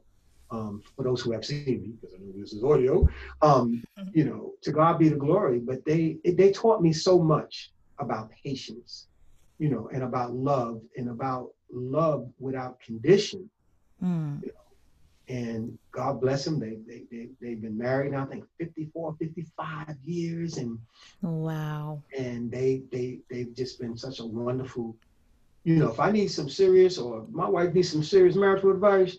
um, 0.52 0.82
for 0.96 1.04
those 1.04 1.22
who 1.22 1.32
have 1.32 1.46
seen 1.46 1.66
me, 1.66 1.94
because 2.00 2.14
I 2.16 2.20
know 2.20 2.32
this 2.38 2.54
is 2.54 2.64
audio, 2.64 3.08
um, 3.42 3.84
mm-hmm. 4.00 4.10
you 4.14 4.26
know, 4.26 4.54
to 4.62 4.72
God 4.72 5.00
be 5.00 5.10
the 5.10 5.16
glory. 5.16 5.60
But 5.60 5.84
they 5.86 6.18
they 6.24 6.52
taught 6.52 6.82
me 6.82 6.94
so 6.94 7.22
much 7.22 7.72
about 8.00 8.32
patience, 8.32 9.08
you 9.60 9.70
know, 9.70 9.90
and 9.94 10.04
about 10.04 10.34
love 10.34 10.82
and 10.96 11.10
about 11.10 11.52
love 11.72 12.30
without 12.40 12.80
condition. 12.80 13.50
Mm. 14.04 14.42
You 14.42 14.48
know? 14.48 14.54
And 15.30 15.78
God 15.92 16.22
bless 16.22 16.46
them. 16.46 16.60
They, 16.60 16.78
they, 16.88 17.04
they, 17.12 17.30
they've 17.42 17.62
been 17.62 17.78
married 17.78 18.14
now, 18.14 18.24
I 18.24 18.28
think 18.28 18.46
54, 18.60 19.16
55 19.20 19.96
years. 20.06 20.58
And 20.58 20.80
wow. 21.22 22.02
And 22.18 22.50
they, 22.50 22.84
they, 22.92 23.20
they've 23.30 23.54
just 23.54 23.80
been 23.80 23.98
such 23.98 24.20
a 24.20 24.26
wonderful, 24.26 24.96
you 25.64 25.76
know, 25.76 25.90
if 25.92 26.00
I 26.00 26.12
need 26.12 26.30
some 26.30 26.50
serious 26.50 26.98
or 26.98 27.26
my 27.30 27.48
wife 27.48 27.74
needs 27.74 27.92
some 27.92 28.04
serious 28.04 28.36
marital 28.36 28.72
advice, 28.72 29.18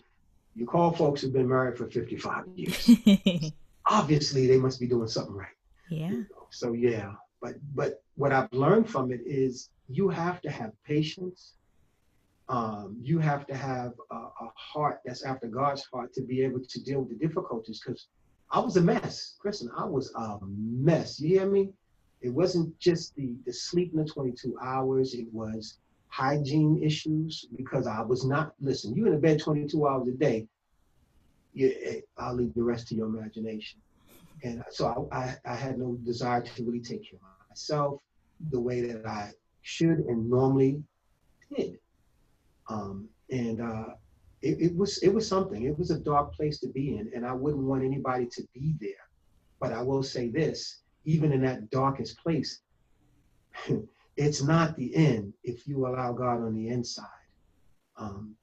you 0.55 0.65
call 0.65 0.91
folks 0.91 1.21
who've 1.21 1.33
been 1.33 1.47
married 1.47 1.77
for 1.77 1.87
55 1.89 2.45
years. 2.55 2.89
Obviously, 3.85 4.47
they 4.47 4.57
must 4.57 4.79
be 4.79 4.87
doing 4.87 5.07
something 5.07 5.35
right. 5.35 5.47
Yeah. 5.89 6.09
You 6.09 6.17
know? 6.19 6.47
So 6.49 6.73
yeah, 6.73 7.13
but 7.41 7.55
but 7.75 8.01
what 8.15 8.31
I've 8.31 8.51
learned 8.51 8.89
from 8.89 9.11
it 9.11 9.21
is 9.25 9.69
you 9.87 10.09
have 10.09 10.41
to 10.41 10.49
have 10.49 10.71
patience 10.83 11.53
um, 12.49 12.97
you 12.99 13.19
have 13.19 13.45
to 13.47 13.55
have 13.55 13.93
a, 14.11 14.15
a, 14.15 14.51
heart 14.55 15.01
that's 15.05 15.23
after 15.23 15.47
God's 15.47 15.85
heart 15.93 16.13
to 16.15 16.21
be 16.21 16.41
able 16.41 16.59
to 16.67 16.83
deal 16.83 17.01
with 17.01 17.09
the 17.09 17.27
difficulties. 17.27 17.79
Because 17.79 18.07
I 18.51 18.59
was 18.59 18.75
a 18.75 18.81
mess, 18.81 19.35
Kristen. 19.39 19.69
I 19.77 19.85
was 19.85 20.11
a 20.15 20.39
mess. 20.41 21.19
You 21.19 21.39
hear 21.39 21.49
me? 21.49 21.69
It 22.21 22.29
wasn't 22.29 22.77
just 22.79 23.15
the 23.15 23.35
the 23.45 23.53
sleeping 23.53 24.03
the 24.03 24.05
22 24.05 24.57
hours. 24.61 25.13
It 25.13 25.27
was 25.31 25.77
hygiene 26.07 26.81
issues 26.83 27.47
because 27.55 27.85
I 27.85 28.01
was 28.01 28.25
not. 28.25 28.53
Listen, 28.59 28.95
you 28.95 29.05
in 29.05 29.13
the 29.13 29.19
bed 29.19 29.39
22 29.39 29.87
hours 29.87 30.07
a 30.07 30.11
day. 30.11 30.47
You, 31.53 31.73
eh, 31.83 31.99
I'll 32.17 32.35
leave 32.35 32.53
the 32.55 32.63
rest 32.63 32.87
to 32.87 32.95
your 32.95 33.07
imagination. 33.07 33.79
And 34.43 34.63
so 34.71 35.07
I, 35.11 35.17
I, 35.17 35.35
I 35.45 35.55
had 35.55 35.77
no 35.77 35.97
desire 36.03 36.41
to 36.41 36.63
really 36.63 36.79
take 36.79 37.09
care 37.09 37.19
of 37.19 37.49
myself 37.49 38.01
the 38.49 38.59
way 38.59 38.81
that 38.81 39.05
I 39.05 39.31
should 39.61 39.99
and 39.99 40.29
normally 40.29 40.81
did. 41.55 41.77
Um, 42.69 43.09
and 43.31 43.61
uh, 43.61 43.93
it, 44.41 44.61
it, 44.61 44.75
was 44.75 44.99
it 44.99 45.09
was 45.09 45.27
something. 45.27 45.63
It 45.63 45.77
was 45.77 45.91
a 45.91 45.99
dark 45.99 46.33
place 46.33 46.59
to 46.59 46.67
be 46.67 46.97
in, 46.97 47.11
and 47.13 47.25
I 47.25 47.33
wouldn't 47.33 47.63
want 47.63 47.83
anybody 47.83 48.27
to 48.27 48.43
be 48.53 48.75
there. 48.79 48.89
But 49.59 49.73
I 49.73 49.81
will 49.81 50.03
say 50.03 50.29
this: 50.29 50.81
even 51.05 51.33
in 51.33 51.41
that 51.41 51.69
darkest 51.71 52.17
place, 52.19 52.61
it's 54.17 54.41
not 54.41 54.75
the 54.77 54.95
end 54.95 55.33
if 55.43 55.67
you 55.67 55.85
allow 55.87 56.13
God 56.13 56.41
on 56.41 56.55
the 56.55 56.69
inside. 56.69 57.05
Um, 57.97 58.35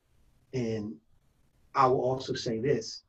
and 0.52 0.94
I 1.74 1.86
will 1.86 2.02
also 2.02 2.34
say 2.34 2.58
this: 2.58 3.04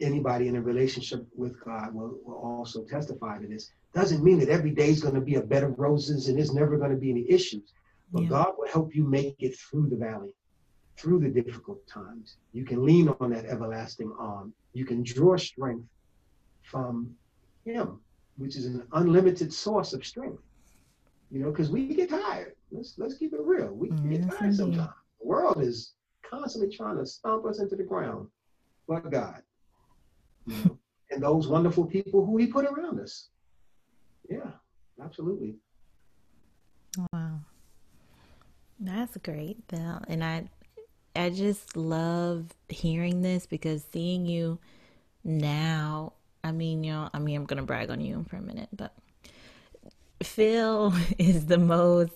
anybody 0.00 0.48
in 0.48 0.56
a 0.56 0.62
relationship 0.62 1.26
with 1.36 1.62
God 1.64 1.94
will, 1.94 2.18
will 2.24 2.36
also 2.36 2.84
testify 2.84 3.38
to 3.38 3.46
this. 3.46 3.70
Doesn't 3.94 4.22
mean 4.22 4.38
that 4.40 4.48
every 4.48 4.70
day 4.70 4.90
is 4.90 5.00
going 5.00 5.14
to 5.14 5.20
be 5.20 5.36
a 5.36 5.42
bed 5.42 5.64
of 5.64 5.78
roses 5.78 6.28
and 6.28 6.36
there's 6.36 6.52
never 6.52 6.76
going 6.76 6.90
to 6.90 6.96
be 6.96 7.10
any 7.10 7.28
issues. 7.30 7.72
But 8.12 8.22
yeah. 8.22 8.28
God 8.28 8.54
will 8.56 8.68
help 8.68 8.94
you 8.94 9.04
make 9.04 9.36
it 9.38 9.56
through 9.58 9.88
the 9.90 9.96
valley, 9.96 10.30
through 10.96 11.20
the 11.20 11.28
difficult 11.28 11.86
times. 11.86 12.36
You 12.52 12.64
can 12.64 12.84
lean 12.84 13.08
on 13.20 13.30
that 13.30 13.44
everlasting 13.44 14.12
arm. 14.18 14.54
You 14.72 14.84
can 14.84 15.02
draw 15.02 15.36
strength 15.36 15.86
from 16.62 17.14
Him, 17.64 18.00
which 18.36 18.56
is 18.56 18.66
an 18.66 18.86
unlimited 18.92 19.52
source 19.52 19.92
of 19.92 20.04
strength. 20.04 20.42
You 21.30 21.40
know, 21.40 21.50
because 21.50 21.70
we 21.70 21.94
get 21.94 22.08
tired. 22.08 22.54
Let's 22.70 22.94
let's 22.96 23.14
keep 23.14 23.34
it 23.34 23.40
real. 23.42 23.68
We 23.68 23.90
mm, 23.90 24.10
get 24.10 24.30
tired 24.30 24.54
sometimes. 24.54 24.90
The 25.20 25.26
world 25.26 25.60
is 25.60 25.92
constantly 26.28 26.74
trying 26.74 26.96
to 26.96 27.06
stomp 27.06 27.44
us 27.44 27.60
into 27.60 27.76
the 27.76 27.82
ground, 27.82 28.28
but 28.86 29.10
God. 29.10 29.42
You 30.46 30.56
know, 30.64 30.78
and 31.10 31.22
those 31.22 31.48
wonderful 31.48 31.84
people 31.84 32.24
who 32.24 32.38
He 32.38 32.46
put 32.46 32.64
around 32.64 33.00
us. 33.00 33.28
Yeah, 34.30 34.52
absolutely. 35.02 35.56
Wow. 37.12 37.40
That's 38.80 39.16
great, 39.18 39.66
Bill. 39.68 40.00
And 40.08 40.22
I 40.22 40.48
I 41.16 41.30
just 41.30 41.76
love 41.76 42.46
hearing 42.68 43.22
this 43.22 43.46
because 43.46 43.84
seeing 43.92 44.24
you 44.26 44.58
now, 45.24 46.12
I 46.44 46.52
mean, 46.52 46.84
you 46.84 46.92
know, 46.92 47.10
I 47.12 47.18
mean, 47.18 47.36
I'm 47.36 47.44
going 47.44 47.58
to 47.58 47.64
brag 47.66 47.90
on 47.90 48.00
you 48.00 48.24
for 48.30 48.36
a 48.36 48.40
minute, 48.40 48.68
but 48.72 48.94
Phil 50.22 50.94
is 51.18 51.46
the 51.46 51.58
most 51.58 52.12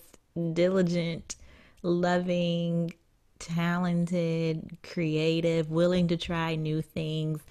diligent, 0.53 1.35
loving, 1.81 2.93
talented, 3.39 4.77
creative, 4.83 5.69
willing 5.69 6.07
to 6.07 6.17
try 6.17 6.55
new 6.55 6.81
things. 6.81 7.41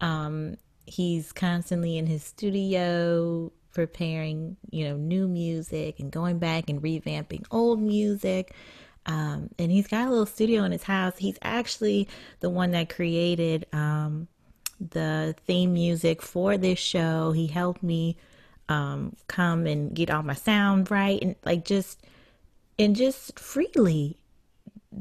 Um, 0.00 0.56
he's 0.86 1.32
constantly 1.32 1.98
in 1.98 2.06
his 2.06 2.24
studio 2.24 3.52
preparing, 3.76 4.56
you 4.70 4.88
know, 4.88 4.96
new 4.96 5.28
music 5.28 6.00
and 6.00 6.10
going 6.10 6.38
back 6.38 6.70
and 6.70 6.82
revamping 6.82 7.44
old 7.50 7.78
music. 7.78 8.54
Um, 9.04 9.50
and 9.58 9.70
he's 9.70 9.86
got 9.86 10.08
a 10.08 10.10
little 10.10 10.24
studio 10.24 10.64
in 10.64 10.72
his 10.72 10.82
house. 10.82 11.12
He's 11.18 11.38
actually 11.42 12.08
the 12.40 12.48
one 12.48 12.70
that 12.70 12.88
created 12.88 13.66
um, 13.74 14.28
the 14.80 15.36
theme 15.46 15.74
music 15.74 16.22
for 16.22 16.56
this 16.56 16.78
show. 16.78 17.32
He 17.32 17.46
helped 17.46 17.82
me 17.82 18.16
um, 18.70 19.14
come 19.28 19.66
and 19.66 19.94
get 19.94 20.10
all 20.10 20.22
my 20.22 20.34
sound 20.34 20.90
right 20.90 21.20
and 21.22 21.36
like 21.44 21.66
just 21.66 22.00
and 22.78 22.96
just 22.96 23.38
freely. 23.38 24.16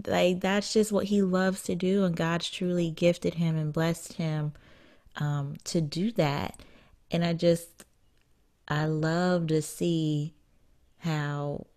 Like 0.06 0.42
that's 0.42 0.74
just 0.74 0.92
what 0.92 1.06
he 1.06 1.22
loves 1.22 1.64
to 1.64 1.76
do, 1.76 2.04
and 2.04 2.14
God's 2.14 2.50
truly 2.50 2.92
gifted 2.92 3.36
him 3.36 3.56
and 3.56 3.72
blessed 3.72 4.14
him 4.14 4.52
um, 5.16 5.56
to 5.64 5.80
do 5.80 6.12
that. 6.12 6.60
And 7.10 7.24
I 7.24 7.32
just 7.32 7.85
I 8.68 8.86
love 8.86 9.48
to 9.48 9.62
see 9.62 10.34
how 11.00 11.68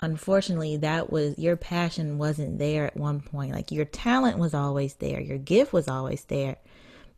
unfortunately 0.00 0.76
that 0.78 1.10
was 1.10 1.38
your 1.38 1.56
passion 1.56 2.18
wasn't 2.18 2.58
there 2.58 2.86
at 2.86 2.96
one 2.96 3.20
point. 3.20 3.52
Like 3.52 3.70
your 3.70 3.84
talent 3.84 4.38
was 4.38 4.52
always 4.52 4.94
there, 4.94 5.20
your 5.20 5.38
gift 5.38 5.72
was 5.72 5.88
always 5.88 6.24
there, 6.24 6.56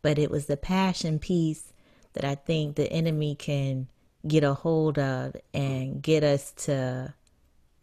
but 0.01 0.17
it 0.17 0.31
was 0.31 0.45
the 0.45 0.57
passion 0.57 1.19
piece 1.19 1.73
that 2.13 2.23
I 2.23 2.35
think 2.35 2.75
the 2.75 2.91
enemy 2.91 3.35
can 3.35 3.87
get 4.27 4.43
a 4.43 4.53
hold 4.53 4.97
of 4.97 5.35
and 5.53 6.01
get 6.01 6.23
us 6.23 6.51
to 6.51 7.13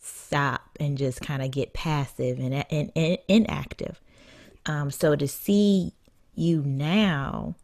stop 0.01 0.77
and 0.81 0.99
just 0.99 1.21
kind 1.21 1.43
of 1.43 1.51
get 1.51 1.75
passive 1.75 2.39
and, 2.39 2.65
and, 2.71 2.91
and 2.97 3.19
inactive. 3.29 4.01
Um, 4.67 4.91
so 4.91 5.15
to 5.15 5.29
see 5.29 5.93
you 6.35 6.63
now, 6.63 7.57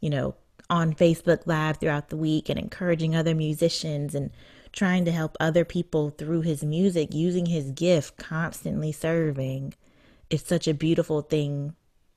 you 0.00 0.10
know, 0.10 0.34
on 0.68 0.94
Facebook 0.94 1.46
Live 1.46 1.78
throughout 1.78 2.08
the 2.08 2.16
week 2.16 2.48
and 2.48 2.58
encouraging 2.58 3.14
other 3.14 3.34
musicians 3.34 4.14
and 4.14 4.30
trying 4.72 5.04
to 5.06 5.12
help 5.12 5.36
other 5.40 5.64
people 5.64 6.10
through 6.10 6.42
his 6.42 6.62
music, 6.62 7.14
using 7.14 7.46
his 7.46 7.70
gift, 7.70 8.16
constantly 8.16 8.92
serving. 8.92 9.74
It's 10.28 10.46
such 10.46 10.68
a 10.68 10.74
beautiful 10.74 11.22
thing 11.22 11.74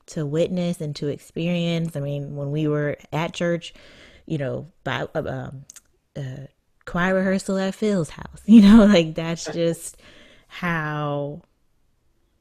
to 0.07 0.25
witness 0.25 0.81
and 0.81 0.95
to 0.97 1.07
experience. 1.07 1.95
I 1.95 1.99
mean, 1.99 2.35
when 2.35 2.51
we 2.51 2.67
were 2.67 2.97
at 3.13 3.33
church, 3.33 3.73
you 4.25 4.37
know, 4.37 4.67
by 4.83 5.07
um, 5.15 5.65
uh, 6.17 6.47
choir 6.85 7.15
rehearsal 7.15 7.57
at 7.57 7.75
Phil's 7.75 8.09
house, 8.09 8.41
you 8.45 8.61
know, 8.61 8.85
like 8.85 9.15
that's 9.15 9.45
just 9.45 9.97
how 10.47 11.41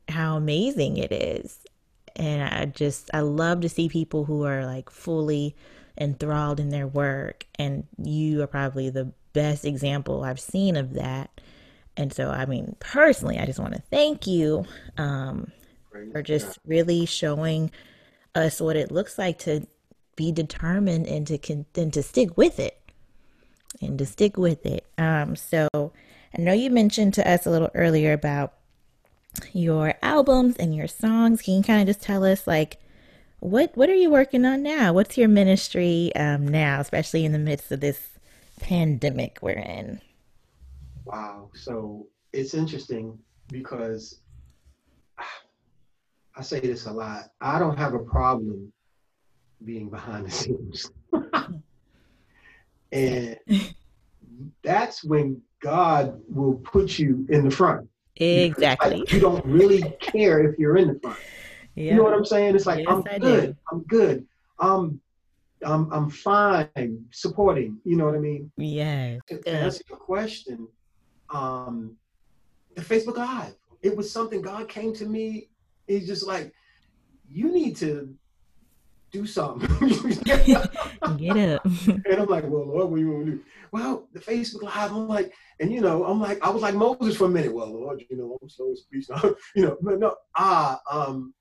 how 0.09 0.37
amazing 0.37 0.97
it 0.97 1.13
is. 1.13 1.61
And 2.17 2.43
I 2.43 2.65
just 2.65 3.11
I 3.15 3.21
love 3.21 3.61
to 3.61 3.69
see 3.69 3.89
people 3.89 4.25
who 4.25 4.45
are 4.45 4.65
like 4.67 4.91
fully 4.91 5.55
enthralled 6.01 6.61
in 6.61 6.71
their 6.71 6.87
work. 6.87 7.47
And 7.59 7.87
you 7.99 8.43
are 8.43 8.47
probably 8.47 8.91
the 8.91 9.13
best 9.33 9.65
example 9.65 10.25
I've 10.25 10.41
seen 10.41 10.77
of 10.77 10.95
that. 10.95 11.41
And 11.97 12.13
so, 12.13 12.31
I 12.31 12.47
mean, 12.47 12.77
personally, 12.79 13.39
I 13.39 13.47
just 13.47 13.59
want 13.59 13.75
to 13.75 13.83
thank 13.91 14.27
you 14.27 14.65
um, 14.97 15.51
for 16.13 16.23
just 16.23 16.59
really 16.65 17.07
showing 17.07 17.71
us 18.35 18.61
what 18.61 18.77
it 18.77 18.93
looks 18.93 19.19
like 19.19 19.39
to 19.41 19.67
be 20.15 20.31
determined 20.33 21.07
and 21.07 21.27
to 21.27 21.39
con- 21.39 21.67
and 21.75 21.93
to 21.93 22.03
stick 22.03 22.37
with 22.37 22.59
it 22.59 22.79
and 23.81 23.99
to 23.99 24.07
stick 24.07 24.37
with 24.37 24.65
it. 24.65 24.87
Um, 24.97 25.37
so 25.37 25.69
I 25.75 26.41
know 26.41 26.53
you 26.53 26.71
mentioned 26.71 27.15
to 27.15 27.29
us 27.29 27.47
a 27.47 27.51
little 27.51 27.71
earlier 27.75 28.13
about 28.13 28.55
your 29.53 29.95
albums 30.03 30.57
and 30.57 30.75
your 30.75 30.89
songs. 30.89 31.43
Can 31.43 31.55
you 31.55 31.63
kind 31.63 31.81
of 31.81 31.87
just 31.87 32.05
tell 32.05 32.25
us 32.25 32.47
like 32.47 32.79
what 33.41 33.77
what 33.77 33.89
are 33.89 33.95
you 33.95 34.11
working 34.11 34.45
on 34.45 34.63
now? 34.63 34.93
What's 34.93 35.17
your 35.17 35.29
ministry 35.29 36.13
um, 36.17 36.47
now, 36.49 36.81
especially 36.81 37.25
in 37.25 37.33
the 37.33 37.39
midst 37.39 37.71
of 37.71 37.81
this 37.81 38.09
pandemic 38.61 39.39
we're 39.41 39.53
in? 39.53 40.01
Wow. 41.05 41.51
So 41.55 42.07
it's 42.33 42.55
interesting 42.55 43.19
because 43.49 44.21
I 46.37 46.43
say 46.43 46.61
this 46.61 46.87
a 46.87 46.93
lot. 46.93 47.31
I 47.41 47.59
don't 47.59 47.79
have 47.79 47.95
a 47.95 47.99
problem 47.99 48.73
being 49.65 49.89
behind 49.89 50.27
the 50.27 50.31
scenes. 50.31 50.91
and 52.93 53.37
that's 54.63 55.03
when 55.03 55.43
God 55.61 56.21
will 56.29 56.55
put 56.55 56.99
you 56.99 57.27
in 57.29 57.45
the 57.45 57.51
front. 57.51 57.89
Exactly. 58.17 59.01
Like 59.01 59.13
you 59.13 59.21
don't 59.21 59.45
really 59.45 59.83
care 60.01 60.49
if 60.49 60.59
you're 60.59 60.77
in 60.77 60.89
the 60.89 61.01
front. 61.01 61.19
Yeah. 61.79 61.93
You 61.93 61.99
know 61.99 62.03
what 62.03 62.15
I'm 62.15 62.25
saying? 62.25 62.57
It's 62.57 62.67
like 62.67 62.81
yes, 62.81 62.89
I'm 62.89 63.05
I 63.09 63.19
good. 63.19 63.47
Do. 63.47 63.57
I'm 63.71 63.83
good. 63.85 64.27
I'm 64.59 65.01
I'm 65.65 65.93
I'm 65.93 66.11
fine 66.11 67.05
supporting. 67.13 67.79
You 67.85 67.97
know 67.97 68.07
what 68.07 68.17
I 68.17 68.19
mean? 68.19 68.51
Yeah. 68.57 69.19
To 69.29 69.49
answer 69.49 69.85
your 69.89 69.99
question, 69.99 70.67
um, 71.31 71.97
the 72.75 72.83
Facebook 72.83 73.17
Live. 73.17 73.55
It 73.83 73.97
was 73.97 74.11
something 74.11 74.43
God 74.43 74.69
came 74.69 74.93
to 74.95 75.07
me. 75.07 75.51
He's 75.87 76.09
just 76.09 76.27
like, 76.27 76.53
you 77.31 77.53
need 77.53 77.77
to 77.77 78.13
do 79.13 79.25
something. 79.25 79.69
Get 80.25 80.59
up. 80.59 81.65
and 81.65 82.19
I'm 82.19 82.27
like, 82.27 82.45
well, 82.45 82.67
Lord, 82.67 82.91
what 82.91 82.97
do 82.97 83.01
you 83.01 83.11
want 83.13 83.27
to 83.27 83.33
do? 83.33 83.43
Well, 83.71 84.09
the 84.13 84.21
Facebook 84.21 84.63
Live, 84.63 84.91
I'm 84.91 85.07
like, 85.07 85.33
and 85.61 85.73
you 85.73 85.81
know, 85.81 86.05
I'm 86.05 86.21
like, 86.21 86.45
I 86.45 86.51
was 86.51 86.63
like 86.63 86.75
Moses 86.75 87.17
for 87.17 87.27
a 87.27 87.31
minute. 87.31 87.55
Well, 87.55 87.73
Lord, 87.73 88.03
you 88.11 88.17
know, 88.17 88.37
I'm 88.43 88.49
slow 88.49 88.73
as 88.73 88.81
speech 88.81 89.07
you 89.55 89.63
know, 89.63 89.77
but 89.81 90.01
no, 90.01 90.17
ah, 90.37 90.81
um, 90.91 91.33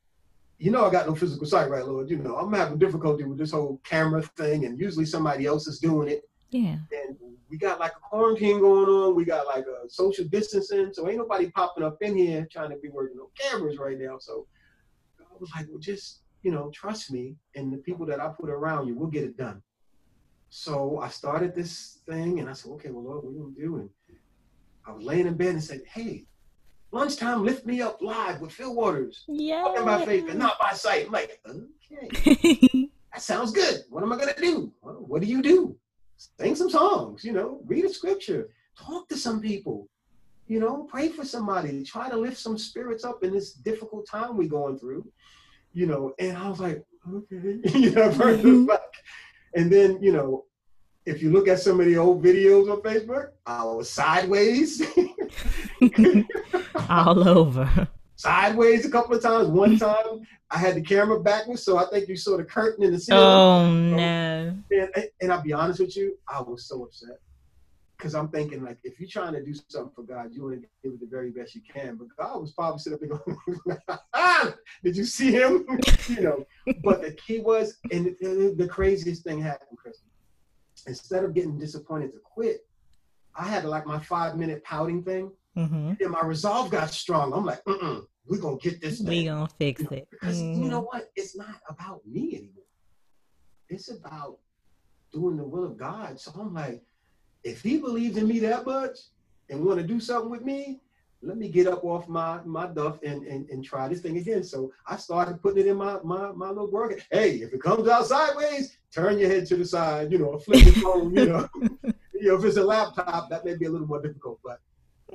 you 0.58 0.72
know, 0.72 0.86
I 0.86 0.92
got 0.92 1.08
no 1.08 1.16
physical 1.16 1.46
sight, 1.46 1.70
right, 1.70 1.86
Lord? 1.86 2.10
You 2.10 2.18
know, 2.18 2.36
I'm 2.36 2.54
having 2.54 2.80
difficulty 2.80 3.24
with 3.24 3.38
this 3.38 3.52
whole 3.52 3.80
camera 3.84 4.22
thing, 4.22 4.66
and 4.66 4.80
usually 4.80 5.06
somebody 5.06 5.46
else 5.46 5.68
is 5.68 5.80
doing 5.80 6.10
it. 6.10 6.24
Yeah. 6.50 6.78
And 6.92 7.18
we 7.50 7.58
got 7.58 7.80
like 7.80 7.92
a 7.92 8.00
quarantine 8.00 8.60
going 8.60 8.90
on. 8.90 9.16
We 9.16 9.26
got 9.26 9.48
like 9.48 9.66
a 9.66 9.90
social 9.90 10.26
distancing. 10.26 10.92
So 10.94 11.08
ain't 11.08 11.18
nobody 11.18 11.50
popping 11.52 11.84
up 11.84 11.98
in 12.02 12.16
here 12.16 12.48
trying 12.52 12.70
to 12.72 12.78
be 12.78 12.90
working 12.90 13.20
on 13.20 13.28
cameras 13.38 13.78
right 13.78 13.98
now. 14.00 14.18
So 14.20 14.48
I 15.20 15.24
was 15.40 15.52
like, 15.56 15.68
well, 15.70 15.80
just, 15.80 16.22
you 16.44 16.52
know, 16.52 16.72
trust 16.74 17.12
me 17.12 17.36
and 17.56 17.72
the 17.72 17.78
people 17.78 18.06
that 18.08 18.20
I 18.20 18.30
put 18.30 18.50
around 18.50 18.88
you, 18.88 18.96
we'll 18.96 19.10
get 19.10 19.24
it 19.24 19.38
done. 19.38 19.62
So 20.50 21.00
I 21.00 21.10
started 21.10 21.54
this 21.54 22.00
thing 22.08 22.40
and 22.40 22.50
I 22.50 22.54
said, 22.54 22.72
okay, 22.74 22.90
well, 22.90 23.04
Lord, 23.04 23.24
what 23.24 23.30
are 23.30 23.34
we 23.34 23.40
going 23.40 23.56
to 23.56 23.62
do? 23.62 23.76
And 23.78 23.90
I 24.86 24.92
was 24.92 25.04
laying 25.04 25.28
in 25.28 25.36
bed 25.36 25.50
and 25.50 25.64
said, 25.64 25.82
hey, 25.86 26.26
lunchtime, 26.92 27.44
lift 27.44 27.66
me 27.66 27.82
up 27.82 28.02
live 28.02 28.42
with 28.42 28.52
Phil 28.52 28.74
Waters. 28.74 29.24
Yeah. 29.28 29.64
Walking 29.64 29.86
by 29.86 30.06
faith 30.06 30.30
and 30.30 30.40
not 30.40 30.60
by 30.60 30.72
sight. 30.72 31.08
I'm 31.08 31.12
like, 31.12 31.40
okay, 31.48 32.90
that 33.14 33.22
sounds 33.22 33.52
good. 33.52 33.84
What 33.90 34.04
am 34.04 34.14
I 34.14 34.18
going 34.18 34.34
to 34.34 34.42
do? 34.42 34.72
Well, 34.82 34.96
what 35.08 35.22
do 35.22 35.28
you 35.28 35.42
do? 35.42 35.76
Sing 36.40 36.56
some 36.56 36.70
songs, 36.70 37.24
you 37.24 37.34
know, 37.34 37.62
read 37.66 37.86
a 37.86 37.90
scripture, 37.90 38.50
talk 38.78 39.08
to 39.10 39.18
some 39.18 39.40
people, 39.40 39.88
you 40.48 40.60
know, 40.60 40.88
pray 40.90 41.10
for 41.10 41.24
somebody, 41.24 41.84
try 41.84 42.10
to 42.10 42.18
lift 42.18 42.38
some 42.38 42.58
spirits 42.58 43.04
up 43.04 43.24
in 43.24 43.34
this 43.34 43.54
difficult 43.54 44.08
time 44.08 44.36
we're 44.36 44.50
going 44.50 44.80
through, 44.80 45.08
you 45.74 45.86
know. 45.86 46.14
And 46.18 46.36
I 46.38 46.50
was 46.50 46.60
like, 46.60 46.84
okay, 47.14 47.60
you 47.80 47.92
know, 47.92 48.10
mm-hmm. 48.10 48.72
and 49.56 49.72
then, 49.72 50.02
you 50.02 50.12
know, 50.12 50.46
if 51.06 51.22
you 51.22 51.32
look 51.32 51.48
at 51.48 51.60
some 51.60 51.80
of 51.80 51.86
the 51.86 51.98
old 51.98 52.22
videos 52.24 52.72
on 52.72 52.82
Facebook, 52.82 53.30
I 53.46 53.64
was 53.64 53.90
sideways. 53.90 54.82
All 56.90 57.28
over. 57.28 57.88
Sideways 58.16 58.86
a 58.86 58.90
couple 58.90 59.16
of 59.16 59.22
times. 59.22 59.48
One 59.48 59.78
time 59.80 60.28
I 60.50 60.58
had 60.58 60.76
the 60.76 60.82
camera 60.82 61.20
backwards, 61.20 61.64
so 61.64 61.78
I 61.78 61.86
think 61.86 62.08
you 62.08 62.18
saw 62.18 62.38
the 62.38 62.44
curtain 62.44 62.84
in 62.84 62.94
the 62.94 63.00
ceiling. 63.00 63.24
Oh 63.24 63.72
no! 63.72 64.58
And, 64.72 65.10
and 65.22 65.32
I'll 65.32 65.42
be 65.42 65.54
honest 65.54 65.80
with 65.80 65.96
you, 65.96 66.18
I 66.28 66.42
was 66.42 66.66
so 66.66 66.84
upset 66.84 67.20
because 67.98 68.14
I'm 68.14 68.28
thinking 68.30 68.64
like, 68.64 68.78
if 68.84 69.00
you're 69.00 69.10
trying 69.10 69.34
to 69.34 69.44
do 69.44 69.54
something 69.68 69.92
for 69.96 70.04
God, 70.04 70.32
you 70.32 70.44
want 70.44 70.62
to 70.62 70.68
give 70.84 70.94
it 70.94 71.00
the 71.00 71.08
very 71.08 71.32
best 71.32 71.56
you 71.56 71.62
can. 71.72 71.96
But 71.96 72.08
God 72.18 72.42
was 72.42 72.52
probably 72.52 72.80
sitting 72.80 73.12
up 73.12 73.24
there 73.26 73.36
going, 73.66 73.80
ah, 74.14 74.54
"Did 74.84 74.96
you 74.96 75.06
see 75.06 75.32
him?" 75.32 75.66
you 76.08 76.22
know. 76.22 76.46
But 76.84 77.02
the 77.02 77.12
key 77.12 77.40
was, 77.40 77.78
and 77.92 78.16
the, 78.20 78.56
the 78.58 78.68
craziest 78.68 79.24
thing 79.24 79.42
happened, 79.42 79.78
Chris 79.78 80.02
instead 80.86 81.24
of 81.24 81.34
getting 81.34 81.58
disappointed 81.58 82.14
to 82.14 82.20
quit, 82.20 82.66
I 83.36 83.48
had 83.48 83.66
like 83.66 83.86
my 83.86 84.00
five 84.00 84.38
minute 84.38 84.64
pouting 84.64 85.04
thing. 85.04 85.32
Mm-hmm. 85.58 85.94
And 86.00 86.12
my 86.12 86.22
resolve 86.24 86.70
got 86.70 86.92
strong. 86.92 87.34
I'm 87.34 87.46
like, 87.46 87.64
mm 87.66 88.06
we're 88.28 88.40
gonna 88.42 88.58
get 88.58 88.82
this. 88.82 89.00
We 89.00 89.26
gonna 89.26 89.48
fix 89.58 89.82
you 89.82 89.88
know, 89.90 89.98
it. 89.98 90.08
Because 90.12 90.42
mm-hmm. 90.42 90.64
you 90.64 90.70
know 90.70 90.82
what? 90.82 91.10
It's 91.16 91.36
not 91.36 91.62
about 91.70 92.06
me 92.06 92.36
anymore. 92.36 92.64
It's 93.70 93.90
about 93.90 94.38
doing 95.12 95.38
the 95.38 95.44
will 95.44 95.66
of 95.66 95.78
God. 95.78 96.20
So 96.20 96.32
I'm 96.40 96.54
like, 96.54 96.82
if 97.44 97.62
he 97.62 97.78
believes 97.78 98.18
in 98.18 98.28
me 98.28 98.40
that 98.40 98.66
much 98.66 98.98
and 99.50 99.64
want 99.64 99.80
to 99.80 99.88
do 99.88 100.00
something 100.00 100.30
with 100.30 100.44
me, 100.44 100.82
let 101.22 101.38
me 101.38 101.50
get 101.50 101.68
up 101.68 101.84
off 101.84 102.08
my 102.08 102.42
my 102.46 102.68
duff 102.68 103.00
and, 103.04 103.26
and 103.26 103.50
and 103.50 103.64
try 103.64 103.88
this 103.88 104.02
thing 104.02 104.18
again. 104.18 104.44
So 104.44 104.72
I 104.86 104.98
started 104.98 105.42
putting 105.42 105.66
it 105.66 105.68
in 105.68 105.78
my 105.78 106.00
my 106.04 106.32
my 106.32 106.50
little 106.50 106.70
work. 106.70 107.02
Hey, 107.12 107.38
if 107.38 107.54
it 107.54 107.62
comes 107.62 107.88
out 107.88 108.06
sideways, 108.06 108.78
turn 108.94 109.18
your 109.18 109.30
head 109.30 109.48
to 109.48 109.56
the 109.56 109.66
side. 109.66 110.12
You 110.12 110.20
know, 110.20 110.38
flip 110.38 110.64
the 110.66 110.72
phone. 110.82 111.16
You 111.16 111.26
know, 111.26 111.50
you 112.14 112.30
know, 112.30 112.36
if 112.36 112.44
it's 112.44 112.58
a 112.58 112.64
laptop, 112.64 113.30
that 113.30 113.46
may 113.46 113.56
be 113.56 113.66
a 113.66 113.70
little 113.70 113.88
more 113.88 114.02
difficult. 114.02 114.40
But 114.44 114.60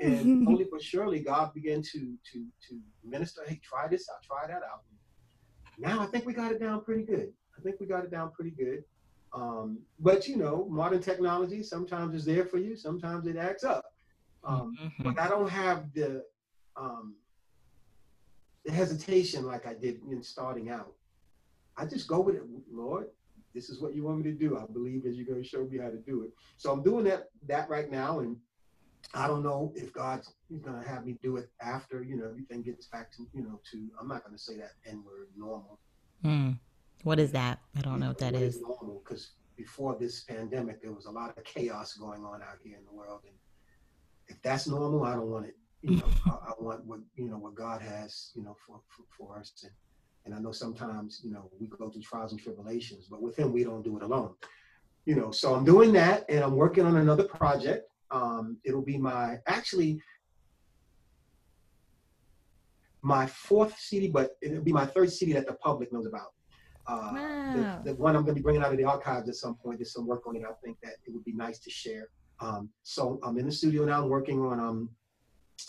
and 0.00 0.48
only 0.48 0.66
but 0.70 0.82
surely, 0.82 1.20
God 1.20 1.52
began 1.54 1.82
to 1.82 2.16
to 2.32 2.46
to 2.68 2.80
minister. 3.04 3.42
Hey, 3.46 3.60
try 3.62 3.88
this 3.88 4.08
out. 4.08 4.22
Try 4.22 4.46
that 4.46 4.62
out. 4.62 4.82
Now 5.78 6.00
I 6.00 6.06
think 6.06 6.26
we 6.26 6.32
got 6.32 6.52
it 6.52 6.60
down 6.60 6.84
pretty 6.84 7.04
good. 7.04 7.32
I 7.58 7.62
think 7.62 7.80
we 7.80 7.86
got 7.86 8.04
it 8.04 8.10
down 8.10 8.30
pretty 8.32 8.50
good. 8.50 8.84
Um, 9.34 9.78
but 9.98 10.28
you 10.28 10.36
know, 10.36 10.66
modern 10.70 11.00
technology 11.00 11.62
sometimes 11.62 12.14
is 12.14 12.24
there 12.24 12.44
for 12.44 12.58
you. 12.58 12.76
Sometimes 12.76 13.26
it 13.26 13.36
acts 13.36 13.64
up. 13.64 13.84
Um, 14.44 14.76
mm-hmm. 14.80 15.02
But 15.02 15.18
I 15.18 15.28
don't 15.28 15.48
have 15.48 15.92
the 15.94 16.24
um, 16.76 17.14
the 18.64 18.72
hesitation 18.72 19.44
like 19.44 19.66
I 19.66 19.74
did 19.74 20.00
in 20.10 20.22
starting 20.22 20.70
out. 20.70 20.92
I 21.76 21.86
just 21.86 22.06
go 22.06 22.20
with 22.20 22.36
it, 22.36 22.42
Lord. 22.70 23.06
This 23.54 23.68
is 23.68 23.80
what 23.80 23.94
you 23.94 24.04
want 24.04 24.18
me 24.18 24.30
to 24.30 24.36
do. 24.36 24.58
I 24.58 24.64
believe 24.72 25.02
that 25.04 25.14
you're 25.14 25.26
going 25.26 25.42
to 25.42 25.48
show 25.48 25.64
me 25.64 25.78
how 25.78 25.90
to 25.90 25.98
do 25.98 26.22
it. 26.22 26.30
So 26.56 26.72
I'm 26.72 26.82
doing 26.82 27.04
that 27.04 27.28
that 27.46 27.68
right 27.68 27.90
now, 27.90 28.20
and 28.20 28.36
I 29.14 29.26
don't 29.26 29.42
know 29.42 29.72
if 29.74 29.92
God's 29.92 30.32
going 30.62 30.80
to 30.80 30.88
have 30.88 31.04
me 31.04 31.18
do 31.22 31.36
it 31.36 31.50
after 31.60 32.02
you 32.02 32.16
know 32.16 32.24
everything 32.26 32.62
gets 32.62 32.86
back 32.86 33.12
to 33.12 33.26
you 33.34 33.42
know 33.42 33.60
to. 33.70 33.88
I'm 34.00 34.08
not 34.08 34.24
going 34.24 34.36
to 34.36 34.42
say 34.42 34.56
that 34.56 34.72
N 34.86 35.02
word 35.04 35.28
normal. 35.36 35.78
Mm. 36.24 36.58
What 37.02 37.18
is 37.18 37.32
that? 37.32 37.60
I 37.76 37.80
don't 37.80 38.00
know 38.00 38.08
what 38.08 38.18
that 38.18 38.34
is. 38.34 38.60
Normal 38.60 39.02
because 39.04 39.32
before 39.56 39.96
this 39.98 40.22
pandemic, 40.22 40.80
there 40.80 40.92
was 40.92 41.06
a 41.06 41.10
lot 41.10 41.36
of 41.36 41.44
chaos 41.44 41.94
going 41.94 42.24
on 42.24 42.42
out 42.42 42.58
here 42.64 42.76
in 42.76 42.84
the 42.84 42.92
world, 42.92 43.20
and 43.24 43.34
if 44.28 44.40
that's 44.42 44.66
normal, 44.66 45.04
I 45.04 45.14
don't 45.14 45.30
want 45.30 45.46
it. 45.46 45.56
You 45.82 45.96
know, 45.96 46.08
I, 46.26 46.50
I, 46.50 46.52
want 46.58 46.84
what 46.86 47.00
you 47.16 47.28
know 47.28 47.38
what 47.38 47.54
God 47.54 47.82
has, 47.82 48.30
you 48.34 48.42
know, 48.42 48.56
for 48.66 48.80
for, 48.88 49.04
for 49.16 49.38
us. 49.38 49.52
And, 49.62 49.72
and 50.24 50.34
I 50.34 50.38
know 50.38 50.52
sometimes, 50.52 51.20
you 51.24 51.32
know, 51.32 51.50
we 51.58 51.66
go 51.66 51.90
through 51.90 52.02
trials 52.02 52.30
and 52.30 52.40
tribulations, 52.40 53.08
but 53.10 53.20
with 53.20 53.36
Him, 53.36 53.52
we 53.52 53.64
don't 53.64 53.82
do 53.82 53.96
it 53.96 54.04
alone. 54.04 54.34
You 55.04 55.16
know, 55.16 55.32
so 55.32 55.54
I'm 55.54 55.64
doing 55.64 55.92
that, 55.94 56.24
and 56.28 56.44
I'm 56.44 56.54
working 56.54 56.86
on 56.86 56.96
another 56.96 57.24
project. 57.24 57.88
Um, 58.12 58.58
it'll 58.64 58.82
be 58.82 58.98
my 58.98 59.38
actually 59.46 60.00
my 63.02 63.26
fourth 63.26 63.76
CD, 63.78 64.08
but 64.08 64.36
it'll 64.40 64.62
be 64.62 64.72
my 64.72 64.86
third 64.86 65.10
CD 65.10 65.32
that 65.32 65.46
the 65.46 65.54
public 65.54 65.92
knows 65.92 66.06
about. 66.06 66.32
Uh, 66.86 67.10
wow. 67.14 67.80
the, 67.84 67.90
the, 67.90 67.96
one 67.96 68.16
I'm 68.16 68.22
going 68.22 68.34
to 68.34 68.40
be 68.40 68.42
bringing 68.42 68.62
out 68.62 68.72
of 68.72 68.78
the 68.78 68.84
archives 68.84 69.28
at 69.28 69.34
some 69.36 69.54
point. 69.54 69.78
There's 69.78 69.92
some 69.92 70.06
work 70.06 70.26
on 70.26 70.36
it. 70.36 70.42
I 70.48 70.52
think 70.64 70.78
that 70.82 70.94
it 71.06 71.12
would 71.12 71.24
be 71.24 71.32
nice 71.32 71.58
to 71.60 71.70
share. 71.70 72.08
Um, 72.40 72.70
so 72.82 73.20
I'm 73.22 73.38
in 73.38 73.46
the 73.46 73.52
studio 73.52 73.84
now. 73.84 74.06
Working 74.06 74.40
on 74.40 74.60
um, 74.60 74.90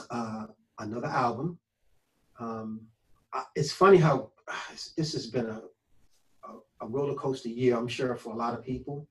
uh, 0.09 0.45
another 0.79 1.07
album. 1.07 1.59
Um, 2.39 2.81
I, 3.31 3.43
it's 3.55 3.71
funny 3.71 3.97
how 3.97 4.31
uh, 4.47 4.53
this 4.97 5.13
has 5.13 5.27
been 5.27 5.47
a, 5.47 5.61
a, 6.45 6.49
a 6.81 6.87
roller 6.87 7.15
coaster 7.15 7.49
year, 7.49 7.77
I'm 7.77 7.87
sure, 7.87 8.15
for 8.15 8.33
a 8.33 8.35
lot 8.37 8.53
of 8.53 8.63
people. 8.63 9.07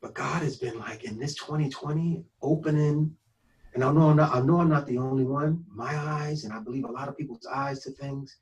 But 0.00 0.14
God 0.14 0.42
has 0.42 0.56
been 0.56 0.78
like 0.78 1.04
in 1.04 1.18
this 1.18 1.34
2020 1.34 2.24
opening, 2.42 3.14
and 3.74 3.84
I 3.84 3.92
know 3.92 4.10
I'm 4.10 4.16
not, 4.16 4.34
I 4.34 4.40
know 4.40 4.60
I'm 4.60 4.70
not 4.70 4.86
the 4.86 4.98
only 4.98 5.24
one. 5.24 5.64
My 5.68 5.94
eyes, 5.96 6.44
and 6.44 6.52
I 6.52 6.58
believe 6.60 6.84
a 6.84 6.92
lot 6.92 7.08
of 7.08 7.16
people's 7.16 7.46
eyes 7.46 7.80
to 7.84 7.90
things, 7.90 8.36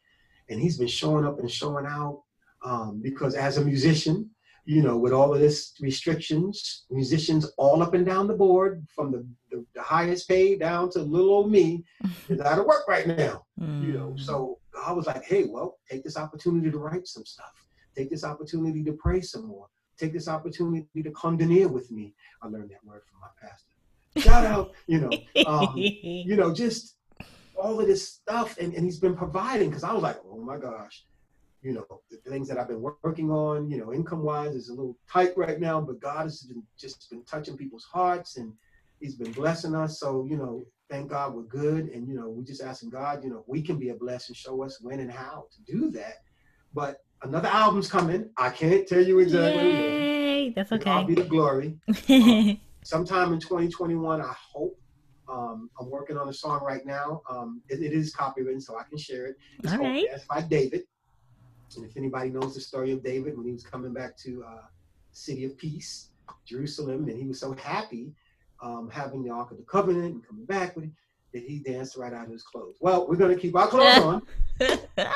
and 0.49 0.61
He's 0.61 0.79
been 0.79 0.89
showing 0.89 1.25
up 1.25 1.41
and 1.41 1.51
showing 1.51 1.87
out. 1.87 2.23
Um, 2.65 3.01
because 3.03 3.35
as 3.35 3.57
a 3.57 3.65
musician, 3.65 4.31
you 4.69 4.83
know, 4.83 4.99
with 4.99 5.13
all 5.13 5.33
of 5.33 5.41
this 5.41 5.75
restrictions, 5.81 6.85
musicians 6.91 7.51
all 7.57 7.83
up 7.83 7.95
and 7.95 8.05
down 8.05 8.27
the 8.27 8.35
board, 8.35 8.87
from 8.95 9.11
the, 9.11 9.27
the, 9.51 9.65
the 9.75 9.83
highest 9.83 10.29
paid 10.29 10.61
down 10.61 10.91
to 10.91 11.01
little 11.01 11.31
old 11.31 11.51
me, 11.51 11.85
is 12.29 12.41
out 12.41 12.59
of 12.59 12.67
work 12.67 12.87
right 12.87 13.07
now. 13.07 13.47
Mm. 13.59 13.87
You 13.87 13.93
know, 13.95 14.15
so 14.17 14.59
I 14.87 14.93
was 14.93 15.07
like, 15.07 15.25
hey, 15.25 15.45
well, 15.45 15.79
take 15.91 16.05
this 16.05 16.17
opportunity 16.17 16.71
to 16.71 16.79
write 16.79 17.07
some 17.07 17.25
stuff. 17.25 17.53
Take 17.97 18.11
this 18.11 18.25
opportunity 18.25 18.85
to 18.85 18.93
pray 18.93 19.23
some 19.23 19.47
more. 19.47 19.69
Take 19.99 20.13
this 20.13 20.29
opportunity 20.29 21.03
to 21.03 21.11
come 21.11 21.37
with 21.37 21.91
me. 21.91 22.15
I 22.43 22.49
learned 22.49 22.71
that 22.71 22.85
word 22.85 23.03
from 23.11 23.21
my 23.21 23.29
pastor. 23.41 23.69
Shout 24.17 24.45
out, 24.45 24.73
you 24.87 25.01
know, 25.01 25.11
um, 25.47 25.75
you 25.77 26.37
know, 26.37 26.53
just 26.53 26.97
all 27.57 27.81
of 27.81 27.87
this 27.87 28.09
stuff, 28.09 28.57
and, 28.59 28.73
and 28.75 28.85
he's 28.85 28.99
been 28.99 29.17
providing 29.17 29.69
because 29.69 29.85
I 29.85 29.93
was 29.93 30.03
like, 30.03 30.19
oh 30.25 30.39
my 30.39 30.57
gosh, 30.57 31.05
you 31.63 31.73
know, 31.73 31.87
the 32.11 32.17
things 32.31 32.49
that 32.49 32.59
I've 32.59 32.69
been 32.69 32.81
working 32.81 33.31
on, 33.31 33.69
you 33.69 33.79
know, 33.79 33.93
income 33.93 34.23
wise 34.23 34.55
is 34.55 34.69
a 34.69 34.75
little 34.75 34.97
tight 35.11 35.37
right 35.37 35.61
now, 35.61 35.81
but 35.81 36.01
God 36.01 36.23
has 36.23 36.43
been 36.43 36.63
just 36.79 37.11
been 37.11 37.25
touching 37.25 37.57
people's 37.57 37.85
hearts 37.85 38.37
and 38.37 38.53
he's 39.01 39.17
been 39.17 39.33
blessing 39.33 39.75
us. 39.75 39.99
So, 39.99 40.25
you 40.29 40.37
know, 40.37 40.65
thank 40.89 41.11
God 41.11 41.35
we're 41.35 41.43
good. 41.43 41.89
And, 41.89 42.07
you 42.09 42.15
know, 42.15 42.29
we're 42.29 42.45
just 42.45 42.63
asking 42.63 42.91
God, 42.91 43.25
you 43.25 43.31
know, 43.31 43.45
we 43.47 43.61
can 43.61 43.77
be 43.77 43.89
a 43.89 43.95
blessing, 43.95 44.35
show 44.35 44.63
us 44.63 44.81
when 44.81 45.01
and 45.01 45.11
how 45.11 45.47
to 45.53 45.73
do 45.73 45.91
that. 45.93 46.19
But 46.73 46.99
another 47.23 47.49
album's 47.49 47.91
coming. 47.91 48.31
I 48.37 48.51
can't 48.51 48.87
tell 48.87 49.03
you 49.03 49.19
exactly. 49.19 49.71
Yay, 49.71 50.51
that's 50.51 50.73
okay. 50.73 50.91
I'll 50.91 51.05
be 51.05 51.15
the 51.15 51.25
glory. 51.25 51.79
um, 52.09 52.61
sometime 52.83 53.33
in 53.33 53.41
2021, 53.41 54.21
I 54.21 54.35
hope. 54.53 54.79
Um, 55.31 55.69
I'm 55.79 55.91
working 55.91 56.17
on 56.17 56.31
a 56.31 56.33
song 56.33 56.65
right 56.65 56.85
now. 56.87 57.21
Um, 57.29 57.61
it, 57.69 57.83
it 57.83 57.93
is 57.93 58.15
copywritten, 58.15 58.63
so 58.63 58.79
I 58.79 58.85
can 58.85 58.97
share 58.97 59.27
it. 59.27 59.37
It's 59.63 59.73
All 59.73 59.79
right. 59.79 60.07
by 60.29 60.41
David. 60.41 60.85
And 61.77 61.85
if 61.85 61.97
anybody 61.99 62.31
knows 62.31 62.55
the 62.55 62.63
story 62.63 62.93
of 62.93 63.05
David 63.05 63.37
when 63.37 63.45
he 63.45 63.53
was 63.53 63.63
coming 63.63 63.93
back 63.93 64.17
to 64.19 64.43
uh, 64.43 64.63
City 65.13 65.45
of 65.45 65.57
Peace, 65.59 66.09
Jerusalem, 66.47 67.09
and 67.09 67.19
he 67.19 67.27
was 67.27 67.39
so 67.39 67.53
happy 67.53 68.15
um, 68.63 68.89
having 68.91 69.23
the 69.23 69.31
Ark 69.31 69.51
of 69.51 69.59
the 69.59 69.65
Covenant 69.65 70.15
and 70.15 70.27
coming 70.27 70.47
back 70.47 70.75
with 70.77 70.87
it. 70.87 70.91
That 71.33 71.43
he 71.43 71.59
danced 71.59 71.97
right 71.97 72.13
out 72.13 72.27
of 72.27 72.33
his 72.33 72.43
clothes. 72.43 72.77
Well, 72.81 73.07
we're 73.07 73.17
gonna 73.17 73.37
keep 73.37 73.57
our 73.57 73.69
clothes 73.69 73.99
on. 74.03 74.23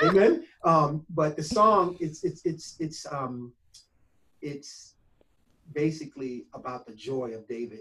Amen. 0.02 0.44
Um, 0.64 1.04
but 1.10 1.36
the 1.36 1.42
song, 1.42 1.96
it's 2.00 2.24
it's 2.24 2.44
it's 2.44 2.76
it's 2.78 3.06
um 3.10 3.52
it's 4.40 4.94
basically 5.72 6.46
about 6.54 6.86
the 6.86 6.92
joy 6.92 7.32
of 7.34 7.46
David. 7.48 7.80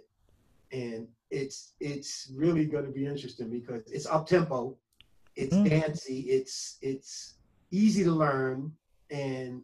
And 0.71 1.07
it's 1.29 1.73
it's 1.79 2.31
really 2.33 2.65
gonna 2.65 2.91
be 2.91 3.05
interesting 3.05 3.49
because 3.49 3.83
it's 3.91 4.05
up 4.05 4.27
tempo, 4.27 4.77
it's 5.35 5.55
mm. 5.55 5.69
dancey, 5.69 6.21
it's 6.21 6.77
it's 6.81 7.35
easy 7.71 8.03
to 8.05 8.11
learn, 8.11 8.71
and 9.09 9.63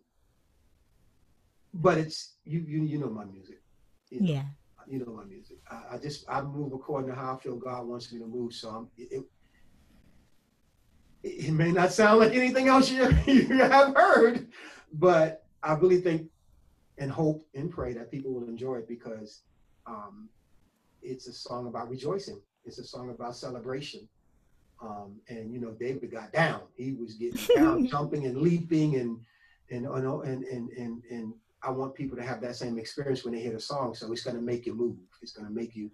but 1.73 1.97
it's 1.97 2.33
you 2.43 2.59
you 2.59 2.83
you 2.83 2.97
know 2.97 3.09
my 3.09 3.25
music. 3.25 3.61
You 4.09 4.21
know, 4.21 4.33
yeah. 4.33 4.43
You 4.89 4.99
know 4.99 5.13
my 5.13 5.25
music. 5.25 5.57
I, 5.69 5.95
I, 5.95 5.97
just 5.97 6.25
I 6.29 6.41
move 6.41 6.73
according 6.73 7.09
to 7.09 7.15
how 7.15 7.35
I 7.35 7.37
feel 7.37 7.57
God 7.57 7.85
wants 7.85 8.11
me 8.11 8.19
to 8.19 8.25
move. 8.25 8.53
So 8.53 8.69
I'm 8.69 8.87
it, 8.97 9.23
it, 11.23 11.47
it 11.47 11.51
may 11.51 11.71
not 11.71 11.91
sound 11.91 12.19
like 12.19 12.33
anything 12.33 12.67
else 12.67 12.89
you, 12.89 13.09
you 13.25 13.57
have 13.57 13.93
heard, 13.95 14.47
but 14.93 15.45
I 15.61 15.73
really 15.73 15.99
think 15.99 16.29
and 16.97 17.11
hope 17.11 17.45
and 17.53 17.69
pray 17.69 17.93
that 17.93 18.11
people 18.11 18.33
will 18.33 18.47
enjoy 18.47 18.77
it 18.77 18.87
because 18.87 19.41
um, 19.85 20.29
it's 21.01 21.27
a 21.27 21.33
song 21.33 21.67
about 21.67 21.89
rejoicing. 21.89 22.41
It's 22.65 22.79
a 22.79 22.83
song 22.83 23.09
about 23.09 23.35
celebration. 23.35 24.07
Um, 24.81 25.19
and 25.29 25.51
you 25.51 25.59
know, 25.59 25.71
David 25.71 26.11
got 26.11 26.31
down. 26.31 26.61
He 26.75 26.93
was 26.93 27.15
getting 27.15 27.55
down, 27.55 27.87
jumping 27.91 28.25
and 28.25 28.37
leaping, 28.37 28.95
and 28.95 29.19
and 29.69 29.85
and 29.85 30.43
and 30.43 30.69
and 30.71 31.03
and 31.09 31.33
I 31.67 31.71
want 31.71 31.95
people 31.95 32.15
to 32.15 32.23
have 32.23 32.39
that 32.41 32.55
same 32.55 32.79
experience 32.79 33.25
when 33.25 33.33
they 33.33 33.41
hear 33.41 33.51
the 33.51 33.59
song. 33.59 33.93
So 33.93 34.09
it's 34.13 34.23
going 34.23 34.37
to 34.37 34.41
make 34.41 34.65
you 34.65 34.73
move. 34.73 34.95
It's 35.21 35.33
going 35.33 35.47
to 35.47 35.53
make 35.53 35.75
you 35.75 35.91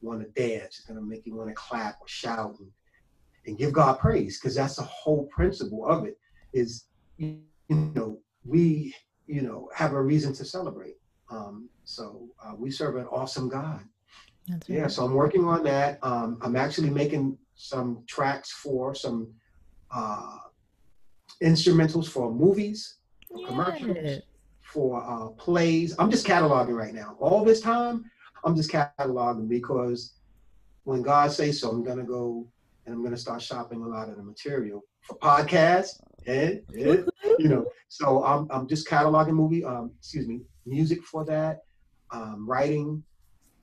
want 0.00 0.20
to 0.20 0.28
dance. 0.30 0.78
It's 0.78 0.86
going 0.86 0.98
to 0.98 1.06
make 1.06 1.24
you 1.26 1.36
want 1.36 1.48
to 1.48 1.54
clap 1.54 1.98
or 2.00 2.08
shout 2.08 2.56
and, 2.58 2.68
and 3.46 3.56
give 3.56 3.72
God 3.72 4.00
praise 4.00 4.40
because 4.40 4.56
that's 4.56 4.76
the 4.76 4.82
whole 4.82 5.26
principle 5.26 5.86
of 5.86 6.04
it. 6.06 6.18
Is 6.52 6.86
you 7.18 7.40
know 7.68 8.18
we 8.44 8.92
you 9.28 9.42
know 9.42 9.70
have 9.72 9.92
a 9.92 10.02
reason 10.02 10.32
to 10.34 10.44
celebrate. 10.44 10.96
Um, 11.30 11.68
so 11.84 12.28
uh, 12.44 12.54
we 12.58 12.72
serve 12.72 12.96
an 12.96 13.06
awesome 13.06 13.48
God. 13.48 13.84
Right. 14.50 14.64
Yeah, 14.66 14.88
so 14.88 15.04
I'm 15.04 15.14
working 15.14 15.44
on 15.44 15.62
that. 15.62 16.00
Um, 16.02 16.38
I'm 16.42 16.56
actually 16.56 16.90
making 16.90 17.38
some 17.54 18.02
tracks 18.08 18.50
for 18.50 18.92
some 18.92 19.32
uh, 19.94 20.38
instrumentals 21.40 22.08
for 22.08 22.34
movies, 22.34 22.96
commercials 23.46 24.22
for 24.72 25.04
uh, 25.04 25.28
plays. 25.30 25.94
I'm 25.98 26.10
just 26.10 26.26
cataloging 26.26 26.76
right 26.76 26.94
now. 26.94 27.16
All 27.20 27.44
this 27.44 27.60
time, 27.60 28.04
I'm 28.44 28.56
just 28.56 28.70
cataloging 28.70 29.48
because 29.48 30.14
when 30.84 31.02
God 31.02 31.30
says 31.30 31.60
so, 31.60 31.70
I'm 31.70 31.84
gonna 31.84 32.04
go 32.04 32.46
and 32.86 32.94
I'm 32.94 33.04
gonna 33.04 33.16
start 33.16 33.42
shopping 33.42 33.82
a 33.82 33.86
lot 33.86 34.08
of 34.08 34.16
the 34.16 34.22
material 34.22 34.82
for 35.02 35.18
podcasts 35.18 36.00
and, 36.26 36.62
and 36.74 37.08
you 37.38 37.48
know. 37.48 37.66
So 37.88 38.24
I'm 38.24 38.48
I'm 38.50 38.66
just 38.66 38.88
cataloging 38.88 39.34
movie, 39.34 39.64
um, 39.64 39.92
excuse 39.98 40.26
me, 40.26 40.40
music 40.64 41.04
for 41.04 41.24
that, 41.26 41.60
um, 42.10 42.48
writing. 42.48 43.02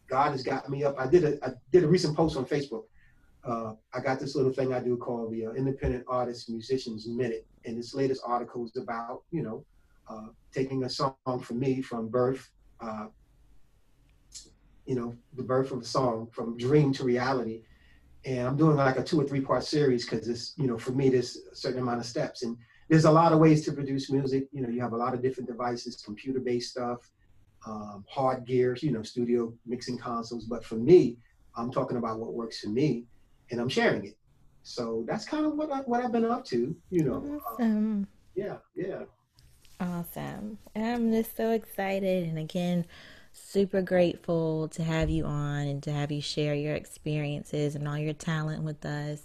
God 0.10 0.32
has 0.32 0.44
got 0.44 0.70
me 0.70 0.84
up. 0.84 0.96
I 1.00 1.08
did 1.08 1.24
a 1.24 1.44
I 1.44 1.52
did 1.72 1.84
a 1.84 1.88
recent 1.88 2.16
post 2.16 2.38
on 2.38 2.46
Facebook. 2.46 2.84
Uh, 3.44 3.74
I 3.94 4.02
got 4.02 4.20
this 4.20 4.36
little 4.36 4.52
thing 4.52 4.74
I 4.74 4.80
do 4.80 4.98
called 4.98 5.32
the 5.32 5.48
uh, 5.48 5.52
Independent 5.54 6.04
Artists 6.08 6.50
Musicians 6.50 7.08
Minute, 7.08 7.48
and 7.66 7.78
this 7.78 7.96
latest 7.96 8.22
article 8.26 8.66
is 8.66 8.76
about 8.78 9.24
you 9.32 9.42
know 9.42 9.66
uh, 10.10 10.28
taking 10.52 10.84
a 10.84 10.90
song 10.90 11.16
from 11.42 11.60
me 11.60 11.82
from 11.82 12.08
birth, 12.08 12.50
uh, 12.82 13.08
you 14.86 14.96
know, 14.96 15.16
the 15.36 15.44
birth 15.44 15.72
of 15.72 15.82
a 15.82 15.86
song 15.86 16.28
from 16.32 16.58
dream 16.58 16.92
to 16.94 17.04
reality. 17.04 17.62
And 18.26 18.48
I'm 18.48 18.58
doing 18.58 18.76
like 18.76 18.98
a 18.98 19.04
two 19.04 19.22
or 19.22 19.24
three 19.24 19.42
part 19.42 19.64
series 19.64 20.04
because 20.04 20.28
it's, 20.28 20.54
you 20.58 20.68
know, 20.68 20.78
for 20.78 20.92
me, 20.92 21.10
there's 21.10 21.38
a 21.52 21.56
certain 21.56 21.82
amount 21.82 22.00
of 22.00 22.06
steps. 22.06 22.44
And 22.44 22.58
there's 22.90 23.06
a 23.06 23.12
lot 23.12 23.32
of 23.32 23.40
ways 23.40 23.64
to 23.66 23.72
produce 23.72 24.12
music. 24.12 24.48
You 24.52 24.62
know, 24.62 24.70
you 24.70 24.82
have 24.82 24.94
a 24.94 24.98
lot 24.98 25.14
of 25.14 25.22
different 25.22 25.48
devices, 25.48 26.02
computer 26.04 26.40
based 26.40 26.72
stuff, 26.72 27.10
um, 27.68 28.04
hard 28.10 28.46
gears, 28.46 28.82
you 28.82 28.92
know, 28.92 29.04
studio 29.04 29.54
mixing 29.66 29.98
consoles. 29.98 30.46
But 30.46 30.66
for 30.66 30.76
me, 30.76 31.18
I'm 31.56 31.72
talking 31.72 31.98
about 31.98 32.20
what 32.20 32.34
works 32.34 32.60
for 32.60 32.70
me 32.70 33.06
and 33.52 33.62
I'm 33.62 33.70
sharing 33.70 34.06
it. 34.06 34.18
So 34.64 35.06
that's 35.08 35.26
kind 35.26 35.46
of 35.46 35.54
what, 35.56 35.72
I, 35.72 35.80
what 35.82 36.04
I've 36.04 36.12
been 36.12 36.26
up 36.26 36.46
to, 36.46 36.76
you 36.90 37.04
know. 37.04 37.42
Awesome. 37.46 37.66
Um, 37.66 38.08
yeah, 38.36 38.58
yeah. 38.76 39.04
Awesome. 39.80 40.58
I'm 40.76 41.12
just 41.12 41.38
so 41.38 41.52
excited. 41.52 42.28
And 42.28 42.38
again, 42.38 42.86
super 43.32 43.82
grateful 43.82 44.68
to 44.70 44.84
have 44.84 45.10
you 45.10 45.26
on 45.26 45.68
and 45.68 45.84
to 45.84 45.92
have 45.92 46.12
you 46.12 46.22
share 46.22 46.54
your 46.54 46.76
experiences 46.76 47.76
and 47.76 47.88
all 47.88 47.98
your 47.98 48.14
talent 48.14 48.64
with 48.64 48.86
us. 48.86 49.22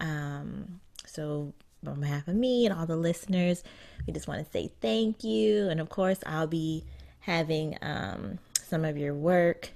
Um, 0.00 0.80
so, 1.06 1.52
on 1.86 2.00
behalf 2.00 2.26
of 2.26 2.34
me 2.34 2.66
and 2.66 2.74
all 2.76 2.86
the 2.86 2.96
listeners, 2.96 3.62
we 4.06 4.12
just 4.12 4.26
want 4.26 4.44
to 4.44 4.50
say 4.52 4.72
thank 4.80 5.22
you. 5.22 5.68
And 5.68 5.80
of 5.80 5.88
course, 5.88 6.18
I'll 6.26 6.48
be 6.48 6.84
having 7.20 7.78
um, 7.82 8.38
some 8.60 8.84
of 8.84 8.96
your 8.96 9.14
work, 9.14 9.70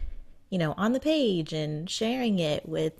you 0.50 0.58
know, 0.58 0.74
on 0.76 0.92
the 0.92 1.00
page 1.00 1.52
and 1.52 1.88
sharing 1.88 2.38
it 2.40 2.68
with 2.68 2.94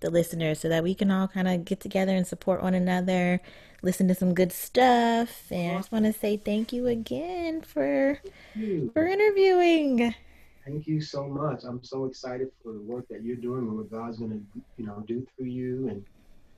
the 0.00 0.10
listeners 0.10 0.60
so 0.60 0.68
that 0.68 0.84
we 0.84 0.94
can 0.94 1.10
all 1.10 1.28
kind 1.28 1.48
of 1.48 1.64
get 1.64 1.80
together 1.80 2.14
and 2.14 2.26
support 2.26 2.62
one 2.62 2.74
another 2.74 3.40
listen 3.82 4.08
to 4.08 4.14
some 4.14 4.34
good 4.34 4.52
stuff. 4.52 5.50
And 5.50 5.72
I 5.72 5.78
just 5.78 5.92
want 5.92 6.06
to 6.06 6.12
say 6.12 6.36
thank 6.36 6.72
you 6.72 6.86
again 6.86 7.60
for 7.62 8.18
for 8.92 9.06
interviewing. 9.06 10.14
Thank 10.64 10.86
you 10.86 11.00
so 11.00 11.26
much. 11.26 11.64
I'm 11.64 11.82
so 11.82 12.04
excited 12.04 12.48
for 12.62 12.72
the 12.72 12.80
work 12.80 13.06
that 13.10 13.22
you're 13.24 13.36
doing 13.36 13.66
and 13.66 13.76
what 13.76 13.90
God's 13.90 14.18
gonna 14.18 14.40
you 14.76 14.86
know 14.86 15.02
do 15.06 15.26
through 15.36 15.46
you 15.46 15.88
and 15.88 16.04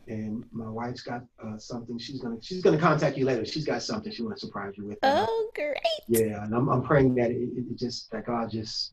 and 0.07 0.45
my 0.53 0.69
wife's 0.69 1.01
got 1.01 1.25
uh, 1.43 1.57
something 1.57 1.99
she's 1.99 2.21
gonna 2.21 2.37
she's 2.43 2.63
gonna 2.63 2.79
contact 2.79 3.17
you 3.17 3.25
later. 3.25 3.45
She's 3.45 3.65
got 3.65 3.83
something 3.83 4.13
she 4.13 4.23
want 4.23 4.37
to 4.37 4.47
surprise 4.47 4.75
you 4.77 4.87
with. 4.87 4.99
Oh, 5.03 5.51
great! 5.55 5.79
Yeah, 6.09 6.45
and 6.45 6.55
I'm 6.55 6.69
I'm 6.69 6.83
praying 6.83 7.15
that 7.15 7.31
it, 7.31 7.49
it 7.57 7.79
just 7.79 8.11
that 8.11 8.27
God 8.27 8.51
just 8.51 8.93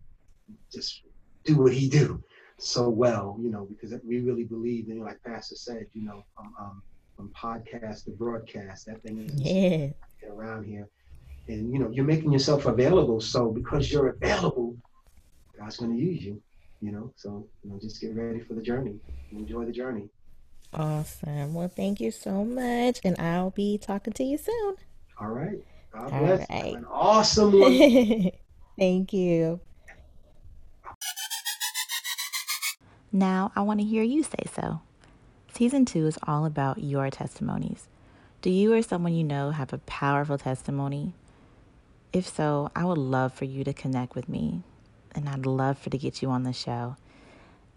just 0.71 1.01
do 1.43 1.57
what 1.57 1.73
He 1.73 1.89
do 1.89 2.23
so 2.61 2.87
well, 2.89 3.37
you 3.41 3.49
know, 3.49 3.67
because 3.69 3.93
we 4.05 4.19
really 4.19 4.43
believe, 4.43 4.87
and 4.89 5.01
like 5.01 5.21
Pastor 5.23 5.55
said, 5.55 5.87
you 5.93 6.05
know, 6.05 6.23
um, 6.37 6.53
um, 6.59 6.83
from 7.21 7.29
podcast 7.29 8.05
to 8.05 8.11
broadcast. 8.11 8.87
That 8.87 9.01
thing 9.03 9.19
is 9.19 9.31
yeah. 9.35 9.89
around 10.29 10.65
here. 10.65 10.87
And 11.47 11.71
you 11.71 11.79
know, 11.79 11.89
you're 11.91 12.05
making 12.05 12.31
yourself 12.31 12.65
available. 12.65 13.21
So 13.21 13.51
because 13.51 13.91
you're 13.91 14.09
available, 14.09 14.75
God's 15.57 15.77
gonna 15.77 15.95
use 15.95 16.23
you. 16.23 16.41
You 16.81 16.91
know, 16.91 17.13
so 17.15 17.47
you 17.63 17.69
know, 17.69 17.79
just 17.79 18.01
get 18.01 18.15
ready 18.15 18.39
for 18.39 18.55
the 18.55 18.61
journey. 18.61 18.95
Enjoy 19.31 19.65
the 19.65 19.71
journey. 19.71 20.09
Awesome. 20.73 21.53
Well, 21.53 21.67
thank 21.67 21.99
you 21.99 22.11
so 22.11 22.43
much, 22.43 23.01
and 23.03 23.19
I'll 23.19 23.51
be 23.51 23.77
talking 23.77 24.13
to 24.13 24.23
you 24.23 24.37
soon. 24.37 24.75
All 25.19 25.27
right. 25.27 25.59
God 25.93 26.11
All 26.11 26.19
bless. 26.19 26.49
Right. 26.49 26.65
Have 26.65 26.75
an 26.75 26.85
awesome 26.89 27.59
one. 27.59 28.31
thank 28.79 29.13
you. 29.13 29.59
Now 33.11 33.51
I 33.55 33.61
want 33.61 33.79
to 33.81 33.85
hear 33.85 34.01
you 34.01 34.23
say 34.23 34.45
so. 34.55 34.81
Season 35.61 35.85
2 35.85 36.07
is 36.07 36.17
all 36.23 36.45
about 36.45 36.79
your 36.79 37.11
testimonies. 37.11 37.87
Do 38.41 38.49
you 38.49 38.73
or 38.73 38.81
someone 38.81 39.13
you 39.13 39.23
know 39.23 39.51
have 39.51 39.71
a 39.71 39.77
powerful 39.77 40.39
testimony? 40.39 41.13
If 42.11 42.27
so, 42.27 42.71
I 42.75 42.83
would 42.83 42.97
love 42.97 43.31
for 43.31 43.45
you 43.45 43.63
to 43.65 43.71
connect 43.71 44.15
with 44.15 44.27
me, 44.27 44.63
and 45.13 45.29
I'd 45.29 45.45
love 45.45 45.77
for 45.77 45.91
to 45.91 45.99
get 45.99 46.23
you 46.23 46.31
on 46.31 46.41
the 46.41 46.51
show. 46.51 46.95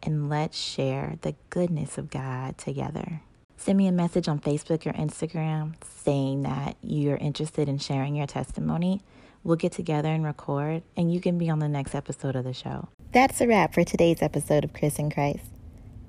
And 0.02 0.30
let's 0.30 0.58
share 0.58 1.18
the 1.20 1.34
goodness 1.50 1.98
of 1.98 2.08
God 2.08 2.56
together. 2.56 3.20
Send 3.58 3.76
me 3.76 3.86
a 3.86 3.92
message 3.92 4.28
on 4.28 4.40
Facebook 4.40 4.86
or 4.86 4.94
Instagram 4.94 5.74
saying 5.84 6.44
that 6.44 6.78
you're 6.80 7.18
interested 7.18 7.68
in 7.68 7.76
sharing 7.76 8.16
your 8.16 8.26
testimony. 8.26 9.02
We'll 9.42 9.56
get 9.56 9.72
together 9.72 10.08
and 10.08 10.24
record, 10.24 10.84
and 10.96 11.12
you 11.12 11.20
can 11.20 11.36
be 11.36 11.50
on 11.50 11.58
the 11.58 11.68
next 11.68 11.94
episode 11.94 12.34
of 12.34 12.44
the 12.44 12.54
show. 12.54 12.88
That's 13.12 13.42
a 13.42 13.46
wrap 13.46 13.74
for 13.74 13.84
today's 13.84 14.22
episode 14.22 14.64
of 14.64 14.72
Chris 14.72 14.98
and 14.98 15.12
Christ. 15.12 15.53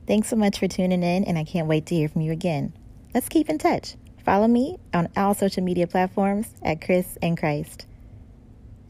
Thanks 0.07 0.27
so 0.27 0.35
much 0.35 0.59
for 0.59 0.67
tuning 0.67 1.01
in, 1.01 1.23
and 1.23 1.37
I 1.37 1.43
can't 1.43 1.67
wait 1.67 1.87
to 1.87 1.95
hear 1.95 2.07
from 2.07 2.21
you 2.21 2.31
again. 2.31 2.73
Let's 3.13 3.27
keep 3.27 3.49
in 3.49 3.57
touch. 3.57 3.95
Follow 4.23 4.47
me 4.47 4.77
on 4.93 5.09
all 5.17 5.33
social 5.33 5.63
media 5.63 5.87
platforms 5.87 6.47
at 6.61 6.81
Chris 6.81 7.17
and 7.21 7.37
Christ. 7.37 7.87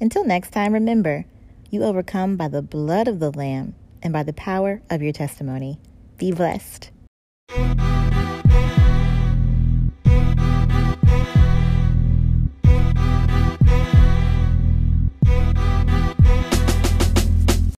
Until 0.02 0.26
next 0.26 0.52
time, 0.52 0.74
remember, 0.74 1.26
you 1.70 1.84
overcome 1.84 2.36
by 2.36 2.50
the 2.50 2.62
blood 2.62 3.08
of 3.08 3.20
the 3.20 3.32
Lamb 3.32 3.76
and 4.02 4.12
by 4.12 4.24
the 4.24 4.34
power 4.34 4.82
of 4.90 5.02
your 5.02 5.14
testimony. 5.14 5.80
Be 6.18 6.32
blessed. 6.32 6.92